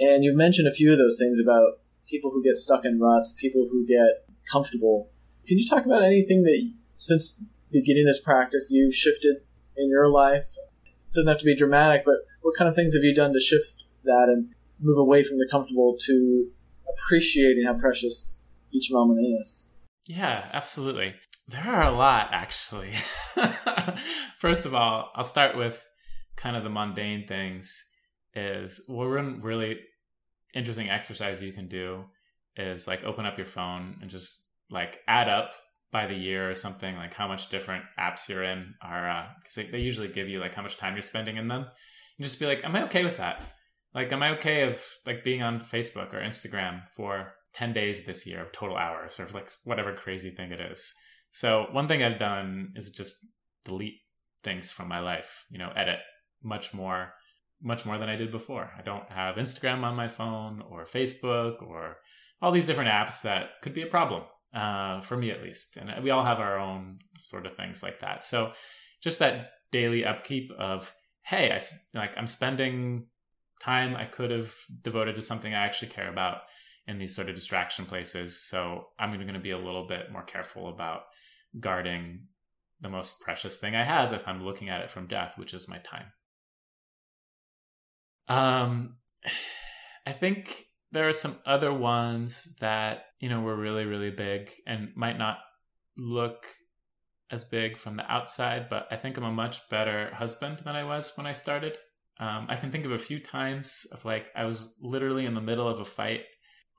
And 0.01 0.25
you 0.25 0.37
mentioned 0.37 0.67
a 0.67 0.73
few 0.73 0.91
of 0.91 0.99
those 0.99 1.19
things 1.19 1.39
about 1.39 1.79
people 2.09 2.31
who 2.31 2.43
get 2.43 2.57
stuck 2.57 2.85
in 2.85 2.99
ruts, 2.99 3.33
people 3.33 3.69
who 3.71 3.87
get 3.87 4.27
comfortable. 4.51 5.11
Can 5.47 5.59
you 5.59 5.67
talk 5.67 5.87
about 5.87 6.03
anything 6.03 6.43
that 6.45 6.73
since 6.97 7.37
beginning 7.71 8.05
this 8.05 8.21
practice 8.21 8.71
you've 8.73 8.95
shifted 8.95 9.37
in 9.77 9.89
your 9.89 10.09
life? 10.09 10.47
It 10.85 11.15
doesn't 11.15 11.29
have 11.29 11.39
to 11.39 11.45
be 11.45 11.55
dramatic, 11.55 12.05
but 12.05 12.27
what 12.43 12.57
kind 12.57 12.69
of 12.69 12.75
things 12.75 12.95
have 12.95 13.05
you 13.05 13.15
done 13.15 13.33
to 13.33 13.41
shift 13.41 13.84
that 14.05 14.27
and 14.29 14.49
move 14.81 14.99
away 14.99 15.23
from 15.23 15.39
the 15.39 15.49
comfortable 15.51 15.97
to 16.07 16.47
appreciating 16.93 17.65
how 17.65 17.75
precious 17.75 18.39
each 18.73 18.91
moment 18.91 19.21
is? 19.41 19.69
Yeah, 20.07 20.45
absolutely. 20.53 21.15
There 21.49 21.63
are 21.63 21.85
a 21.85 21.91
lot, 21.91 22.29
actually. 22.33 22.93
First 24.39 24.65
of 24.65 24.75
all, 24.75 25.11
I'll 25.15 25.25
start 25.25 25.57
with 25.57 25.87
kind 26.37 26.57
of 26.57 26.65
the 26.65 26.71
mundane 26.71 27.27
things. 27.27 27.85
Is 28.35 28.83
one 28.89 29.41
really 29.43 29.79
interesting 30.55 30.91
exercise 30.91 31.43
you 31.43 31.53
can 31.53 31.69
do 31.69 32.05
is 32.57 32.87
like 32.87 33.05
open 33.05 33.27
up 33.27 33.37
your 33.37 33.47
phone 33.47 33.97
and 34.01 34.11
just 34.11 34.49
like 34.71 35.01
add 35.07 35.29
up 35.29 35.53
by 35.93 36.07
the 36.07 36.15
year 36.17 36.51
or 36.51 36.55
something 36.55 36.97
like 36.97 37.15
how 37.15 37.29
much 37.29 37.51
different 37.51 37.85
apps 37.99 38.29
you're 38.29 38.43
in 38.43 38.75
are 38.83 39.29
because 39.39 39.59
uh, 39.59 39.63
they, 39.63 39.71
they 39.71 39.79
usually 39.79 40.09
give 40.09 40.29
you 40.29 40.41
like 40.41 40.55
how 40.55 40.63
much 40.63 40.77
time 40.77 40.95
you're 40.95 41.03
spending 41.03 41.37
in 41.37 41.47
them 41.47 41.63
and 41.63 42.25
just 42.25 42.41
be 42.41 42.47
like 42.47 42.65
am 42.65 42.75
i 42.75 42.83
okay 42.83 43.05
with 43.05 43.17
that 43.17 43.45
like 43.95 44.13
am 44.13 44.23
i 44.23 44.31
okay 44.31 44.63
of 44.63 44.83
like 45.07 45.25
being 45.25 45.43
on 45.43 45.61
facebook 45.61 46.13
or 46.13 46.21
instagram 46.21 46.83
for 46.97 47.35
10 47.55 47.73
days 47.73 48.05
this 48.05 48.27
year 48.27 48.43
of 48.43 48.53
total 48.53 48.77
hours 48.77 49.21
or 49.21 49.29
like 49.33 49.51
whatever 49.65 49.95
crazy 49.95 50.31
thing 50.31 50.51
it 50.51 50.61
is 50.61 50.95
so 51.35 51.67
one 51.73 51.89
thing 51.89 52.01
I've 52.01 52.21
done 52.21 52.75
is 52.77 52.91
just 52.91 53.17
delete 53.65 53.99
things 54.45 54.71
from 54.71 54.87
my 54.87 55.01
life, 55.01 55.45
you 55.51 55.59
know, 55.59 55.73
edit 55.75 55.99
much 56.45 56.73
more 56.73 57.13
much 57.61 57.85
more 57.85 57.99
than 57.99 58.09
I 58.09 58.15
did 58.15 58.31
before. 58.31 58.71
I 58.79 58.83
don't 58.83 59.11
have 59.11 59.35
Instagram 59.35 59.83
on 59.83 59.97
my 59.97 60.07
phone 60.07 60.63
or 60.71 60.87
Facebook 60.87 61.61
or 61.61 61.97
all 62.41 62.53
these 62.53 62.67
different 62.67 62.91
apps 62.91 63.23
that 63.23 63.61
could 63.63 63.75
be 63.75 63.83
a 63.83 63.89
problem 63.89 64.23
uh, 64.55 65.01
for 65.01 65.17
me 65.17 65.33
at 65.33 65.43
least. 65.43 65.77
And 65.77 66.05
we 66.05 66.11
all 66.11 66.25
have 66.25 66.39
our 66.39 66.57
own 66.57 67.01
sort 67.19 67.47
of 67.47 67.57
things 67.57 67.83
like 67.83 67.99
that. 67.99 68.23
So 68.23 68.53
just 69.03 69.19
that 69.19 69.51
daily 69.73 70.05
upkeep 70.05 70.53
of 70.53 70.95
hey, 71.23 71.51
I 71.51 71.61
like 71.99 72.17
I'm 72.17 72.29
spending 72.29 73.07
time 73.65 73.97
I 73.97 74.05
could 74.05 74.31
have 74.31 74.53
devoted 74.83 75.17
to 75.17 75.23
something 75.23 75.55
I 75.55 75.65
actually 75.65 75.89
care 75.89 76.11
about 76.11 76.43
in 76.87 76.99
these 76.99 77.15
sort 77.15 77.29
of 77.29 77.35
distraction 77.35 77.87
places. 77.87 78.41
So 78.41 78.89
I'm 78.99 79.13
going 79.15 79.33
to 79.33 79.41
be 79.41 79.53
a 79.53 79.59
little 79.59 79.87
bit 79.87 80.13
more 80.13 80.23
careful 80.23 80.69
about 80.69 81.03
guarding 81.59 82.27
the 82.81 82.91
most 82.91 83.21
precious 83.21 83.57
thing 83.57 83.75
I 83.75 83.85
have 83.85 84.13
if 84.13 84.29
I'm 84.29 84.45
looking 84.45 84.69
at 84.69 84.83
it 84.83 84.91
from 84.91 85.07
death, 85.07 85.35
which 85.37 85.55
is 85.55 85.69
my 85.69 85.79
time. 85.79 86.07
Um, 88.29 88.97
I 90.07 90.13
think 90.13 90.67
there 90.93 91.09
are 91.09 91.15
some 91.15 91.39
other 91.47 91.73
ones 91.73 92.57
that, 92.61 93.07
you 93.19 93.31
know, 93.31 93.41
were 93.41 93.57
really, 93.57 93.87
really 93.87 94.11
big 94.11 94.51
and 94.67 94.91
might 94.95 95.17
not 95.17 95.39
look 95.97 96.45
as 97.31 97.45
big 97.45 97.79
from 97.79 97.95
the 97.95 98.13
outside, 98.13 98.69
but 98.69 98.87
I 98.91 98.97
think 98.97 99.17
I'm 99.17 99.25
a 99.25 99.33
much 99.33 99.69
better 99.71 100.15
husband 100.15 100.59
than 100.65 100.77
I 100.77 100.85
was 100.85 101.13
when 101.17 101.27
I 101.27 101.33
started. 101.33 101.79
Um, 102.21 102.47
I 102.49 102.57
can 102.57 102.71
think 102.71 102.85
of 102.85 102.93
a 102.93 102.99
few 102.99 103.19
times 103.19 103.87
of 103.93 104.05
like 104.05 104.31
I 104.37 104.45
was 104.45 104.69
literally 104.81 105.27
in 105.27 105.35
the 105.35 105.41
middle 105.41 105.69
of 105.69 105.81
a 105.81 105.85
fight 105.85 106.23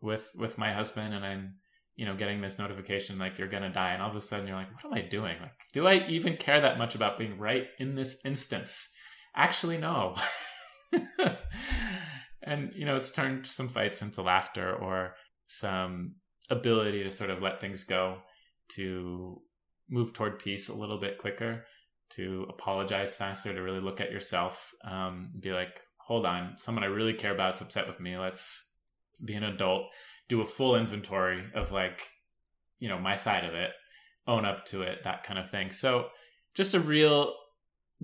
with 0.01 0.31
with 0.37 0.57
my 0.57 0.73
husband, 0.73 1.13
and 1.13 1.25
I'm 1.25 1.55
you 1.95 2.05
know, 2.05 2.15
getting 2.15 2.41
this 2.41 2.59
notification 2.59 3.17
like 3.17 3.37
you're 3.37 3.47
gonna 3.47 3.71
die, 3.71 3.93
and 3.93 4.01
all 4.01 4.09
of 4.09 4.15
a 4.15 4.21
sudden 4.21 4.47
you're 4.47 4.57
like, 4.57 4.73
what 4.73 4.85
am 4.85 4.93
I 4.93 5.01
doing? 5.01 5.37
Like, 5.39 5.53
do 5.73 5.87
I 5.87 6.05
even 6.07 6.35
care 6.37 6.59
that 6.61 6.77
much 6.77 6.95
about 6.95 7.17
being 7.17 7.37
right 7.37 7.67
in 7.79 7.95
this 7.95 8.19
instance? 8.25 8.93
Actually, 9.35 9.77
no. 9.77 10.15
and 12.43 12.71
you 12.75 12.85
know, 12.85 12.97
it's 12.97 13.11
turned 13.11 13.45
some 13.45 13.69
fights 13.69 14.01
into 14.01 14.21
laughter 14.21 14.73
or 14.73 15.15
some 15.47 16.15
ability 16.49 17.03
to 17.03 17.11
sort 17.11 17.29
of 17.29 17.41
let 17.41 17.61
things 17.61 17.85
go, 17.85 18.17
to 18.69 19.41
move 19.89 20.13
toward 20.13 20.39
peace 20.39 20.67
a 20.67 20.75
little 20.75 20.99
bit 20.99 21.17
quicker, 21.17 21.65
to 22.11 22.45
apologize 22.49 23.15
faster, 23.15 23.53
to 23.53 23.61
really 23.61 23.79
look 23.79 23.99
at 23.99 24.11
yourself, 24.11 24.73
um, 24.83 25.31
be 25.39 25.51
like, 25.51 25.81
hold 25.97 26.25
on, 26.25 26.53
someone 26.57 26.83
I 26.83 26.87
really 26.87 27.13
care 27.13 27.33
about 27.33 27.55
is 27.55 27.61
upset 27.61 27.87
with 27.87 27.99
me. 27.99 28.17
Let's 28.17 28.73
be 29.23 29.33
an 29.33 29.43
adult 29.43 29.87
do 30.27 30.41
a 30.41 30.45
full 30.45 30.75
inventory 30.75 31.43
of 31.53 31.71
like 31.71 32.01
you 32.79 32.89
know 32.89 32.99
my 32.99 33.15
side 33.15 33.43
of 33.45 33.53
it 33.53 33.71
own 34.27 34.45
up 34.45 34.65
to 34.65 34.81
it 34.81 35.03
that 35.03 35.23
kind 35.23 35.37
of 35.37 35.49
thing. 35.49 35.71
So 35.71 36.07
just 36.55 36.73
a 36.73 36.79
real 36.79 37.33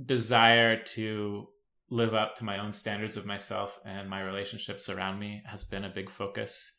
desire 0.06 0.78
to 0.78 1.48
live 1.90 2.14
up 2.14 2.36
to 2.38 2.46
my 2.46 2.60
own 2.60 2.72
standards 2.72 3.18
of 3.18 3.26
myself 3.26 3.80
and 3.86 4.10
my 4.10 4.22
relationships 4.22 4.88
around 4.88 5.20
me 5.20 5.42
has 5.46 5.64
been 5.64 5.84
a 5.84 5.90
big 5.90 6.10
focus. 6.10 6.78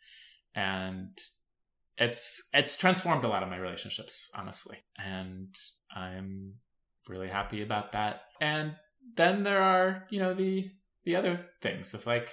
And 0.54 1.18
it's 1.98 2.48
it's 2.54 2.76
transformed 2.76 3.24
a 3.24 3.28
lot 3.28 3.42
of 3.42 3.48
my 3.48 3.56
relationships 3.56 4.30
honestly. 4.34 4.78
And 4.96 5.54
i'm 5.94 6.54
really 7.08 7.28
happy 7.28 7.62
about 7.62 7.92
that 7.92 8.22
and 8.40 8.74
then 9.16 9.42
there 9.42 9.62
are 9.62 10.06
you 10.10 10.18
know 10.18 10.34
the 10.34 10.70
the 11.04 11.16
other 11.16 11.46
things 11.60 11.94
of 11.94 12.06
like 12.06 12.30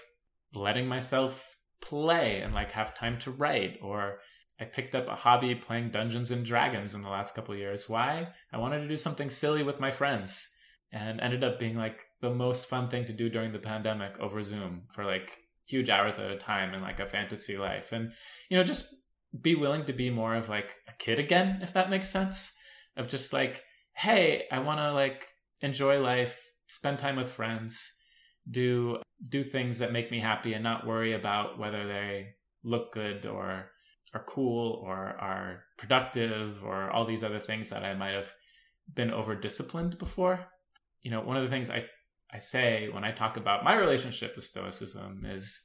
letting 0.53 0.87
myself 0.87 1.57
play 1.81 2.41
and 2.41 2.53
like 2.53 2.71
have 2.71 2.93
time 2.93 3.17
to 3.17 3.31
write 3.31 3.77
or 3.81 4.19
I 4.59 4.65
picked 4.65 4.93
up 4.93 5.07
a 5.07 5.15
hobby 5.15 5.55
playing 5.55 5.91
Dungeons 5.91 6.31
and 6.31 6.45
Dragons 6.45 6.93
in 6.93 7.01
the 7.01 7.09
last 7.09 7.33
couple 7.33 7.55
years. 7.55 7.87
Why? 7.87 8.27
I 8.51 8.57
wanted 8.57 8.81
to 8.81 8.89
do 8.89 8.97
something 8.97 9.29
silly 9.29 9.63
with 9.63 9.79
my 9.79 9.89
friends 9.89 10.53
and 10.91 11.21
ended 11.21 11.43
up 11.43 11.59
being 11.59 11.77
like 11.77 12.01
the 12.21 12.29
most 12.29 12.65
fun 12.65 12.89
thing 12.89 13.05
to 13.05 13.13
do 13.13 13.29
during 13.29 13.53
the 13.53 13.59
pandemic 13.59 14.19
over 14.19 14.43
Zoom 14.43 14.83
for 14.91 15.05
like 15.05 15.31
huge 15.65 15.89
hours 15.89 16.19
at 16.19 16.31
a 16.31 16.35
time 16.35 16.73
in 16.73 16.81
like 16.81 16.99
a 16.99 17.07
fantasy 17.07 17.57
life. 17.57 17.93
And 17.93 18.11
you 18.49 18.57
know, 18.57 18.63
just 18.63 18.93
be 19.39 19.55
willing 19.55 19.85
to 19.85 19.93
be 19.93 20.09
more 20.09 20.35
of 20.35 20.49
like 20.49 20.75
a 20.87 20.93
kid 20.97 21.19
again, 21.19 21.59
if 21.61 21.71
that 21.73 21.89
makes 21.89 22.09
sense. 22.09 22.55
Of 22.97 23.07
just 23.07 23.31
like, 23.31 23.63
hey, 23.99 24.45
I 24.49 24.59
want 24.59 24.79
to 24.79 24.93
like 24.93 25.27
enjoy 25.59 25.99
life, 25.99 26.53
spend 26.67 26.99
time 26.99 27.17
with 27.17 27.29
friends, 27.29 27.99
do 28.49 28.99
do 29.29 29.43
things 29.43 29.79
that 29.79 29.91
make 29.91 30.09
me 30.09 30.19
happy 30.19 30.53
and 30.53 30.63
not 30.63 30.87
worry 30.87 31.13
about 31.13 31.59
whether 31.59 31.85
they 31.85 32.29
look 32.63 32.93
good 32.93 33.25
or 33.25 33.71
are 34.13 34.23
cool 34.25 34.81
or 34.85 34.95
are 34.95 35.63
productive 35.77 36.63
or 36.63 36.89
all 36.89 37.05
these 37.05 37.23
other 37.23 37.41
things 37.41 37.69
that 37.69 37.83
I 37.83 37.93
might 37.93 38.13
have 38.13 38.31
been 38.95 39.11
over 39.11 39.35
disciplined 39.35 39.97
before. 39.97 40.47
You 41.01 41.11
know, 41.11 41.19
one 41.19 41.35
of 41.35 41.43
the 41.43 41.49
things 41.49 41.69
I, 41.69 41.83
I 42.33 42.37
say 42.37 42.87
when 42.89 43.03
I 43.03 43.11
talk 43.11 43.35
about 43.35 43.65
my 43.65 43.75
relationship 43.75 44.35
with 44.37 44.45
Stoicism 44.45 45.25
is 45.25 45.61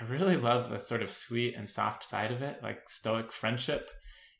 I 0.00 0.04
really 0.04 0.36
love 0.36 0.70
the 0.70 0.80
sort 0.80 1.02
of 1.02 1.10
sweet 1.12 1.54
and 1.56 1.68
soft 1.68 2.04
side 2.04 2.32
of 2.32 2.42
it, 2.42 2.58
like 2.64 2.90
Stoic 2.90 3.30
friendship 3.30 3.90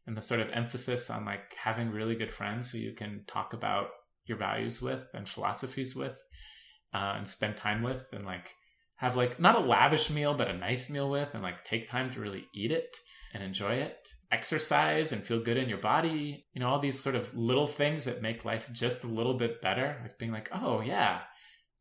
and 0.06 0.16
the 0.16 0.22
sort 0.22 0.40
of 0.40 0.50
emphasis 0.50 1.10
on 1.10 1.24
like 1.24 1.54
having 1.62 1.90
really 1.90 2.14
good 2.14 2.30
friends 2.30 2.70
who 2.70 2.78
you 2.78 2.92
can 2.92 3.24
talk 3.26 3.52
about 3.52 3.88
your 4.24 4.38
values 4.38 4.80
with 4.80 5.08
and 5.14 5.28
philosophies 5.28 5.94
with 5.94 6.22
uh, 6.94 7.14
and 7.16 7.26
spend 7.26 7.56
time 7.56 7.82
with 7.82 8.08
and 8.12 8.24
like 8.24 8.52
have 8.96 9.16
like 9.16 9.38
not 9.38 9.56
a 9.56 9.60
lavish 9.60 10.10
meal 10.10 10.34
but 10.34 10.48
a 10.48 10.56
nice 10.56 10.88
meal 10.90 11.10
with 11.10 11.34
and 11.34 11.42
like 11.42 11.64
take 11.64 11.88
time 11.88 12.10
to 12.10 12.20
really 12.20 12.44
eat 12.54 12.70
it 12.70 12.96
and 13.34 13.42
enjoy 13.42 13.74
it 13.74 14.08
exercise 14.32 15.12
and 15.12 15.22
feel 15.22 15.42
good 15.42 15.56
in 15.56 15.68
your 15.68 15.78
body 15.78 16.46
you 16.52 16.60
know 16.60 16.68
all 16.68 16.80
these 16.80 16.98
sort 16.98 17.14
of 17.14 17.36
little 17.36 17.66
things 17.66 18.04
that 18.04 18.22
make 18.22 18.44
life 18.44 18.68
just 18.72 19.04
a 19.04 19.08
little 19.08 19.34
bit 19.34 19.60
better 19.60 19.96
like 20.02 20.18
being 20.18 20.32
like 20.32 20.48
oh 20.52 20.80
yeah 20.80 21.20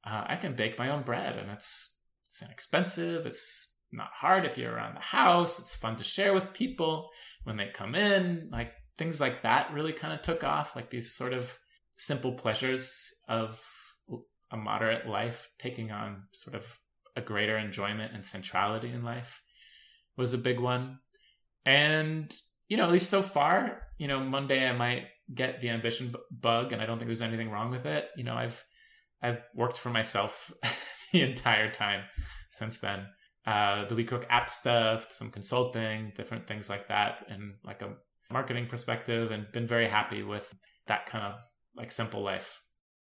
uh, 0.06 0.24
i 0.28 0.36
can 0.36 0.56
bake 0.56 0.78
my 0.78 0.90
own 0.90 1.02
bread 1.02 1.38
and 1.38 1.50
it's 1.50 2.02
it's 2.26 2.42
inexpensive 2.44 3.26
it's 3.26 3.75
not 3.96 4.10
hard 4.14 4.46
if 4.46 4.58
you're 4.58 4.74
around 4.74 4.96
the 4.96 5.02
house 5.02 5.60
it's 5.60 5.76
fun 5.76 5.96
to 5.96 6.04
share 6.04 6.34
with 6.34 6.54
people 6.54 7.10
when 7.44 7.58
they 7.58 7.68
come 7.74 7.96
in 7.96 8.50
like 8.52 8.72
things 8.98 9.20
like 9.20 9.42
that 9.42 9.74
really 9.74 9.94
kind 9.94 10.14
of 10.14 10.22
took 10.22 10.44
off 10.44 10.76
like 10.76 10.90
these 10.90 11.14
sort 11.14 11.34
of 11.34 11.58
simple 11.98 12.34
pleasures 12.34 13.14
of 13.28 13.62
a 14.52 14.58
moderate 14.58 15.08
life, 15.08 15.50
taking 15.60 15.92
on 15.92 16.24
sort 16.34 16.56
of 16.56 16.78
a 17.16 17.22
greater 17.22 17.58
enjoyment 17.58 18.14
and 18.14 18.26
centrality 18.26 18.92
in 18.92 19.04
life 19.04 19.42
was 20.18 20.34
a 20.34 20.38
big 20.38 20.60
one. 20.60 21.00
And, 21.66 22.36
you 22.68 22.78
know, 22.78 22.86
at 22.86 22.92
least 22.92 23.10
so 23.10 23.22
far, 23.22 23.82
you 23.98 24.08
know, 24.08 24.20
Monday 24.20 24.68
I 24.68 24.74
might 24.74 25.06
get 25.34 25.62
the 25.62 25.70
ambition 25.70 26.14
bug 26.32 26.72
and 26.72 26.82
I 26.82 26.86
don't 26.86 26.98
think 26.98 27.08
there's 27.08 27.22
anything 27.22 27.50
wrong 27.50 27.72
with 27.72 27.86
it. 27.86 28.08
You 28.16 28.24
know, 28.24 28.36
I've 28.36 28.64
I've 29.22 29.42
worked 29.56 29.78
for 29.78 29.90
myself 29.90 30.52
the 31.12 31.22
entire 31.22 31.72
time 31.72 32.04
since 32.50 32.80
then. 32.80 33.08
Uh, 33.46 33.86
the 33.86 33.94
WeCroak 33.94 34.26
app 34.30 34.50
stuff, 34.50 35.12
some 35.12 35.30
consulting, 35.30 36.12
different 36.18 36.46
things 36.48 36.68
like 36.68 36.88
that, 36.88 37.26
and 37.30 37.54
like 37.64 37.82
a 37.84 37.90
marketing 38.32 38.66
perspective, 38.66 39.30
and 39.32 39.52
been 39.52 39.68
very 39.68 39.88
happy 39.88 40.24
with 40.24 40.52
that 40.88 41.06
kind 41.06 41.24
of 41.26 41.40
like 41.78 41.92
simple 41.92 42.24
life. 42.24 42.62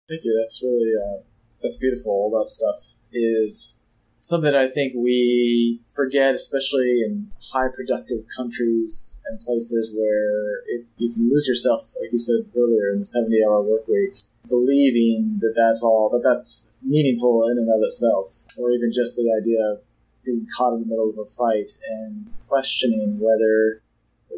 Thank 0.08 0.20
you. 0.24 0.38
That's 0.38 0.60
really 0.62 0.92
uh, 0.94 1.22
that's 1.62 1.78
beautiful. 1.78 2.12
All 2.12 2.38
that 2.38 2.50
stuff 2.50 2.98
is 3.12 3.78
something 4.18 4.54
I 4.54 4.68
think 4.68 4.92
we 4.94 5.80
forget, 5.94 6.34
especially 6.34 7.00
in 7.00 7.30
high 7.52 7.68
productive 7.74 8.24
countries 8.36 9.16
and 9.24 9.40
places 9.40 9.94
where 9.96 10.60
it, 10.66 10.84
you 10.98 11.12
can 11.14 11.30
lose 11.30 11.46
yourself, 11.48 11.88
like 12.00 12.12
you 12.12 12.18
said 12.18 12.44
earlier, 12.54 12.92
in 12.92 12.98
the 12.98 13.06
seventy 13.06 13.40
hour 13.42 13.62
work 13.62 13.88
week, 13.88 14.12
believing 14.48 15.38
that 15.40 15.54
that's 15.56 15.82
all 15.82 16.10
that 16.10 16.22
that's 16.22 16.74
meaningful 16.82 17.48
in 17.48 17.56
and 17.56 17.70
of 17.72 17.80
itself, 17.82 18.34
or 18.58 18.70
even 18.70 18.92
just 18.92 19.16
the 19.16 19.32
idea 19.32 19.64
of 19.72 19.80
being 20.26 20.46
caught 20.56 20.74
in 20.74 20.80
the 20.80 20.86
middle 20.86 21.08
of 21.08 21.18
a 21.18 21.24
fight 21.24 21.72
and 21.88 22.26
questioning 22.48 23.18
whether 23.20 23.82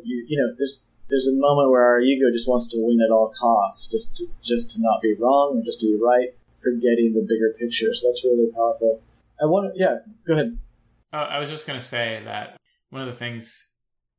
you 0.04 0.24
you 0.28 0.38
know 0.38 0.54
there's 0.56 0.84
there's 1.08 1.26
a 1.26 1.32
moment 1.32 1.70
where 1.70 1.84
our 1.84 2.00
ego 2.00 2.26
just 2.30 2.48
wants 2.48 2.66
to 2.68 2.76
win 2.78 3.00
at 3.00 3.10
all 3.10 3.32
costs, 3.38 3.88
just 3.88 4.16
to, 4.18 4.26
just 4.44 4.70
to 4.72 4.82
not 4.82 5.00
be 5.00 5.14
wrong 5.18 5.52
and 5.54 5.64
just 5.64 5.80
to 5.80 5.86
be 5.86 5.98
right, 6.00 6.28
forgetting 6.58 7.14
the 7.14 7.26
bigger 7.26 7.54
picture. 7.58 7.94
So 7.94 8.08
that's 8.08 8.24
really 8.24 8.50
powerful. 8.54 9.00
I 9.40 9.46
want 9.46 9.74
to, 9.74 9.80
yeah, 9.80 9.96
go 10.26 10.34
ahead. 10.34 10.50
Oh, 11.12 11.18
I 11.18 11.38
was 11.38 11.48
just 11.48 11.66
going 11.66 11.80
to 11.80 11.84
say 11.84 12.20
that 12.24 12.58
one 12.90 13.02
of 13.02 13.08
the 13.08 13.18
things 13.18 13.64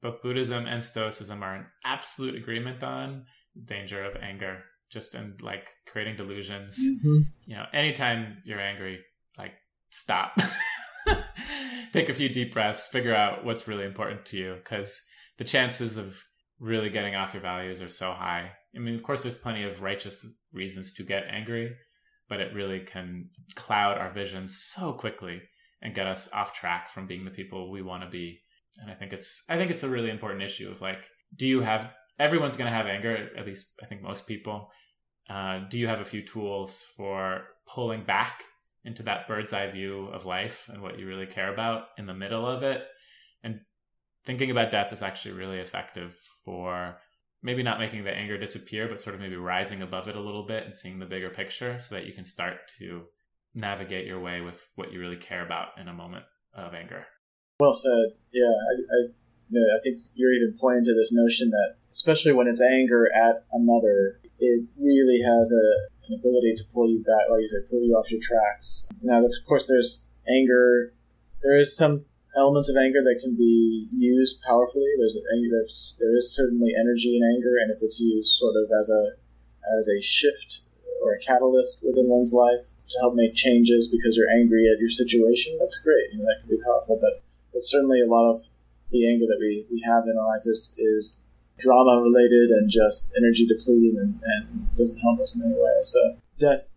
both 0.02 0.22
Buddhism 0.22 0.66
and 0.66 0.82
Stoicism 0.82 1.44
are 1.44 1.58
in 1.58 1.66
absolute 1.86 2.36
agreement 2.36 2.84
on 2.84 3.26
danger 3.66 4.04
of 4.04 4.16
anger, 4.16 4.64
just 4.90 5.14
in 5.14 5.36
like 5.42 5.68
creating 5.92 6.16
delusions. 6.16 6.80
Mm-hmm. 6.80 7.20
You 7.46 7.56
know, 7.56 7.66
anytime 7.74 8.38
you're 8.46 8.62
angry, 8.62 9.00
like 9.38 9.52
stop, 9.90 10.40
take 11.94 12.10
a 12.10 12.14
few 12.14 12.30
deep 12.30 12.54
breaths, 12.54 12.88
figure 12.88 13.16
out 13.16 13.46
what's 13.46 13.68
really 13.68 13.86
important 13.86 14.26
to 14.28 14.38
you, 14.38 14.56
because 14.56 15.02
the 15.38 15.44
chances 15.44 15.98
of 15.98 16.24
really 16.60 16.90
getting 16.90 17.16
off 17.16 17.34
your 17.34 17.42
values 17.42 17.82
are 17.82 17.90
so 17.90 18.12
high. 18.12 18.52
I 18.76 18.80
mean, 18.80 18.96
of 18.96 19.04
course, 19.04 19.24
there's 19.24 19.36
plenty 19.36 19.64
of 19.64 19.82
righteous 19.82 20.26
reasons 20.54 20.94
to 20.94 21.04
get 21.04 21.24
angry, 21.30 21.76
but 22.28 22.40
it 22.40 22.54
really 22.54 22.82
can 22.82 23.30
cloud 23.56 23.98
our 23.98 24.12
vision 24.12 24.48
so 24.50 24.94
quickly 24.94 25.42
and 25.82 25.96
get 25.96 26.08
us 26.08 26.30
off 26.34 26.54
track 26.54 26.90
from 26.90 27.08
being 27.08 27.26
the 27.26 27.32
people 27.32 27.72
we 27.72 27.82
want 27.82 28.04
to 28.04 28.10
be. 28.10 28.42
And 28.78 28.92
I 28.92 28.94
think 28.94 29.14
it's 29.14 29.44
I 29.50 29.58
think 29.58 29.72
it's 29.72 29.84
a 29.84 29.90
really 29.90 30.10
important 30.10 30.44
issue 30.44 30.70
of 30.70 30.82
like, 30.82 31.08
do 31.36 31.48
you 31.48 31.62
have 31.62 31.92
everyone's 32.20 32.58
going 32.58 32.70
to 32.70 32.76
have 32.76 32.88
anger? 32.88 33.30
At 33.38 33.46
least 33.46 33.74
I 33.82 33.86
think 33.86 34.02
most 34.02 34.28
people. 34.28 34.72
Uh, 35.30 35.62
do 35.70 35.78
you 35.78 35.88
have 35.88 36.02
a 36.02 36.06
few 36.06 36.26
tools 36.26 36.84
for 36.98 37.44
pulling 37.68 38.04
back 38.04 38.42
into 38.86 39.04
that 39.04 39.28
bird's 39.28 39.54
eye 39.54 39.70
view 39.70 40.08
of 40.08 40.26
life 40.26 40.70
and 40.72 40.82
what 40.82 40.98
you 40.98 41.08
really 41.08 41.26
care 41.26 41.54
about 41.54 41.88
in 41.98 42.06
the 42.06 42.14
middle 42.14 42.46
of 42.46 42.64
it? 42.64 42.84
And 43.44 43.62
thinking 44.26 44.52
about 44.52 44.72
death 44.72 44.94
is 44.94 45.02
actually 45.02 45.36
really 45.36 45.60
effective 45.60 46.18
for 46.44 46.98
maybe 47.42 47.64
not 47.64 47.80
making 47.80 48.04
the 48.04 48.16
anger 48.16 48.38
disappear, 48.38 48.88
but 48.88 49.00
sort 49.00 49.16
of 49.16 49.22
maybe 49.22 49.36
rising 49.36 49.82
above 49.82 50.08
it 50.08 50.16
a 50.16 50.22
little 50.22 50.46
bit 50.46 50.66
and 50.66 50.76
seeing 50.76 51.00
the 51.00 51.06
bigger 51.06 51.30
picture 51.30 51.80
so 51.80 51.96
that 51.96 52.06
you 52.06 52.14
can 52.14 52.26
start 52.26 52.58
to 52.78 53.04
navigate 53.56 54.06
your 54.06 54.20
way 54.20 54.42
with 54.42 54.70
what 54.76 54.92
you 54.92 55.00
really 55.00 55.18
care 55.18 55.46
about 55.46 55.70
in 55.80 55.88
a 55.88 55.94
moment 55.94 56.26
of 56.54 56.74
anger. 56.74 57.06
Well 57.60 57.74
said. 57.74 58.14
Yeah, 58.32 58.46
I, 58.46 58.74
I, 58.74 59.00
you 59.50 59.60
know, 59.60 59.76
I 59.76 59.80
think 59.84 60.00
you're 60.14 60.34
even 60.34 60.56
pointing 60.60 60.86
to 60.86 60.94
this 60.94 61.12
notion 61.12 61.50
that, 61.50 61.76
especially 61.92 62.34
when 62.34 62.48
it's 62.48 62.62
anger 62.62 63.08
at 63.14 63.46
another, 63.52 64.20
it 64.38 64.66
really 64.78 65.22
has 65.22 65.52
a, 65.52 65.99
an 66.10 66.20
ability 66.20 66.56
to 66.58 66.64
pull 66.74 66.90
you 66.90 67.00
back, 67.00 67.30
like 67.30 67.42
you 67.42 67.48
said, 67.48 67.70
pull 67.70 67.84
you 67.84 67.96
off 67.96 68.12
your 68.12 68.22
tracks. 68.22 68.88
Now, 69.02 69.24
of 69.26 69.34
course, 69.48 69.68
there's 69.68 70.04
anger. 70.28 70.94
There 71.44 71.58
is 71.58 71.76
some 71.76 72.06
elements 72.36 72.70
of 72.70 72.78
anger 72.78 73.02
that 73.04 73.20
can 73.22 73.36
be 73.36 73.88
used 73.96 74.42
powerfully. 74.42 74.90
There's, 74.98 75.18
there's 75.50 75.96
there 76.00 76.16
is 76.16 76.36
certainly 76.36 76.74
energy 76.80 77.18
in 77.18 77.24
anger, 77.24 77.58
and 77.58 77.72
if 77.72 77.80
it's 77.82 78.00
used 78.00 78.38
sort 78.38 78.56
of 78.56 78.70
as 78.78 78.90
a 78.90 79.14
as 79.78 79.88
a 79.88 80.02
shift 80.02 80.62
or 81.04 81.14
a 81.14 81.20
catalyst 81.20 81.84
within 81.86 82.08
one's 82.08 82.34
life 82.34 82.66
to 82.90 83.00
help 83.00 83.14
make 83.16 83.36
changes 83.36 83.88
because 83.88 84.18
you're 84.18 84.32
angry 84.32 84.68
at 84.72 84.80
your 84.80 84.90
situation, 84.90 85.58
that's 85.60 85.78
great. 85.78 86.12
You 86.12 86.20
know, 86.20 86.26
that 86.26 86.42
can 86.42 86.58
be 86.58 86.64
powerful. 86.64 86.98
But 87.00 87.24
but 87.54 87.64
certainly 87.64 88.02
a 88.02 88.08
lot 88.08 88.30
of 88.30 88.42
the 88.92 89.08
anger 89.08 89.26
that 89.28 89.38
we, 89.40 89.66
we 89.72 89.82
have 89.86 90.06
in 90.06 90.18
our 90.18 90.28
life 90.28 90.44
is 90.46 90.74
is 90.78 91.22
drama 91.60 92.02
related 92.02 92.50
and 92.50 92.70
just 92.70 93.10
energy 93.18 93.46
depleting 93.46 93.98
and, 94.00 94.20
and 94.24 94.76
doesn't 94.76 95.00
help 95.00 95.20
us 95.20 95.36
in 95.36 95.46
any 95.46 95.60
way. 95.60 95.78
So 95.84 96.18
death 96.40 96.76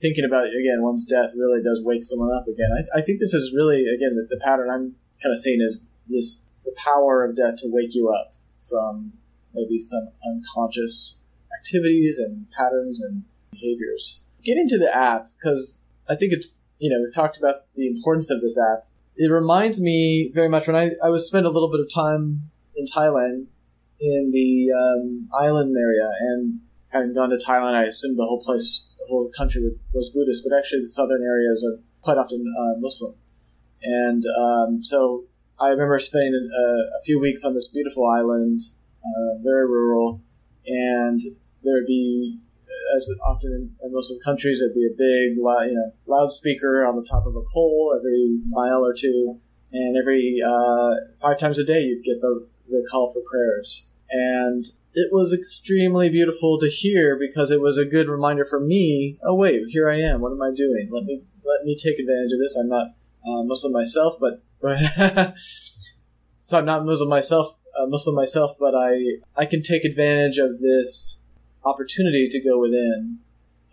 thinking 0.00 0.24
about 0.24 0.46
again 0.48 0.82
one's 0.82 1.04
death 1.04 1.30
really 1.34 1.62
does 1.62 1.80
wake 1.82 2.04
someone 2.04 2.30
up 2.36 2.46
again. 2.46 2.68
I, 2.76 2.98
I 2.98 3.00
think 3.00 3.20
this 3.20 3.32
is 3.32 3.54
really 3.54 3.86
again 3.86 4.16
the, 4.16 4.26
the, 4.28 4.40
pattern 4.42 4.68
I'm 4.68 4.94
kind 5.22 5.32
of 5.32 5.38
seeing 5.38 5.62
is 5.62 5.86
this 6.08 6.44
the 6.64 6.74
power 6.76 7.24
of 7.24 7.36
death 7.36 7.56
to 7.58 7.68
wake 7.68 7.94
you 7.94 8.10
up 8.10 8.32
from 8.68 9.12
maybe 9.54 9.78
some 9.78 10.08
unconscious 10.26 11.16
activities 11.58 12.18
and 12.18 12.46
patterns 12.50 13.00
and 13.00 13.24
behaviors. 13.52 14.22
Getting 14.44 14.68
to 14.68 14.78
the 14.78 14.94
app 14.94 15.26
because 15.38 15.80
I 16.08 16.16
think 16.16 16.32
it's 16.32 16.60
you 16.78 16.90
know 16.90 17.00
we've 17.02 17.14
talked 17.14 17.38
about 17.38 17.62
the 17.74 17.86
importance 17.86 18.30
of 18.30 18.40
this 18.42 18.58
app. 18.60 18.86
It 19.16 19.30
reminds 19.30 19.80
me 19.80 20.30
very 20.34 20.48
much 20.48 20.66
when 20.66 20.76
I, 20.76 20.90
I 21.02 21.08
was 21.08 21.26
spent 21.26 21.46
a 21.46 21.50
little 21.50 21.70
bit 21.70 21.80
of 21.80 21.88
time 21.92 22.50
in 22.76 22.84
Thailand 22.84 23.46
in 24.04 24.30
the 24.32 24.70
um, 24.70 25.28
island 25.32 25.74
area 25.80 26.10
and 26.20 26.60
having 26.88 27.14
gone 27.14 27.30
to 27.30 27.36
Thailand, 27.36 27.74
I 27.74 27.84
assumed 27.84 28.18
the 28.18 28.24
whole 28.24 28.40
place 28.40 28.84
the 28.98 29.06
whole 29.08 29.30
country 29.36 29.62
was 29.92 30.10
Buddhist, 30.10 30.46
but 30.48 30.56
actually 30.56 30.82
the 30.82 30.88
southern 30.88 31.22
areas 31.22 31.64
are 31.64 31.82
quite 32.02 32.18
often 32.18 32.44
uh, 32.58 32.78
Muslim. 32.80 33.14
And 33.82 34.22
um, 34.38 34.82
so 34.82 35.24
I 35.58 35.68
remember 35.68 35.98
spending 35.98 36.34
a, 36.34 36.62
a, 36.62 37.02
few 37.04 37.20
weeks 37.20 37.44
on 37.44 37.54
this 37.54 37.68
beautiful 37.68 38.06
island, 38.06 38.60
uh, 39.04 39.42
very 39.42 39.66
rural, 39.66 40.22
and 40.66 41.20
there 41.62 41.74
would 41.74 41.86
be, 41.86 42.38
as 42.96 43.10
often 43.24 43.76
in 43.82 43.92
Muslim 43.92 44.18
countries, 44.24 44.60
there'd 44.60 44.74
be 44.74 44.86
a 44.86 44.96
big, 44.96 45.36
you 45.36 45.74
know, 45.74 45.92
loudspeaker 46.06 46.84
on 46.86 46.96
the 46.96 47.04
top 47.04 47.26
of 47.26 47.36
a 47.36 47.42
pole 47.52 47.94
every 47.98 48.40
mile 48.48 48.84
or 48.84 48.94
two, 48.94 49.38
and 49.72 49.96
every 49.96 50.40
uh, 50.46 50.94
five 51.20 51.38
times 51.38 51.58
a 51.58 51.64
day 51.64 51.82
you'd 51.82 52.04
get 52.04 52.20
the 52.20 52.46
the 52.70 52.86
call 52.90 53.12
for 53.12 53.20
prayers. 53.30 53.86
And 54.10 54.66
it 54.94 55.12
was 55.12 55.32
extremely 55.32 56.08
beautiful 56.08 56.58
to 56.58 56.68
hear 56.68 57.18
because 57.18 57.50
it 57.50 57.60
was 57.60 57.78
a 57.78 57.84
good 57.84 58.08
reminder 58.08 58.44
for 58.44 58.60
me. 58.60 59.18
Oh 59.24 59.34
wait, 59.34 59.62
here 59.68 59.90
I 59.90 60.00
am. 60.00 60.20
What 60.20 60.32
am 60.32 60.42
I 60.42 60.52
doing? 60.54 60.88
Let 60.90 61.04
me 61.04 61.22
let 61.44 61.64
me 61.64 61.76
take 61.76 61.98
advantage 61.98 62.32
of 62.32 62.38
this. 62.40 62.56
I'm 62.56 62.68
not 62.68 62.88
uh, 63.26 63.42
Muslim 63.42 63.72
myself, 63.72 64.16
but, 64.20 64.42
but 64.60 65.34
so 66.38 66.58
I'm 66.58 66.64
not 66.64 66.84
Muslim 66.84 67.08
myself, 67.08 67.56
uh, 67.78 67.86
Muslim 67.86 68.14
myself, 68.14 68.56
but 68.58 68.74
I 68.74 69.00
I 69.36 69.46
can 69.46 69.62
take 69.62 69.84
advantage 69.84 70.38
of 70.38 70.58
this 70.60 71.20
opportunity 71.64 72.28
to 72.28 72.40
go 72.40 72.60
within. 72.60 73.18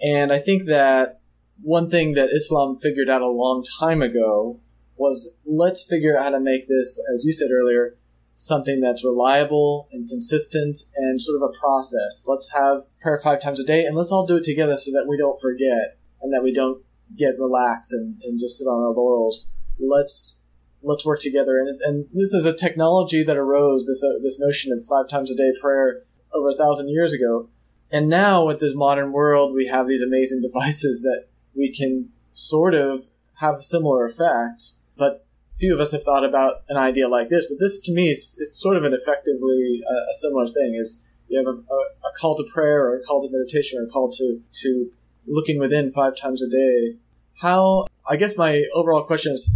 And 0.02 0.32
I 0.34 0.40
think 0.40 0.66
that 0.66 1.20
one 1.62 1.90
thing 1.90 2.14
that 2.14 2.32
Islam 2.32 2.78
figured 2.78 3.10
out 3.10 3.22
a 3.22 3.28
long 3.28 3.64
time 3.80 4.02
ago 4.02 4.60
was 4.98 5.36
let's 5.46 5.84
figure 5.84 6.18
out 6.18 6.24
how 6.24 6.30
to 6.32 6.40
make 6.40 6.68
this, 6.68 7.00
as 7.14 7.26
you 7.26 7.32
said 7.32 7.50
earlier, 7.52 7.96
something 8.36 8.82
that's 8.82 9.06
reliable 9.06 9.88
and 9.92 10.08
consistent 10.08 10.80
and 10.96 11.22
sort 11.22 11.42
of 11.42 11.50
a 11.50 11.60
process. 11.60 12.26
Let's 12.28 12.52
have 12.54 12.84
prayer 13.02 13.20
five 13.24 13.42
times 13.42 13.60
a 13.60 13.66
day 13.66 13.86
and 13.86 13.96
let's 13.96 14.12
all 14.12 14.26
do 14.26 14.38
it 14.38 14.44
together 14.44 14.78
so 14.78 14.92
that 14.92 15.08
we 15.08 15.18
don't 15.18 15.40
forget 15.42 15.98
and 16.22 16.34
that 16.34 16.44
we 16.44 16.54
don't 16.54 16.84
get 17.16 17.40
relaxed 17.40 17.94
and, 17.94 18.22
and 18.24 18.40
just 18.40 18.58
sit 18.58 18.66
on 18.66 18.84
our 18.84 18.94
laurels. 18.94 19.52
Let's 19.80 20.40
let's 20.84 21.06
work 21.06 21.20
together. 21.20 21.60
And, 21.60 21.80
and 21.82 22.06
this 22.14 22.34
is 22.34 22.46
a 22.46 22.56
technology 22.56 23.24
that 23.24 23.38
arose 23.38 23.86
this 23.86 24.04
uh, 24.04 24.20
this 24.24 24.40
notion 24.40 24.72
of 24.72 24.86
five 24.86 25.10
times 25.10 25.32
a 25.32 25.36
day 25.36 25.52
prayer 25.62 26.04
over 26.34 26.50
a 26.50 26.58
thousand 26.58 26.90
years 26.90 27.14
ago. 27.14 27.50
And 27.92 28.08
now 28.08 28.46
with 28.48 28.60
this 28.60 28.74
modern 28.74 29.12
world, 29.12 29.54
we 29.54 29.68
have 29.68 29.88
these 29.88 30.02
amazing 30.02 30.42
devices 30.52 31.04
that 31.04 31.28
we 31.56 31.74
can 31.74 32.10
sort 32.34 32.74
of 32.74 33.04
have 33.36 33.56
a 33.56 33.64
similar 33.64 34.06
effect, 34.06 34.74
but 34.98 35.26
few 35.62 35.76
of 35.76 35.80
us 35.80 35.92
have 35.92 36.04
thought 36.04 36.26
about 36.26 36.64
an 36.70 36.76
idea 36.76 37.08
like 37.08 37.30
this, 37.30 37.46
but 37.46 37.60
this 37.60 37.80
to 37.80 37.94
me 37.94 38.10
is, 38.10 38.36
is 38.40 38.60
sort 38.60 38.76
of 38.76 38.84
an 38.84 38.94
effectively 38.94 39.82
uh, 39.88 40.12
a 40.12 40.14
similar 40.16 40.48
thing. 40.48 40.76
Is 40.76 41.00
you 41.28 41.38
have 41.38 41.46
a, 41.46 41.52
a, 41.52 42.10
a, 42.10 42.12
call 42.20 42.36
to 42.36 42.44
prayer 42.52 42.84
or 42.84 42.98
a 42.98 43.04
call 43.04 43.22
to 43.22 43.32
meditation 43.32 43.80
or 43.80 43.84
a 43.84 43.88
call 43.88 44.12
to 44.12 44.42
to 44.62 44.92
looking 45.28 45.60
within 45.60 45.92
five 45.92 46.18
times 46.18 46.42
a 46.42 46.50
day. 46.50 46.98
How 47.36 47.86
I 48.10 48.16
guess 48.18 48.36
my 48.36 48.66
overall 48.74 49.04
question 49.04 49.34
is, 49.34 49.48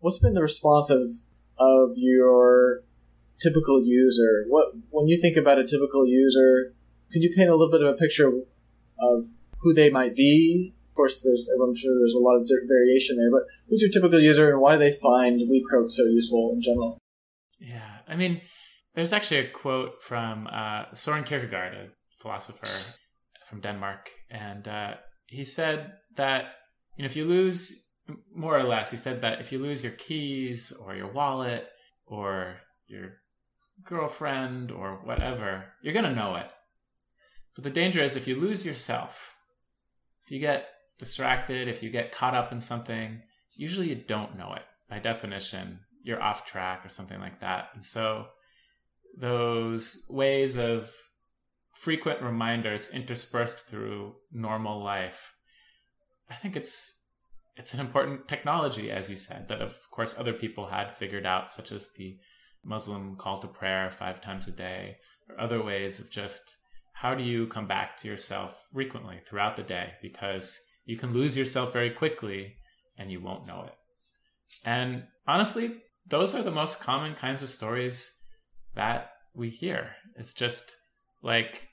what's 0.00 0.18
been 0.18 0.34
the 0.34 0.42
response 0.42 0.90
of 0.90 1.12
of 1.56 1.92
your 1.96 2.82
typical 3.40 3.80
user? 3.80 4.44
What 4.48 4.72
when 4.90 5.06
you 5.06 5.20
think 5.20 5.36
about 5.36 5.60
a 5.60 5.64
typical 5.64 6.04
user, 6.04 6.74
can 7.12 7.22
you 7.22 7.32
paint 7.34 7.48
a 7.48 7.54
little 7.54 7.70
bit 7.70 7.80
of 7.80 7.94
a 7.94 7.96
picture 7.96 8.32
of 8.98 9.28
who 9.58 9.72
they 9.72 9.88
might 9.88 10.16
be 10.16 10.74
of 10.94 10.96
course, 10.96 11.24
there's 11.24 11.50
I'm 11.50 11.74
sure 11.74 11.92
there's 11.98 12.14
a 12.14 12.20
lot 12.20 12.36
of 12.36 12.48
variation 12.68 13.16
there, 13.16 13.28
but 13.28 13.42
who's 13.68 13.82
your 13.82 13.90
typical 13.90 14.20
user 14.20 14.52
and 14.52 14.60
why 14.60 14.74
do 14.74 14.78
they 14.78 14.92
find 14.92 15.40
WeCroak 15.40 15.90
so 15.90 16.04
useful 16.04 16.52
in 16.54 16.62
general? 16.62 16.98
Yeah, 17.58 17.98
I 18.06 18.14
mean, 18.14 18.40
there's 18.94 19.12
actually 19.12 19.38
a 19.38 19.48
quote 19.48 20.00
from 20.04 20.46
uh, 20.46 20.84
Soren 20.94 21.24
Kierkegaard, 21.24 21.74
a 21.74 21.88
philosopher 22.22 22.94
from 23.48 23.60
Denmark, 23.60 24.08
and 24.30 24.68
uh, 24.68 24.94
he 25.26 25.44
said 25.44 25.94
that 26.14 26.44
you 26.96 27.02
know 27.02 27.06
if 27.06 27.16
you 27.16 27.24
lose 27.24 27.90
more 28.32 28.56
or 28.56 28.62
less, 28.62 28.92
he 28.92 28.96
said 28.96 29.20
that 29.22 29.40
if 29.40 29.50
you 29.50 29.58
lose 29.58 29.82
your 29.82 29.94
keys 29.94 30.72
or 30.80 30.94
your 30.94 31.10
wallet 31.10 31.66
or 32.06 32.58
your 32.86 33.14
girlfriend 33.84 34.70
or 34.70 35.00
whatever, 35.02 35.64
you're 35.82 35.92
gonna 35.92 36.14
know 36.14 36.36
it. 36.36 36.52
But 37.56 37.64
the 37.64 37.70
danger 37.70 38.00
is 38.00 38.14
if 38.14 38.28
you 38.28 38.36
lose 38.36 38.64
yourself, 38.64 39.34
if 40.24 40.30
you 40.30 40.38
get 40.38 40.68
distracted, 40.98 41.68
if 41.68 41.82
you 41.82 41.90
get 41.90 42.12
caught 42.12 42.34
up 42.34 42.52
in 42.52 42.60
something, 42.60 43.22
usually 43.56 43.88
you 43.88 43.94
don't 43.94 44.36
know 44.36 44.52
it. 44.54 44.62
By 44.88 44.98
definition, 44.98 45.80
you're 46.02 46.22
off 46.22 46.44
track 46.44 46.84
or 46.84 46.88
something 46.88 47.20
like 47.20 47.40
that. 47.40 47.70
And 47.74 47.84
so 47.84 48.26
those 49.16 50.04
ways 50.08 50.56
of 50.56 50.92
frequent 51.74 52.22
reminders 52.22 52.90
interspersed 52.90 53.58
through 53.58 54.14
normal 54.32 54.82
life, 54.82 55.32
I 56.30 56.34
think 56.34 56.56
it's 56.56 57.00
it's 57.56 57.72
an 57.72 57.78
important 57.78 58.26
technology, 58.26 58.90
as 58.90 59.08
you 59.08 59.16
said, 59.16 59.48
that 59.48 59.62
of 59.62 59.76
course 59.90 60.18
other 60.18 60.32
people 60.32 60.66
had 60.66 60.94
figured 60.94 61.24
out, 61.24 61.50
such 61.50 61.70
as 61.70 61.90
the 61.96 62.18
Muslim 62.64 63.16
call 63.16 63.38
to 63.38 63.46
prayer 63.46 63.90
five 63.90 64.20
times 64.20 64.48
a 64.48 64.50
day, 64.50 64.96
or 65.28 65.40
other 65.40 65.62
ways 65.62 66.00
of 66.00 66.10
just 66.10 66.56
how 66.94 67.14
do 67.14 67.22
you 67.22 67.46
come 67.46 67.66
back 67.66 67.96
to 67.98 68.08
yourself 68.08 68.66
frequently 68.72 69.20
throughout 69.26 69.56
the 69.56 69.62
day? 69.62 69.92
Because 70.02 70.60
you 70.84 70.96
can 70.96 71.12
lose 71.12 71.36
yourself 71.36 71.72
very 71.72 71.90
quickly 71.90 72.56
and 72.98 73.10
you 73.10 73.20
won't 73.20 73.46
know 73.46 73.64
it. 73.66 73.74
And 74.64 75.04
honestly, 75.26 75.82
those 76.06 76.34
are 76.34 76.42
the 76.42 76.50
most 76.50 76.80
common 76.80 77.14
kinds 77.14 77.42
of 77.42 77.50
stories 77.50 78.14
that 78.74 79.10
we 79.34 79.50
hear. 79.50 79.92
It's 80.16 80.32
just 80.32 80.76
like 81.22 81.68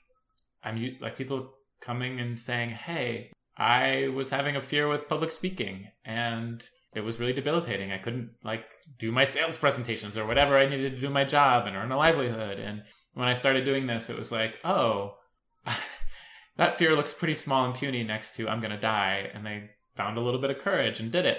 I'm 0.64 0.96
like 1.00 1.16
people 1.16 1.50
coming 1.80 2.20
and 2.20 2.38
saying, 2.38 2.70
"Hey, 2.70 3.30
I 3.56 4.08
was 4.14 4.30
having 4.30 4.56
a 4.56 4.60
fear 4.60 4.88
with 4.88 5.08
public 5.08 5.30
speaking 5.30 5.88
and 6.04 6.66
it 6.94 7.00
was 7.00 7.18
really 7.18 7.32
debilitating. 7.32 7.92
I 7.92 7.98
couldn't 7.98 8.30
like 8.44 8.64
do 8.98 9.12
my 9.12 9.24
sales 9.24 9.58
presentations 9.58 10.16
or 10.16 10.26
whatever 10.26 10.58
I 10.58 10.68
needed 10.68 10.94
to 10.94 11.00
do 11.00 11.10
my 11.10 11.24
job 11.24 11.66
and 11.66 11.76
earn 11.76 11.92
a 11.92 11.96
livelihood. 11.96 12.58
And 12.58 12.82
when 13.14 13.28
I 13.28 13.34
started 13.34 13.64
doing 13.64 13.86
this, 13.86 14.10
it 14.10 14.18
was 14.18 14.32
like, 14.32 14.58
oh, 14.64 15.14
that 16.56 16.78
fear 16.78 16.94
looks 16.94 17.14
pretty 17.14 17.34
small 17.34 17.64
and 17.64 17.74
puny 17.74 18.04
next 18.04 18.36
to 18.36 18.48
I'm 18.48 18.60
going 18.60 18.72
to 18.72 18.78
die. 18.78 19.30
And 19.32 19.44
they 19.44 19.70
found 19.96 20.18
a 20.18 20.20
little 20.20 20.40
bit 20.40 20.50
of 20.50 20.58
courage 20.58 21.00
and 21.00 21.10
did 21.10 21.26
it. 21.26 21.38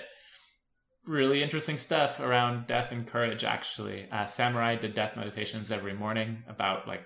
Really 1.06 1.44
interesting 1.44 1.78
stuff 1.78 2.20
around 2.20 2.68
death 2.68 2.92
and 2.92 3.06
courage, 3.06 3.44
actually. 3.44 4.08
Uh, 4.12 4.26
samurai 4.26 4.76
did 4.76 4.94
death 4.94 5.16
meditations 5.16 5.72
every 5.72 5.94
morning 5.94 6.44
about 6.48 6.88
like 6.88 7.06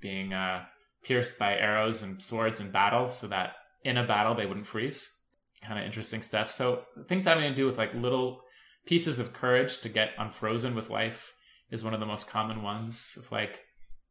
being 0.00 0.32
uh, 0.32 0.64
pierced 1.02 1.38
by 1.38 1.56
arrows 1.56 2.02
and 2.02 2.22
swords 2.22 2.60
in 2.60 2.70
battle 2.70 3.08
so 3.08 3.26
that 3.26 3.54
in 3.84 3.96
a 3.96 4.06
battle 4.06 4.34
they 4.34 4.46
wouldn't 4.46 4.66
freeze. 4.66 5.18
Kind 5.62 5.78
of 5.78 5.84
interesting 5.84 6.22
stuff. 6.22 6.52
So 6.52 6.84
things 7.08 7.24
having 7.24 7.48
to 7.48 7.54
do 7.54 7.66
with 7.66 7.78
like 7.78 7.94
little 7.94 8.42
pieces 8.86 9.18
of 9.18 9.32
courage 9.32 9.80
to 9.80 9.88
get 9.88 10.10
unfrozen 10.18 10.74
with 10.74 10.90
life 10.90 11.34
is 11.70 11.84
one 11.84 11.94
of 11.94 12.00
the 12.00 12.06
most 12.06 12.28
common 12.28 12.62
ones 12.62 13.16
of 13.18 13.30
like 13.32 13.64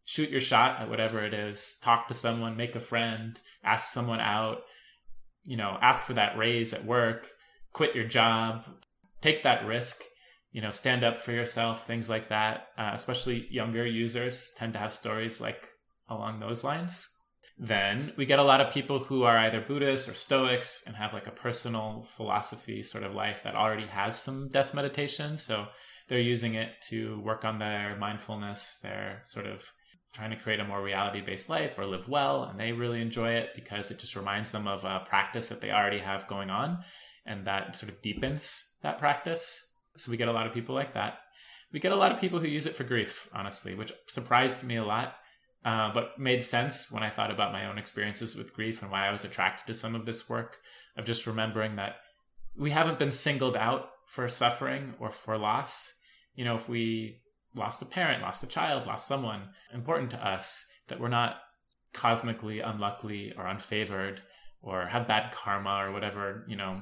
shoot 0.05 0.29
your 0.29 0.41
shot 0.41 0.81
at 0.81 0.89
whatever 0.89 1.23
it 1.23 1.33
is 1.33 1.79
talk 1.83 2.07
to 2.07 2.13
someone 2.13 2.57
make 2.57 2.75
a 2.75 2.79
friend 2.79 3.39
ask 3.63 3.93
someone 3.93 4.19
out 4.19 4.63
you 5.45 5.57
know 5.57 5.77
ask 5.81 6.03
for 6.03 6.13
that 6.13 6.37
raise 6.37 6.73
at 6.73 6.83
work 6.85 7.29
quit 7.73 7.95
your 7.95 8.05
job 8.05 8.65
take 9.21 9.43
that 9.43 9.65
risk 9.65 10.03
you 10.51 10.61
know 10.61 10.71
stand 10.71 11.03
up 11.03 11.17
for 11.17 11.31
yourself 11.31 11.87
things 11.87 12.09
like 12.09 12.29
that. 12.29 12.67
Uh, 12.77 12.91
especially 12.93 13.47
younger 13.49 13.85
users 13.85 14.53
tend 14.57 14.73
to 14.73 14.79
have 14.79 14.93
stories 14.93 15.41
like 15.41 15.69
along 16.09 16.39
those 16.39 16.63
lines. 16.63 17.07
Then 17.57 18.11
we 18.17 18.25
get 18.25 18.39
a 18.39 18.43
lot 18.43 18.59
of 18.59 18.73
people 18.73 18.99
who 18.99 19.23
are 19.23 19.37
either 19.37 19.61
buddhists 19.61 20.09
or 20.09 20.15
stoics 20.15 20.83
and 20.87 20.95
have 20.95 21.13
like 21.13 21.27
a 21.27 21.31
personal 21.31 22.07
philosophy 22.15 22.81
sort 22.81 23.03
of 23.03 23.13
life 23.13 23.43
that 23.43 23.55
already 23.55 23.85
has 23.85 24.19
some 24.19 24.49
death 24.49 24.73
meditation. 24.73 25.37
So 25.37 25.67
they're 26.07 26.19
using 26.19 26.55
it 26.55 26.69
to 26.89 27.21
work 27.21 27.45
on 27.45 27.59
their 27.59 27.95
mindfulness 27.97 28.79
they're 28.83 29.21
sort 29.23 29.45
of 29.45 29.71
trying 30.14 30.32
to 30.32 30.38
create 30.38 30.59
a 30.59 30.66
more 30.66 30.82
reality 30.82 31.22
based 31.22 31.49
life 31.49 31.78
or 31.78 31.86
live 31.86 32.09
well. 32.09 32.43
And 32.43 32.59
they 32.59 32.72
really 32.72 33.01
enjoy 33.01 33.32
it 33.34 33.51
because 33.55 33.91
it 33.91 33.99
just 33.99 34.16
reminds 34.16 34.51
them 34.51 34.68
of 34.68 34.84
a 34.84 35.05
practice 35.05 35.49
that 35.49 35.62
they 35.62 35.72
already 35.72 35.99
have 35.99 36.28
going 36.28 36.49
on. 36.49 36.80
And 37.26 37.45
that 37.45 37.76
sort 37.76 37.91
of 37.91 38.01
deepens 38.01 38.76
that 38.82 38.97
practice. 38.97 39.76
So 39.97 40.12
we 40.12 40.18
get 40.18 40.28
a 40.28 40.34
lot 40.34 40.47
of 40.47 40.53
people 40.53 40.76
like 40.76 40.93
that. 40.93 41.20
We 41.72 41.80
get 41.80 41.91
a 41.91 41.97
lot 41.97 42.12
of 42.12 42.20
people 42.20 42.39
who 42.39 42.47
use 42.47 42.66
it 42.66 42.76
for 42.76 42.84
grief, 42.84 43.30
honestly, 43.34 43.76
which 43.76 43.93
surprised 44.07 44.64
me 44.64 44.76
a 44.76 44.84
lot, 44.84 45.16
uh, 45.64 45.93
but 45.93 46.20
made 46.20 46.43
sense 46.43 46.91
when 46.91 47.03
I 47.03 47.09
thought 47.09 47.32
about 47.32 47.53
my 47.53 47.68
own 47.68 47.78
experiences 47.78 48.36
with 48.36 48.53
grief 48.53 48.82
and 48.82 48.91
why 48.91 49.07
I 49.07 49.12
was 49.12 49.24
attracted 49.24 49.68
to 49.68 49.80
some 49.80 49.95
of 49.95 50.05
this 50.05 50.28
work 50.28 50.57
of 50.97 51.05
just 51.05 51.28
remembering 51.28 51.78
that 51.78 51.97
we 52.57 52.72
haven't 52.72 52.99
been 52.99 53.12
singled 53.12 53.55
out 53.55 53.89
for 54.05 54.28
suffering 54.28 54.95
or 54.99 55.12
for 55.12 55.38
loss. 55.38 55.99
You 56.36 56.43
know, 56.43 56.55
if 56.55 56.68
we 56.68 57.20
lost 57.55 57.81
a 57.81 57.85
parent, 57.85 58.21
lost 58.21 58.43
a 58.43 58.47
child, 58.47 58.85
lost 58.85 59.07
someone 59.07 59.49
important 59.73 60.11
to 60.11 60.27
us, 60.27 60.65
that 60.87 60.99
we're 60.99 61.09
not 61.09 61.37
cosmically 61.93 62.59
unlucky 62.59 63.33
or 63.37 63.45
unfavored 63.45 64.19
or 64.61 64.87
have 64.87 65.07
bad 65.07 65.31
karma 65.31 65.85
or 65.85 65.91
whatever, 65.91 66.45
you 66.47 66.55
know, 66.55 66.81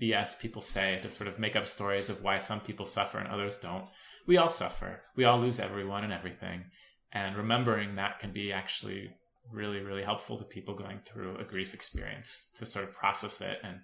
BS 0.00 0.40
people 0.40 0.62
say 0.62 0.98
to 1.02 1.10
sort 1.10 1.28
of 1.28 1.38
make 1.38 1.56
up 1.56 1.66
stories 1.66 2.08
of 2.08 2.22
why 2.22 2.38
some 2.38 2.60
people 2.60 2.86
suffer 2.86 3.18
and 3.18 3.28
others 3.28 3.58
don't. 3.58 3.86
We 4.26 4.36
all 4.36 4.50
suffer. 4.50 5.02
We 5.14 5.24
all 5.24 5.40
lose 5.40 5.60
everyone 5.60 6.04
and 6.04 6.12
everything. 6.12 6.64
And 7.12 7.36
remembering 7.36 7.96
that 7.96 8.18
can 8.18 8.32
be 8.32 8.52
actually 8.52 9.10
really, 9.50 9.80
really 9.80 10.02
helpful 10.02 10.38
to 10.38 10.44
people 10.44 10.74
going 10.74 11.00
through 11.04 11.36
a 11.38 11.44
grief 11.44 11.72
experience 11.72 12.52
to 12.58 12.66
sort 12.66 12.84
of 12.84 12.94
process 12.94 13.40
it 13.40 13.60
and 13.62 13.78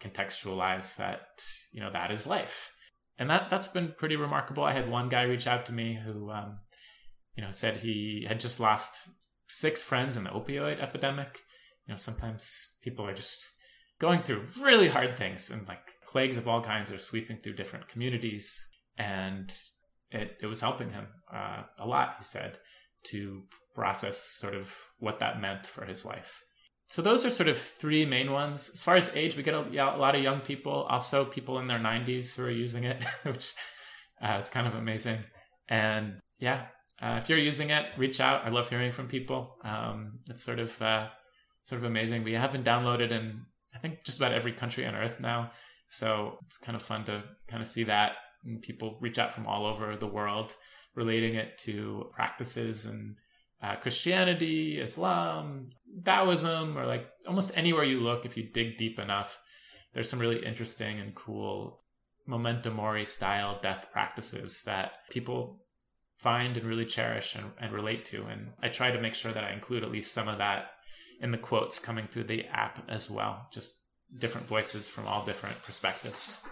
contextualize 0.00 0.96
that, 0.96 1.42
you 1.72 1.80
know, 1.80 1.90
that 1.90 2.10
is 2.10 2.26
life 2.26 2.71
and 3.22 3.30
that 3.30 3.48
that's 3.50 3.68
been 3.68 3.94
pretty 3.96 4.16
remarkable. 4.16 4.64
I 4.64 4.72
had 4.72 4.90
one 4.90 5.08
guy 5.08 5.22
reach 5.22 5.46
out 5.46 5.64
to 5.66 5.72
me 5.72 5.96
who, 6.04 6.28
um, 6.32 6.58
you 7.36 7.44
know, 7.44 7.52
said 7.52 7.76
he 7.76 8.26
had 8.26 8.40
just 8.40 8.58
lost 8.58 9.08
six 9.46 9.80
friends 9.80 10.16
in 10.16 10.24
the 10.24 10.30
opioid 10.30 10.82
epidemic. 10.82 11.38
You 11.86 11.94
know, 11.94 11.98
sometimes 11.98 12.78
people 12.82 13.06
are 13.06 13.14
just 13.14 13.46
going 14.00 14.18
through 14.18 14.48
really 14.60 14.88
hard 14.88 15.16
things, 15.16 15.50
and 15.50 15.68
like 15.68 15.78
plagues 16.04 16.36
of 16.36 16.48
all 16.48 16.62
kinds 16.62 16.90
are 16.90 16.98
sweeping 16.98 17.38
through 17.38 17.54
different 17.54 17.86
communities, 17.86 18.58
and 18.98 19.52
it 20.10 20.38
it 20.42 20.46
was 20.46 20.60
helping 20.60 20.90
him 20.90 21.06
uh, 21.32 21.62
a 21.78 21.86
lot. 21.86 22.16
He 22.18 22.24
said 22.24 22.58
to 23.04 23.42
process 23.72 24.18
sort 24.18 24.56
of 24.56 24.76
what 24.98 25.20
that 25.20 25.40
meant 25.40 25.64
for 25.64 25.84
his 25.84 26.04
life. 26.04 26.42
So 26.92 27.00
those 27.00 27.24
are 27.24 27.30
sort 27.30 27.48
of 27.48 27.56
three 27.56 28.04
main 28.04 28.32
ones. 28.32 28.70
As 28.74 28.82
far 28.82 28.96
as 28.96 29.16
age, 29.16 29.34
we 29.34 29.42
get 29.42 29.54
a, 29.54 29.60
a 29.60 29.96
lot 29.96 30.14
of 30.14 30.22
young 30.22 30.40
people, 30.40 30.82
also 30.90 31.24
people 31.24 31.58
in 31.58 31.66
their 31.66 31.78
90s 31.78 32.34
who 32.34 32.44
are 32.44 32.50
using 32.50 32.84
it, 32.84 33.02
which 33.22 33.54
uh, 34.20 34.36
is 34.38 34.50
kind 34.50 34.66
of 34.66 34.74
amazing. 34.74 35.20
And 35.70 36.20
yeah, 36.38 36.66
uh, 37.00 37.14
if 37.16 37.30
you're 37.30 37.38
using 37.38 37.70
it, 37.70 37.86
reach 37.96 38.20
out. 38.20 38.44
I 38.44 38.50
love 38.50 38.68
hearing 38.68 38.92
from 38.92 39.08
people. 39.08 39.56
Um, 39.64 40.18
it's 40.28 40.44
sort 40.44 40.58
of 40.58 40.82
uh, 40.82 41.08
sort 41.62 41.80
of 41.80 41.86
amazing. 41.86 42.24
We 42.24 42.34
have 42.34 42.52
been 42.52 42.62
downloaded 42.62 43.10
in 43.10 43.40
I 43.74 43.78
think 43.78 44.04
just 44.04 44.18
about 44.18 44.34
every 44.34 44.52
country 44.52 44.84
on 44.84 44.94
Earth 44.94 45.18
now, 45.18 45.50
so 45.88 46.36
it's 46.44 46.58
kind 46.58 46.76
of 46.76 46.82
fun 46.82 47.06
to 47.06 47.22
kind 47.48 47.62
of 47.62 47.68
see 47.68 47.84
that. 47.84 48.16
And 48.44 48.60
people 48.60 48.98
reach 49.00 49.18
out 49.18 49.32
from 49.32 49.46
all 49.46 49.64
over 49.64 49.96
the 49.96 50.06
world, 50.06 50.54
relating 50.94 51.36
it 51.36 51.56
to 51.60 52.10
practices 52.12 52.84
and 52.84 53.16
uh, 53.62 53.76
Christianity, 53.76 54.80
Islam, 54.80 55.70
Taoism, 56.04 56.76
or 56.76 56.86
like 56.86 57.06
almost 57.26 57.56
anywhere 57.56 57.84
you 57.84 58.00
look, 58.00 58.24
if 58.24 58.36
you 58.36 58.44
dig 58.44 58.76
deep 58.76 58.98
enough, 58.98 59.40
there's 59.94 60.08
some 60.08 60.18
really 60.18 60.44
interesting 60.44 60.98
and 60.98 61.14
cool 61.14 61.80
memento 62.26 62.70
mori 62.70 63.06
style 63.06 63.58
death 63.62 63.86
practices 63.92 64.62
that 64.64 64.92
people 65.10 65.60
find 66.18 66.56
and 66.56 66.66
really 66.66 66.86
cherish 66.86 67.34
and, 67.34 67.44
and 67.60 67.72
relate 67.72 68.04
to. 68.06 68.24
And 68.26 68.50
I 68.62 68.68
try 68.68 68.90
to 68.90 69.00
make 69.00 69.14
sure 69.14 69.32
that 69.32 69.44
I 69.44 69.52
include 69.52 69.82
at 69.82 69.90
least 69.90 70.12
some 70.12 70.28
of 70.28 70.38
that 70.38 70.70
in 71.20 71.30
the 71.30 71.38
quotes 71.38 71.78
coming 71.78 72.06
through 72.06 72.24
the 72.24 72.46
app 72.46 72.82
as 72.88 73.10
well. 73.10 73.48
Just 73.52 73.78
different 74.18 74.46
voices 74.46 74.88
from 74.88 75.06
all 75.06 75.24
different 75.24 75.62
perspectives. 75.64 76.46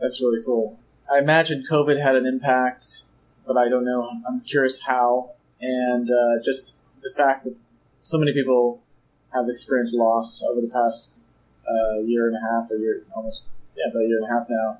That's 0.00 0.20
really 0.20 0.44
cool. 0.44 0.80
I 1.12 1.18
imagine 1.18 1.64
COVID 1.70 2.00
had 2.00 2.16
an 2.16 2.26
impact, 2.26 3.02
but 3.46 3.56
I 3.56 3.68
don't 3.68 3.84
know. 3.84 4.08
I'm 4.28 4.40
curious 4.42 4.80
how 4.84 5.30
and 5.60 6.10
uh, 6.10 6.42
just 6.42 6.74
the 7.02 7.10
fact 7.16 7.44
that 7.44 7.54
so 8.00 8.18
many 8.18 8.32
people 8.32 8.82
have 9.32 9.48
experienced 9.48 9.94
loss 9.94 10.42
over 10.50 10.60
the 10.60 10.72
past 10.72 11.14
uh, 11.68 12.00
year 12.00 12.26
and 12.26 12.36
a 12.36 12.40
half, 12.40 12.70
or 12.70 12.76
year 12.76 13.02
almost 13.14 13.46
yeah, 13.76 13.90
about 13.90 14.02
a 14.02 14.06
year 14.06 14.18
and 14.18 14.26
a 14.26 14.32
half 14.32 14.46
now, 14.48 14.78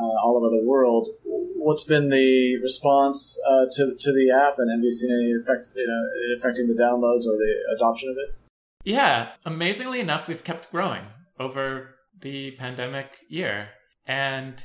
uh, 0.00 0.16
all 0.22 0.36
over 0.36 0.48
the 0.48 0.62
world. 0.62 1.08
What's 1.24 1.84
been 1.84 2.08
the 2.10 2.58
response 2.62 3.40
uh, 3.48 3.66
to 3.72 3.96
to 3.98 4.12
the 4.12 4.30
app, 4.30 4.58
and 4.58 4.70
have 4.70 4.82
you 4.82 4.92
seen 4.92 5.10
any 5.12 5.32
effect, 5.32 5.70
you 5.74 5.86
know, 5.86 6.36
affecting 6.36 6.68
the 6.68 6.74
downloads 6.74 7.26
or 7.26 7.36
the 7.36 7.54
adoption 7.76 8.10
of 8.10 8.16
it? 8.18 8.36
Yeah, 8.84 9.30
amazingly 9.44 10.00
enough, 10.00 10.28
we've 10.28 10.44
kept 10.44 10.70
growing 10.70 11.04
over 11.38 11.96
the 12.18 12.52
pandemic 12.52 13.18
year, 13.28 13.68
and 14.06 14.62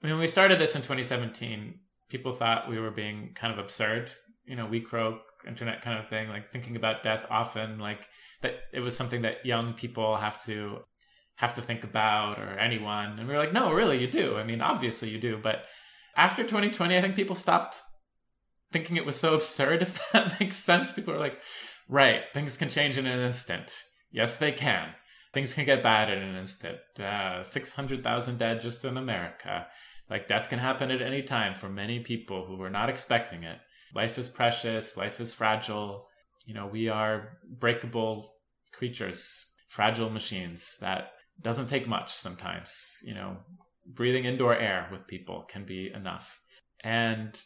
when 0.00 0.18
we 0.18 0.28
started 0.28 0.60
this 0.60 0.74
in 0.74 0.82
2017, 0.82 1.80
people 2.08 2.32
thought 2.32 2.68
we 2.68 2.78
were 2.78 2.90
being 2.90 3.32
kind 3.34 3.52
of 3.52 3.58
absurd 3.58 4.10
you 4.46 4.56
know, 4.56 4.66
we 4.66 4.80
croak 4.80 5.20
internet 5.46 5.82
kind 5.82 5.98
of 5.98 6.08
thing, 6.08 6.28
like 6.28 6.50
thinking 6.52 6.76
about 6.76 7.02
death 7.02 7.24
often, 7.30 7.78
like 7.78 8.06
that 8.42 8.54
it 8.72 8.80
was 8.80 8.96
something 8.96 9.22
that 9.22 9.44
young 9.44 9.74
people 9.74 10.16
have 10.16 10.42
to 10.44 10.78
have 11.36 11.54
to 11.54 11.62
think 11.62 11.84
about 11.84 12.38
or 12.38 12.58
anyone. 12.58 13.18
And 13.18 13.28
we 13.28 13.34
were 13.34 13.40
like, 13.40 13.52
no, 13.52 13.72
really, 13.72 14.00
you 14.00 14.10
do. 14.10 14.36
I 14.36 14.44
mean, 14.44 14.60
obviously 14.60 15.10
you 15.10 15.18
do. 15.18 15.38
But 15.40 15.64
after 16.16 16.42
2020, 16.42 16.96
I 16.96 17.00
think 17.00 17.14
people 17.14 17.36
stopped 17.36 17.76
thinking 18.72 18.96
it 18.96 19.06
was 19.06 19.16
so 19.16 19.34
absurd, 19.36 19.82
if 19.82 20.00
that 20.12 20.40
makes 20.40 20.58
sense. 20.58 20.92
People 20.92 21.14
are 21.14 21.20
like, 21.20 21.40
right, 21.88 22.22
things 22.32 22.56
can 22.56 22.70
change 22.70 22.96
in 22.96 23.06
an 23.06 23.20
instant. 23.20 23.78
Yes, 24.10 24.38
they 24.38 24.52
can. 24.52 24.90
Things 25.34 25.52
can 25.52 25.66
get 25.66 25.82
bad 25.82 26.08
in 26.10 26.22
an 26.22 26.36
instant. 26.36 26.78
Uh, 26.98 27.42
600,000 27.42 28.38
dead 28.38 28.60
just 28.62 28.84
in 28.84 28.96
America. 28.96 29.66
Like, 30.08 30.28
death 30.28 30.48
can 30.48 30.60
happen 30.60 30.90
at 30.90 31.02
any 31.02 31.22
time 31.22 31.54
for 31.54 31.68
many 31.68 32.00
people 32.00 32.46
who 32.46 32.56
were 32.56 32.70
not 32.70 32.88
expecting 32.88 33.42
it 33.42 33.58
life 33.96 34.18
is 34.18 34.28
precious, 34.28 34.96
life 34.96 35.20
is 35.20 35.34
fragile. 35.34 36.06
You 36.44 36.54
know, 36.54 36.66
we 36.66 36.88
are 36.88 37.38
breakable 37.48 38.34
creatures, 38.72 39.54
fragile 39.68 40.10
machines 40.10 40.76
that 40.80 41.12
doesn't 41.40 41.68
take 41.68 41.88
much 41.88 42.12
sometimes. 42.12 42.98
You 43.02 43.14
know, 43.14 43.38
breathing 43.86 44.26
indoor 44.26 44.54
air 44.54 44.88
with 44.92 45.06
people 45.06 45.46
can 45.48 45.64
be 45.64 45.90
enough. 45.92 46.40
And, 46.84 47.40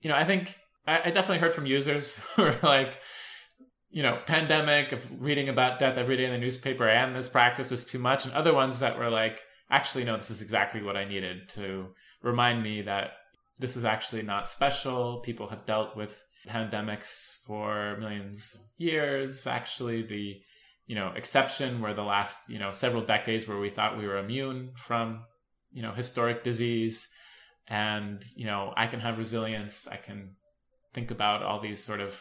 you 0.00 0.10
know, 0.10 0.16
I 0.16 0.24
think 0.24 0.56
I, 0.86 1.00
I 1.06 1.10
definitely 1.10 1.38
heard 1.38 1.54
from 1.54 1.66
users 1.66 2.14
who 2.36 2.42
are 2.42 2.58
like, 2.62 3.00
you 3.90 4.02
know, 4.02 4.20
pandemic 4.26 4.92
of 4.92 5.22
reading 5.22 5.48
about 5.48 5.78
death 5.78 5.96
every 5.96 6.16
day 6.16 6.26
in 6.26 6.32
the 6.32 6.38
newspaper 6.38 6.88
and 6.88 7.16
this 7.16 7.28
practice 7.28 7.72
is 7.72 7.84
too 7.84 7.98
much. 7.98 8.24
And 8.24 8.34
other 8.34 8.52
ones 8.52 8.80
that 8.80 8.98
were 8.98 9.10
like, 9.10 9.40
actually, 9.70 10.04
no, 10.04 10.16
this 10.16 10.30
is 10.30 10.42
exactly 10.42 10.82
what 10.82 10.96
I 10.96 11.04
needed 11.04 11.48
to 11.50 11.88
remind 12.22 12.62
me 12.62 12.82
that 12.82 13.12
this 13.58 13.76
is 13.76 13.84
actually 13.84 14.22
not 14.22 14.48
special. 14.48 15.20
People 15.20 15.48
have 15.48 15.66
dealt 15.66 15.96
with 15.96 16.24
pandemics 16.48 17.36
for 17.46 17.96
millions 17.98 18.54
of 18.54 18.60
years. 18.78 19.46
Actually, 19.46 20.02
the 20.02 20.40
you 20.86 20.94
know 20.94 21.12
exception 21.16 21.80
were 21.80 21.94
the 21.94 22.02
last 22.02 22.48
you 22.48 22.58
know 22.58 22.70
several 22.70 23.02
decades 23.02 23.46
where 23.46 23.58
we 23.58 23.70
thought 23.70 23.98
we 23.98 24.06
were 24.06 24.18
immune 24.18 24.72
from 24.76 25.24
you 25.70 25.82
know 25.82 25.92
historic 25.92 26.42
disease, 26.42 27.08
and 27.68 28.22
you 28.36 28.46
know 28.46 28.72
I 28.76 28.86
can 28.86 29.00
have 29.00 29.18
resilience. 29.18 29.86
I 29.88 29.96
can 29.96 30.36
think 30.92 31.10
about 31.10 31.42
all 31.42 31.60
these 31.60 31.82
sort 31.82 32.00
of 32.00 32.20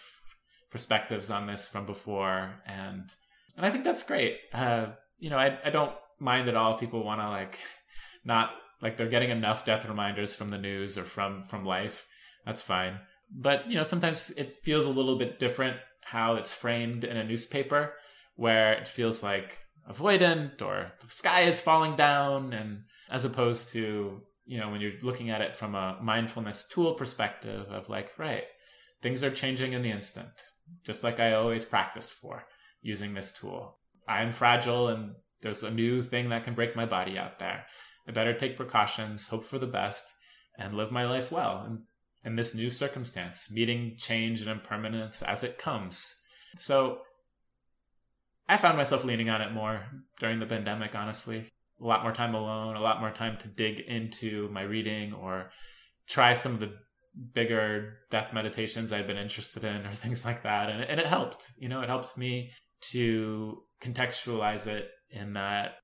perspectives 0.70 1.30
on 1.30 1.48
this 1.48 1.68
from 1.68 1.86
before, 1.86 2.62
and 2.66 3.10
and 3.58 3.66
I 3.66 3.72
think 3.72 3.84
that's 3.84 4.04
great. 4.04 4.38
Uh, 4.54 4.88
you 5.18 5.30
know, 5.30 5.38
I 5.38 5.58
I 5.66 5.70
don't 5.72 5.94
mind 6.20 6.48
at 6.48 6.56
all 6.56 6.74
if 6.74 6.80
people 6.80 7.04
want 7.04 7.22
to 7.22 7.30
like 7.30 7.58
not 8.26 8.52
like 8.84 8.98
they're 8.98 9.08
getting 9.08 9.32
enough 9.32 9.66
death 9.66 9.88
reminders 9.88 10.36
from 10.36 10.50
the 10.50 10.58
news 10.58 10.98
or 10.98 11.04
from 11.04 11.42
from 11.42 11.66
life. 11.66 12.06
That's 12.46 12.62
fine. 12.62 13.00
But 13.32 13.70
you 13.70 13.76
know, 13.76 13.84
sometimes 13.84 14.30
it 14.32 14.58
feels 14.64 14.86
a 14.86 14.90
little 14.90 15.18
bit 15.18 15.40
different 15.40 15.78
how 16.02 16.36
it's 16.36 16.52
framed 16.52 17.06
in 17.06 17.18
a 17.18 17.24
newspaper, 17.24 17.94
where 18.36 18.74
it 18.74 18.88
feels 18.88 19.24
like 19.24 19.58
avoidant 19.90 20.62
or 20.62 20.92
the 21.02 21.08
sky 21.10 21.42
is 21.44 21.60
falling 21.60 21.96
down, 21.96 22.54
and 22.54 22.84
as 23.10 23.26
opposed 23.26 23.72
to 23.72 24.22
you 24.46 24.60
know 24.60 24.70
when 24.70 24.82
you're 24.82 25.00
looking 25.02 25.30
at 25.30 25.42
it 25.42 25.56
from 25.56 25.76
a 25.76 25.98
mindfulness 26.02 26.68
tool 26.68 26.94
perspective 26.94 27.68
of 27.70 27.90
like 27.90 28.12
right 28.18 28.44
things 29.02 29.24
are 29.24 29.32
changing 29.32 29.74
in 29.74 29.82
the 29.82 29.92
instant 29.92 30.28
just 30.86 31.04
like 31.04 31.20
i 31.20 31.34
always 31.34 31.64
practiced 31.66 32.12
for 32.12 32.44
using 32.82 33.14
this 33.14 33.32
tool 33.34 33.78
i'm 34.08 34.32
fragile 34.32 34.90
and 34.90 35.14
there's 35.42 35.64
a 35.64 35.72
new 35.72 36.02
thing 36.02 36.30
that 36.30 36.44
can 36.44 36.54
break 36.54 36.76
my 36.76 36.86
body 36.86 37.18
out 37.18 37.40
there 37.40 37.66
I 38.08 38.12
better 38.12 38.34
take 38.34 38.58
precautions, 38.58 39.30
hope 39.30 39.46
for 39.46 39.60
the 39.60 39.68
best, 39.68 40.06
and 40.58 40.76
live 40.76 40.92
my 40.92 41.06
life 41.06 41.32
well 41.32 41.66
in, 41.66 41.84
in 42.26 42.36
this 42.36 42.54
new 42.54 42.70
circumstance, 42.70 43.52
meeting 43.52 43.96
change 43.98 44.42
and 44.42 44.50
impermanence 44.50 45.22
as 45.22 45.44
it 45.44 45.58
comes. 45.58 46.22
So 46.56 47.00
I 48.48 48.58
found 48.58 48.78
myself 48.78 49.04
leaning 49.04 49.30
on 49.30 49.42
it 49.42 49.54
more 49.54 49.86
during 50.20 50.40
the 50.40 50.46
pandemic, 50.46 50.96
honestly. 50.96 51.50
A 51.82 51.86
lot 51.86 52.04
more 52.04 52.14
time 52.14 52.36
alone, 52.36 52.76
a 52.76 52.82
lot 52.82 53.00
more 53.00 53.12
time 53.12 53.38
to 53.38 53.48
dig 53.48 53.80
into 53.80 54.50
my 54.50 54.62
reading 54.62 55.14
or 55.14 55.52
try 56.08 56.34
some 56.34 56.54
of 56.54 56.60
the 56.60 56.74
bigger 57.34 58.00
death 58.10 58.34
meditations 58.34 58.92
I'd 58.92 59.08
been 59.08 59.18
interested 59.18 59.64
in 59.64 59.86
or 59.86 59.92
things 59.94 60.26
like 60.26 60.44
that. 60.44 60.70
And, 60.70 60.84
and 60.84 61.00
it 61.00 61.08
helped, 61.08 61.52
you 61.58 61.70
know, 61.70 61.82
it 61.82 61.90
helped 61.90 62.18
me 62.18 62.52
to 62.92 63.64
contextualize 63.82 64.68
it 64.68 64.90
in 65.10 65.34
that 65.34 65.76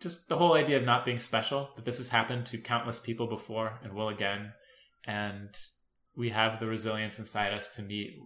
just 0.00 0.28
the 0.28 0.36
whole 0.36 0.54
idea 0.54 0.78
of 0.78 0.84
not 0.84 1.04
being 1.04 1.18
special, 1.18 1.70
that 1.76 1.84
this 1.84 1.98
has 1.98 2.08
happened 2.08 2.46
to 2.46 2.58
countless 2.58 2.98
people 2.98 3.26
before 3.26 3.78
and 3.84 3.92
will 3.92 4.08
again. 4.08 4.52
And 5.06 5.50
we 6.16 6.30
have 6.30 6.58
the 6.58 6.66
resilience 6.66 7.18
inside 7.18 7.52
us 7.52 7.68
to 7.76 7.82
meet 7.82 8.18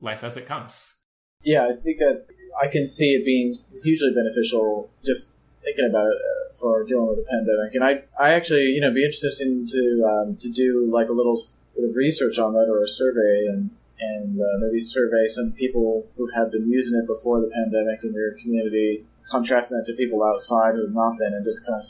life 0.00 0.24
as 0.24 0.36
it 0.36 0.46
comes. 0.46 1.04
Yeah, 1.42 1.64
I 1.66 1.72
think 1.72 1.98
that 1.98 2.26
I 2.60 2.66
can 2.66 2.86
see 2.86 3.14
it 3.14 3.24
being 3.24 3.54
hugely 3.82 4.12
beneficial 4.12 4.90
just 5.04 5.28
thinking 5.62 5.86
about 5.88 6.08
it 6.08 6.18
uh, 6.18 6.54
for 6.58 6.84
dealing 6.84 7.08
with 7.08 7.18
the 7.18 7.30
pandemic. 7.30 7.74
And 7.74 7.84
I, 7.84 8.02
I 8.22 8.32
actually, 8.32 8.66
you 8.66 8.80
know, 8.80 8.90
be 8.90 9.04
interested 9.04 9.32
in 9.40 9.66
to, 9.68 10.04
um, 10.10 10.36
to 10.36 10.50
do 10.50 10.90
like 10.92 11.08
a 11.08 11.12
little 11.12 11.38
bit 11.76 11.88
of 11.88 11.94
research 11.94 12.38
on 12.38 12.54
that 12.54 12.68
or 12.68 12.82
a 12.82 12.88
survey 12.88 13.46
and, 13.48 13.70
and 14.00 14.40
uh, 14.40 14.58
maybe 14.58 14.80
survey 14.80 15.26
some 15.26 15.52
people 15.52 16.06
who 16.16 16.28
have 16.34 16.50
been 16.50 16.68
using 16.68 16.98
it 16.98 17.06
before 17.06 17.40
the 17.40 17.50
pandemic 17.54 18.02
in 18.02 18.12
your 18.14 18.32
community 18.42 19.04
contrasting 19.30 19.78
that 19.78 19.86
to 19.86 19.94
people 19.94 20.22
outside 20.22 20.74
who 20.74 20.82
have 20.82 20.94
not 20.94 21.18
been, 21.18 21.32
and 21.32 21.44
just 21.44 21.64
kind 21.66 21.80
of 21.80 21.86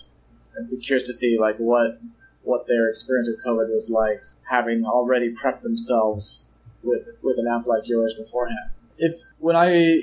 I'd 0.58 0.70
be 0.70 0.76
curious 0.76 1.06
to 1.06 1.14
see 1.14 1.38
like 1.38 1.56
what 1.56 2.00
what 2.42 2.66
their 2.66 2.88
experience 2.88 3.28
of 3.28 3.36
COVID 3.46 3.70
was 3.70 3.90
like, 3.90 4.20
having 4.48 4.84
already 4.84 5.32
prepped 5.32 5.62
themselves 5.62 6.44
with 6.82 7.08
with 7.22 7.38
an 7.38 7.46
app 7.46 7.66
like 7.66 7.86
yours 7.86 8.14
beforehand. 8.14 8.70
If 8.98 9.20
when 9.38 9.56
I 9.56 10.02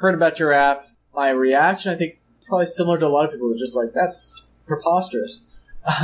heard 0.00 0.14
about 0.14 0.38
your 0.38 0.52
app, 0.52 0.86
my 1.14 1.30
reaction, 1.30 1.92
I 1.92 1.96
think, 1.96 2.18
probably 2.46 2.66
similar 2.66 2.98
to 2.98 3.06
a 3.06 3.08
lot 3.08 3.24
of 3.24 3.30
people, 3.30 3.48
was 3.48 3.60
just 3.60 3.76
like, 3.76 3.92
"That's 3.92 4.46
preposterous." 4.66 5.46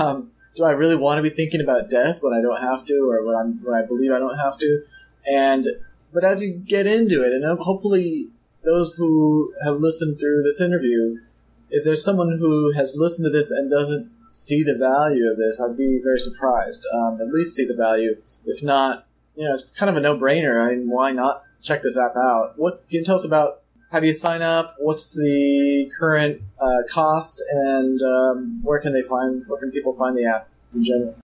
Um, 0.01 0.31
do 0.55 0.65
I 0.65 0.73
really 0.73 0.97
want 0.97 1.19
to 1.19 1.23
be 1.23 1.35
thinking 1.35 1.61
about 1.61 1.91
death 1.91 2.23
when 2.23 2.35
I 2.35 2.41
don't 2.41 2.61
have 2.61 2.85
to, 2.87 3.11
or 3.11 3.25
when 3.25 3.61
when 3.63 3.75
I 3.75 3.85
believe 3.85 4.13
I 4.13 4.19
don't 4.19 4.39
have 4.39 4.59
to? 4.59 4.85
And 5.27 5.67
but 6.13 6.25
as 6.25 6.43
you 6.43 6.53
get 6.53 6.87
into 6.87 7.25
it, 7.25 7.33
and 7.33 7.59
hopefully 7.59 8.29
those 8.65 8.95
who 8.95 9.55
have 9.65 9.77
listened 9.77 10.19
through 10.19 10.43
this 10.43 10.61
interview, 10.61 11.19
if 11.71 11.85
there's 11.85 12.05
someone 12.05 12.39
who 12.39 12.73
has 12.73 12.97
listened 12.97 13.27
to 13.27 13.31
this 13.31 13.51
and 13.51 13.71
doesn't 13.71 14.11
see 14.31 14.63
the 14.63 14.77
value 14.77 15.31
of 15.31 15.37
this, 15.37 15.61
I'd 15.61 15.77
be 15.77 16.01
very 16.03 16.19
surprised. 16.19 16.87
Um, 16.93 17.21
at 17.21 17.29
least 17.29 17.55
see 17.55 17.67
the 17.67 17.77
value. 17.77 18.17
If 18.45 18.63
not, 18.63 19.07
you 19.37 19.45
know, 19.45 19.53
it's 19.53 19.65
kind 19.65 19.91
of 19.91 19.97
a 19.97 20.01
no-brainer. 20.01 20.63
I 20.63 20.75
mean, 20.75 20.89
why 20.89 21.13
not 21.13 21.41
check 21.63 21.83
this 21.83 21.99
app 21.99 22.17
out? 22.17 22.55
What 22.57 22.89
can 22.89 23.01
you 23.01 23.05
tell 23.05 23.17
us 23.17 23.25
about? 23.25 23.61
How 23.91 24.01
do 24.01 24.07
you 24.07 24.15
sign 24.15 24.41
up? 24.41 24.75
What's 24.79 25.11
the 25.11 25.91
current 25.99 26.41
uh, 26.59 26.83
cost, 26.89 27.43
and 27.51 28.01
um, 28.01 28.61
where 28.63 28.81
can 28.81 28.95
they 28.95 29.03
find? 29.03 29.45
Where 29.47 29.61
can 29.61 29.71
people 29.71 29.93
find 29.93 30.17
the 30.17 30.25
app 30.25 30.49
in 30.75 30.85
general? 30.85 31.22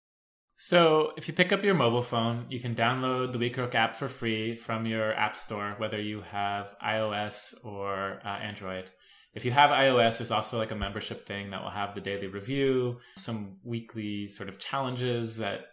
So, 0.61 1.13
if 1.17 1.29
you 1.29 1.35
pick 1.35 1.53
up 1.53 1.63
your 1.63 1.75
mobile 1.75 2.03
phone, 2.03 2.47
you 2.49 2.59
can 2.59 2.75
download 2.75 3.33
the 3.33 3.39
WeCroak 3.39 3.77
app 3.77 3.95
for 3.95 4.09
free 4.09 4.57
from 4.57 4.87
your 4.87 5.15
app 5.15 5.37
store, 5.37 5.77
whether 5.79 6.01
you 6.01 6.21
have 6.23 6.75
iOS 6.85 7.65
or 7.65 8.19
uh, 8.25 8.29
Android. 8.29 8.91
If 9.35 9.45
you 9.45 9.53
have 9.53 9.71
iOS, 9.71 10.19
there's 10.19 10.33
also 10.33 10.59
like 10.59 10.73
a 10.73 10.75
membership 10.75 11.27
thing 11.27 11.51
that 11.51 11.63
will 11.63 11.71
have 11.71 11.95
the 11.95 12.01
daily 12.01 12.27
review, 12.27 12.99
some 13.17 13.59
weekly 13.63 14.27
sort 14.27 14.49
of 14.49 14.59
challenges 14.59 15.37
that 15.37 15.67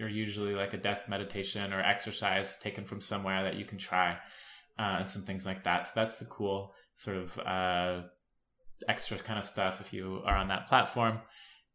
are 0.00 0.08
usually 0.08 0.56
like 0.56 0.74
a 0.74 0.76
death 0.76 1.08
meditation 1.08 1.72
or 1.72 1.80
exercise 1.80 2.58
taken 2.58 2.84
from 2.84 3.00
somewhere 3.00 3.44
that 3.44 3.54
you 3.54 3.64
can 3.64 3.78
try, 3.78 4.18
uh, 4.76 4.96
and 4.98 5.08
some 5.08 5.22
things 5.22 5.46
like 5.46 5.62
that. 5.62 5.86
So, 5.86 5.92
that's 5.94 6.16
the 6.16 6.24
cool 6.24 6.74
sort 6.96 7.16
of 7.16 7.38
uh, 7.38 8.02
extra 8.88 9.18
kind 9.18 9.38
of 9.38 9.44
stuff 9.44 9.80
if 9.80 9.92
you 9.92 10.20
are 10.24 10.34
on 10.34 10.48
that 10.48 10.66
platform. 10.66 11.20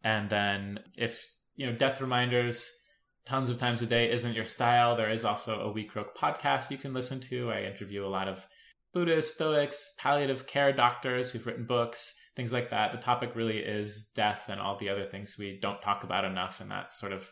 And 0.04 0.30
then 0.30 0.80
if 0.98 1.26
you 1.58 1.66
know, 1.66 1.74
death 1.74 2.00
reminders 2.00 2.72
tons 3.28 3.50
of 3.50 3.58
times 3.58 3.82
a 3.82 3.86
day 3.86 4.10
isn't 4.10 4.36
your 4.36 4.46
style, 4.46 4.96
there 4.96 5.12
is 5.12 5.26
also 5.26 5.60
a 5.60 5.74
WeCroak 5.74 6.16
podcast 6.18 6.72
you 6.72 6.78
can 6.78 6.94
listen 6.94 7.20
to. 7.20 7.52
I 7.52 7.64
interview 7.64 8.06
a 8.06 8.08
lot 8.08 8.30
of 8.30 8.48
Buddhists, 8.94 9.34
Stoics, 9.34 9.94
palliative 10.00 10.48
care 10.48 10.72
doctors 10.72 11.30
who've 11.30 11.46
written 11.46 11.66
books, 11.66 12.18
things 12.38 12.54
like 12.54 12.70
that. 12.70 12.94
The 12.94 12.98
topic 12.98 13.36
really 13.36 13.58
is 13.58 14.10
death 14.16 14.46
and 14.48 14.62
all 14.62 14.78
the 14.78 14.88
other 14.88 15.06
things 15.06 15.36
we 15.38 15.60
don't 15.62 15.82
talk 15.82 16.06
about 16.06 16.24
enough, 16.24 16.62
and 16.62 16.72
that 16.72 16.94
sort 16.94 17.12
of 17.12 17.30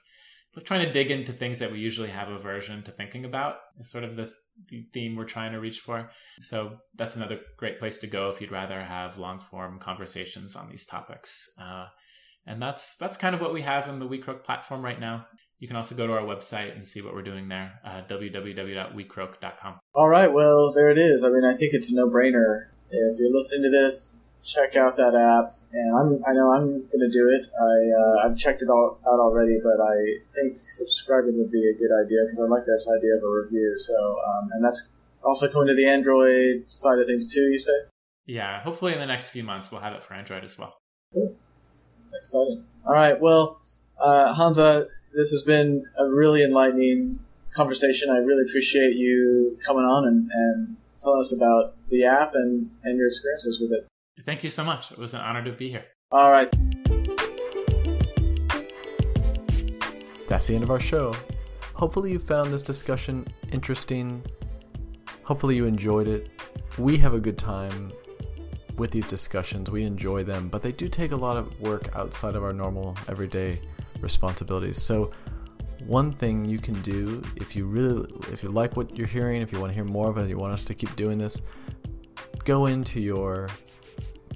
trying 0.65 0.85
to 0.85 0.91
dig 0.91 1.11
into 1.11 1.31
things 1.31 1.59
that 1.59 1.71
we 1.71 1.79
usually 1.79 2.09
have 2.09 2.29
aversion 2.29 2.83
to 2.83 2.91
thinking 2.91 3.23
about 3.23 3.55
is 3.79 3.89
sort 3.89 4.03
of 4.03 4.17
the, 4.17 4.29
the 4.69 4.83
theme 4.93 5.15
we're 5.15 5.25
trying 5.25 5.53
to 5.53 5.59
reach 5.59 5.79
for. 5.79 6.09
So 6.41 6.77
that's 6.95 7.15
another 7.15 7.39
great 7.57 7.79
place 7.79 7.97
to 7.99 8.07
go 8.07 8.29
if 8.29 8.41
you'd 8.41 8.51
rather 8.51 8.81
have 8.81 9.17
long 9.17 9.39
form 9.39 9.79
conversations 9.79 10.55
on 10.55 10.69
these 10.69 10.85
topics. 10.85 11.51
Uh, 11.59 11.87
and 12.45 12.61
that's 12.61 12.95
that's 12.97 13.17
kind 13.17 13.35
of 13.35 13.41
what 13.41 13.53
we 13.53 13.61
have 13.61 13.87
in 13.87 13.99
the 13.99 14.07
WeCroak 14.07 14.43
platform 14.43 14.83
right 14.83 14.99
now. 14.99 15.25
You 15.59 15.67
can 15.67 15.77
also 15.77 15.95
go 15.95 16.05
to 16.05 16.13
our 16.13 16.21
website 16.21 16.75
and 16.75 16.85
see 16.85 17.01
what 17.01 17.13
we're 17.13 17.23
doing 17.23 17.47
there, 17.47 17.79
uh, 17.85 18.01
www.wecroak.com. 18.09 19.79
All 19.93 20.09
right, 20.09 20.31
well, 20.31 20.73
there 20.73 20.89
it 20.89 20.97
is. 20.97 21.23
I 21.23 21.29
mean, 21.29 21.45
I 21.45 21.55
think 21.55 21.73
it's 21.73 21.91
a 21.91 21.95
no-brainer. 21.95 22.67
If 22.91 23.19
you're 23.19 23.33
listening 23.33 23.63
to 23.63 23.69
this, 23.71 24.17
check 24.45 24.75
out 24.75 24.97
that 24.97 25.15
app. 25.15 25.51
And 25.71 25.97
I'm, 25.97 26.23
I 26.27 26.33
know 26.33 26.51
I'm 26.51 26.67
going 26.67 27.01
to 27.01 27.09
do 27.09 27.29
it. 27.29 27.47
I, 27.59 27.73
uh, 27.99 28.27
I've 28.27 28.37
checked 28.37 28.61
it 28.61 28.69
all 28.69 28.99
out 29.07 29.19
already, 29.19 29.57
but 29.63 29.81
I 29.81 29.95
think 30.35 30.57
subscribing 30.57 31.37
would 31.37 31.51
be 31.51 31.67
a 31.67 31.73
good 31.73 31.91
idea 32.05 32.19
because 32.23 32.39
I 32.39 32.47
like 32.47 32.65
this 32.65 32.87
idea 32.95 33.15
of 33.15 33.23
a 33.23 33.29
review. 33.29 33.73
So, 33.77 33.95
um, 33.95 34.49
and 34.53 34.63
that's 34.63 34.89
also 35.23 35.49
coming 35.49 35.69
to 35.69 35.73
the 35.73 35.87
Android 35.87 36.65
side 36.67 36.99
of 36.99 37.07
things 37.07 37.27
too. 37.27 37.49
You 37.49 37.59
say? 37.59 37.73
Yeah, 38.25 38.61
hopefully 38.61 38.93
in 38.93 38.99
the 38.99 39.05
next 39.05 39.29
few 39.29 39.43
months 39.43 39.71
we'll 39.71 39.81
have 39.81 39.93
it 39.93 40.03
for 40.03 40.13
Android 40.13 40.43
as 40.43 40.57
well. 40.57 40.75
Cool. 42.31 42.43
Exciting. 42.45 42.63
All 42.85 42.93
right. 42.93 43.19
Well, 43.19 43.59
uh, 43.99 44.33
Hansa, 44.33 44.87
this 45.13 45.31
has 45.31 45.43
been 45.43 45.85
a 45.97 46.07
really 46.07 46.43
enlightening 46.43 47.19
conversation. 47.53 48.09
I 48.09 48.17
really 48.17 48.43
appreciate 48.47 48.95
you 48.95 49.57
coming 49.65 49.83
on 49.83 50.05
and, 50.07 50.29
and 50.31 50.77
telling 51.01 51.19
us 51.19 51.33
about 51.33 51.75
the 51.89 52.05
app 52.05 52.35
and, 52.35 52.69
and 52.83 52.97
your 52.97 53.07
experiences 53.07 53.59
with 53.59 53.71
it. 53.71 53.87
Thank 54.25 54.43
you 54.43 54.49
so 54.49 54.63
much. 54.63 54.91
It 54.91 54.97
was 54.97 55.13
an 55.13 55.21
honor 55.21 55.43
to 55.43 55.51
be 55.51 55.69
here. 55.69 55.85
All 56.11 56.31
right. 56.31 56.51
That's 60.27 60.47
the 60.47 60.55
end 60.55 60.63
of 60.63 60.71
our 60.71 60.79
show. 60.79 61.15
Hopefully, 61.73 62.11
you 62.11 62.19
found 62.19 62.53
this 62.53 62.61
discussion 62.61 63.27
interesting. 63.51 64.23
Hopefully, 65.23 65.55
you 65.55 65.65
enjoyed 65.65 66.07
it. 66.07 66.29
We 66.77 66.97
have 66.97 67.13
a 67.13 67.19
good 67.19 67.37
time 67.37 67.91
with 68.77 68.91
these 68.91 69.07
discussions. 69.07 69.69
We 69.69 69.83
enjoy 69.83 70.23
them, 70.23 70.49
but 70.49 70.61
they 70.61 70.71
do 70.71 70.87
take 70.87 71.11
a 71.11 71.15
lot 71.15 71.37
of 71.37 71.59
work 71.59 71.89
outside 71.95 72.35
of 72.35 72.43
our 72.43 72.53
normal 72.53 72.97
everyday 73.07 73.59
responsibilities. 74.01 74.81
So, 74.81 75.11
one 75.85 76.11
thing 76.11 76.45
you 76.45 76.57
can 76.57 76.81
do 76.81 77.21
if 77.35 77.55
you 77.55 77.65
really 77.65 78.09
if 78.31 78.41
you 78.41 78.49
like 78.49 78.75
what 78.75 78.95
you're 78.97 79.07
hearing, 79.07 79.41
if 79.41 79.51
you 79.51 79.59
want 79.59 79.71
to 79.71 79.75
hear 79.75 79.85
more 79.85 80.09
of 80.09 80.17
it, 80.17 80.29
you 80.29 80.37
want 80.37 80.53
us 80.53 80.65
to 80.65 80.73
keep 80.73 80.95
doing 80.95 81.17
this, 81.17 81.41
go 82.43 82.65
into 82.65 82.99
your 82.99 83.49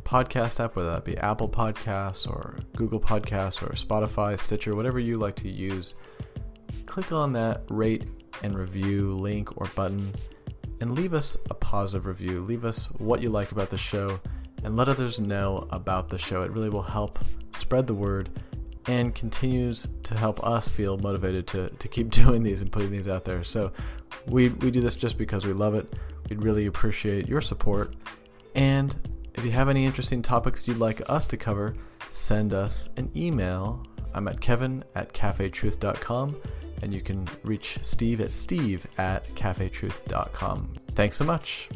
podcast 0.04 0.64
app, 0.64 0.76
whether 0.76 0.92
that 0.92 1.06
be 1.06 1.18
Apple 1.18 1.48
Podcasts 1.48 2.28
or 2.28 2.58
Google 2.76 3.00
Podcasts 3.00 3.62
or 3.62 3.74
Spotify, 3.74 4.40
Stitcher, 4.40 4.76
whatever 4.76 5.00
you 5.00 5.18
like 5.18 5.36
to 5.38 5.50
use. 5.50 5.96
Click 6.86 7.12
on 7.12 7.34
that 7.34 7.64
rate 7.70 8.06
and 8.44 8.58
review 8.58 9.14
link 9.14 9.56
or 9.58 9.68
button 9.76 10.12
and 10.82 10.92
leave 10.92 11.14
us 11.14 11.38
a 11.50 11.54
positive 11.54 12.06
review. 12.06 12.42
Leave 12.42 12.66
us 12.66 12.86
what 12.98 13.22
you 13.22 13.30
like 13.30 13.52
about 13.52 13.70
the 13.70 13.78
show 13.78 14.20
and 14.64 14.76
let 14.76 14.90
others 14.90 15.20
know 15.20 15.68
about 15.72 16.10
the 16.10 16.18
show. 16.18 16.44
It 16.44 16.52
really 16.52 16.70
will 16.70 16.82
help 16.82 17.20
spread 17.54 17.88
the 17.88 17.94
word 17.94 18.30
and 18.88 19.14
continues 19.14 19.88
to 20.04 20.16
help 20.16 20.44
us 20.44 20.68
feel 20.68 20.98
motivated 20.98 21.48
to, 21.48 21.70
to 21.70 21.88
keep 21.88 22.10
doing 22.22 22.44
these 22.44 22.62
and 22.62 22.72
putting 22.72 22.92
these 22.92 23.08
out 23.08 23.26
there. 23.26 23.44
So 23.44 23.72
we, 24.28 24.50
we 24.50 24.72
do 24.72 24.82
this 24.82 24.96
just 24.96 25.18
because 25.18 25.46
we 25.46 25.54
love 25.54 25.76
it. 25.76 25.94
We'd 26.30 26.44
really 26.44 26.66
appreciate 26.66 27.28
your 27.28 27.42
support. 27.42 27.96
And 28.56 28.96
if 29.36 29.46
you 29.46 29.52
have 29.52 29.70
any 29.70 29.86
interesting 29.86 30.22
topics 30.22 30.68
you'd 30.68 30.78
like 30.78 31.02
us 31.10 31.28
to 31.28 31.38
cover, 31.38 31.76
send 32.12 32.54
us 32.54 32.90
an 32.98 33.12
email. 33.16 33.86
I'm 34.14 34.28
at 34.28 34.42
kevin 34.42 34.84
at 34.96 35.14
cafetruth.com 35.14 36.36
and 36.82 36.94
you 36.94 37.02
can 37.02 37.28
reach 37.44 37.80
Steve 37.82 38.22
at 38.22 38.32
steve 38.32 38.86
at 38.98 39.26
cafetruth.com. 39.36 40.74
Thanks 40.96 41.18
so 41.18 41.26
much. 41.26 41.70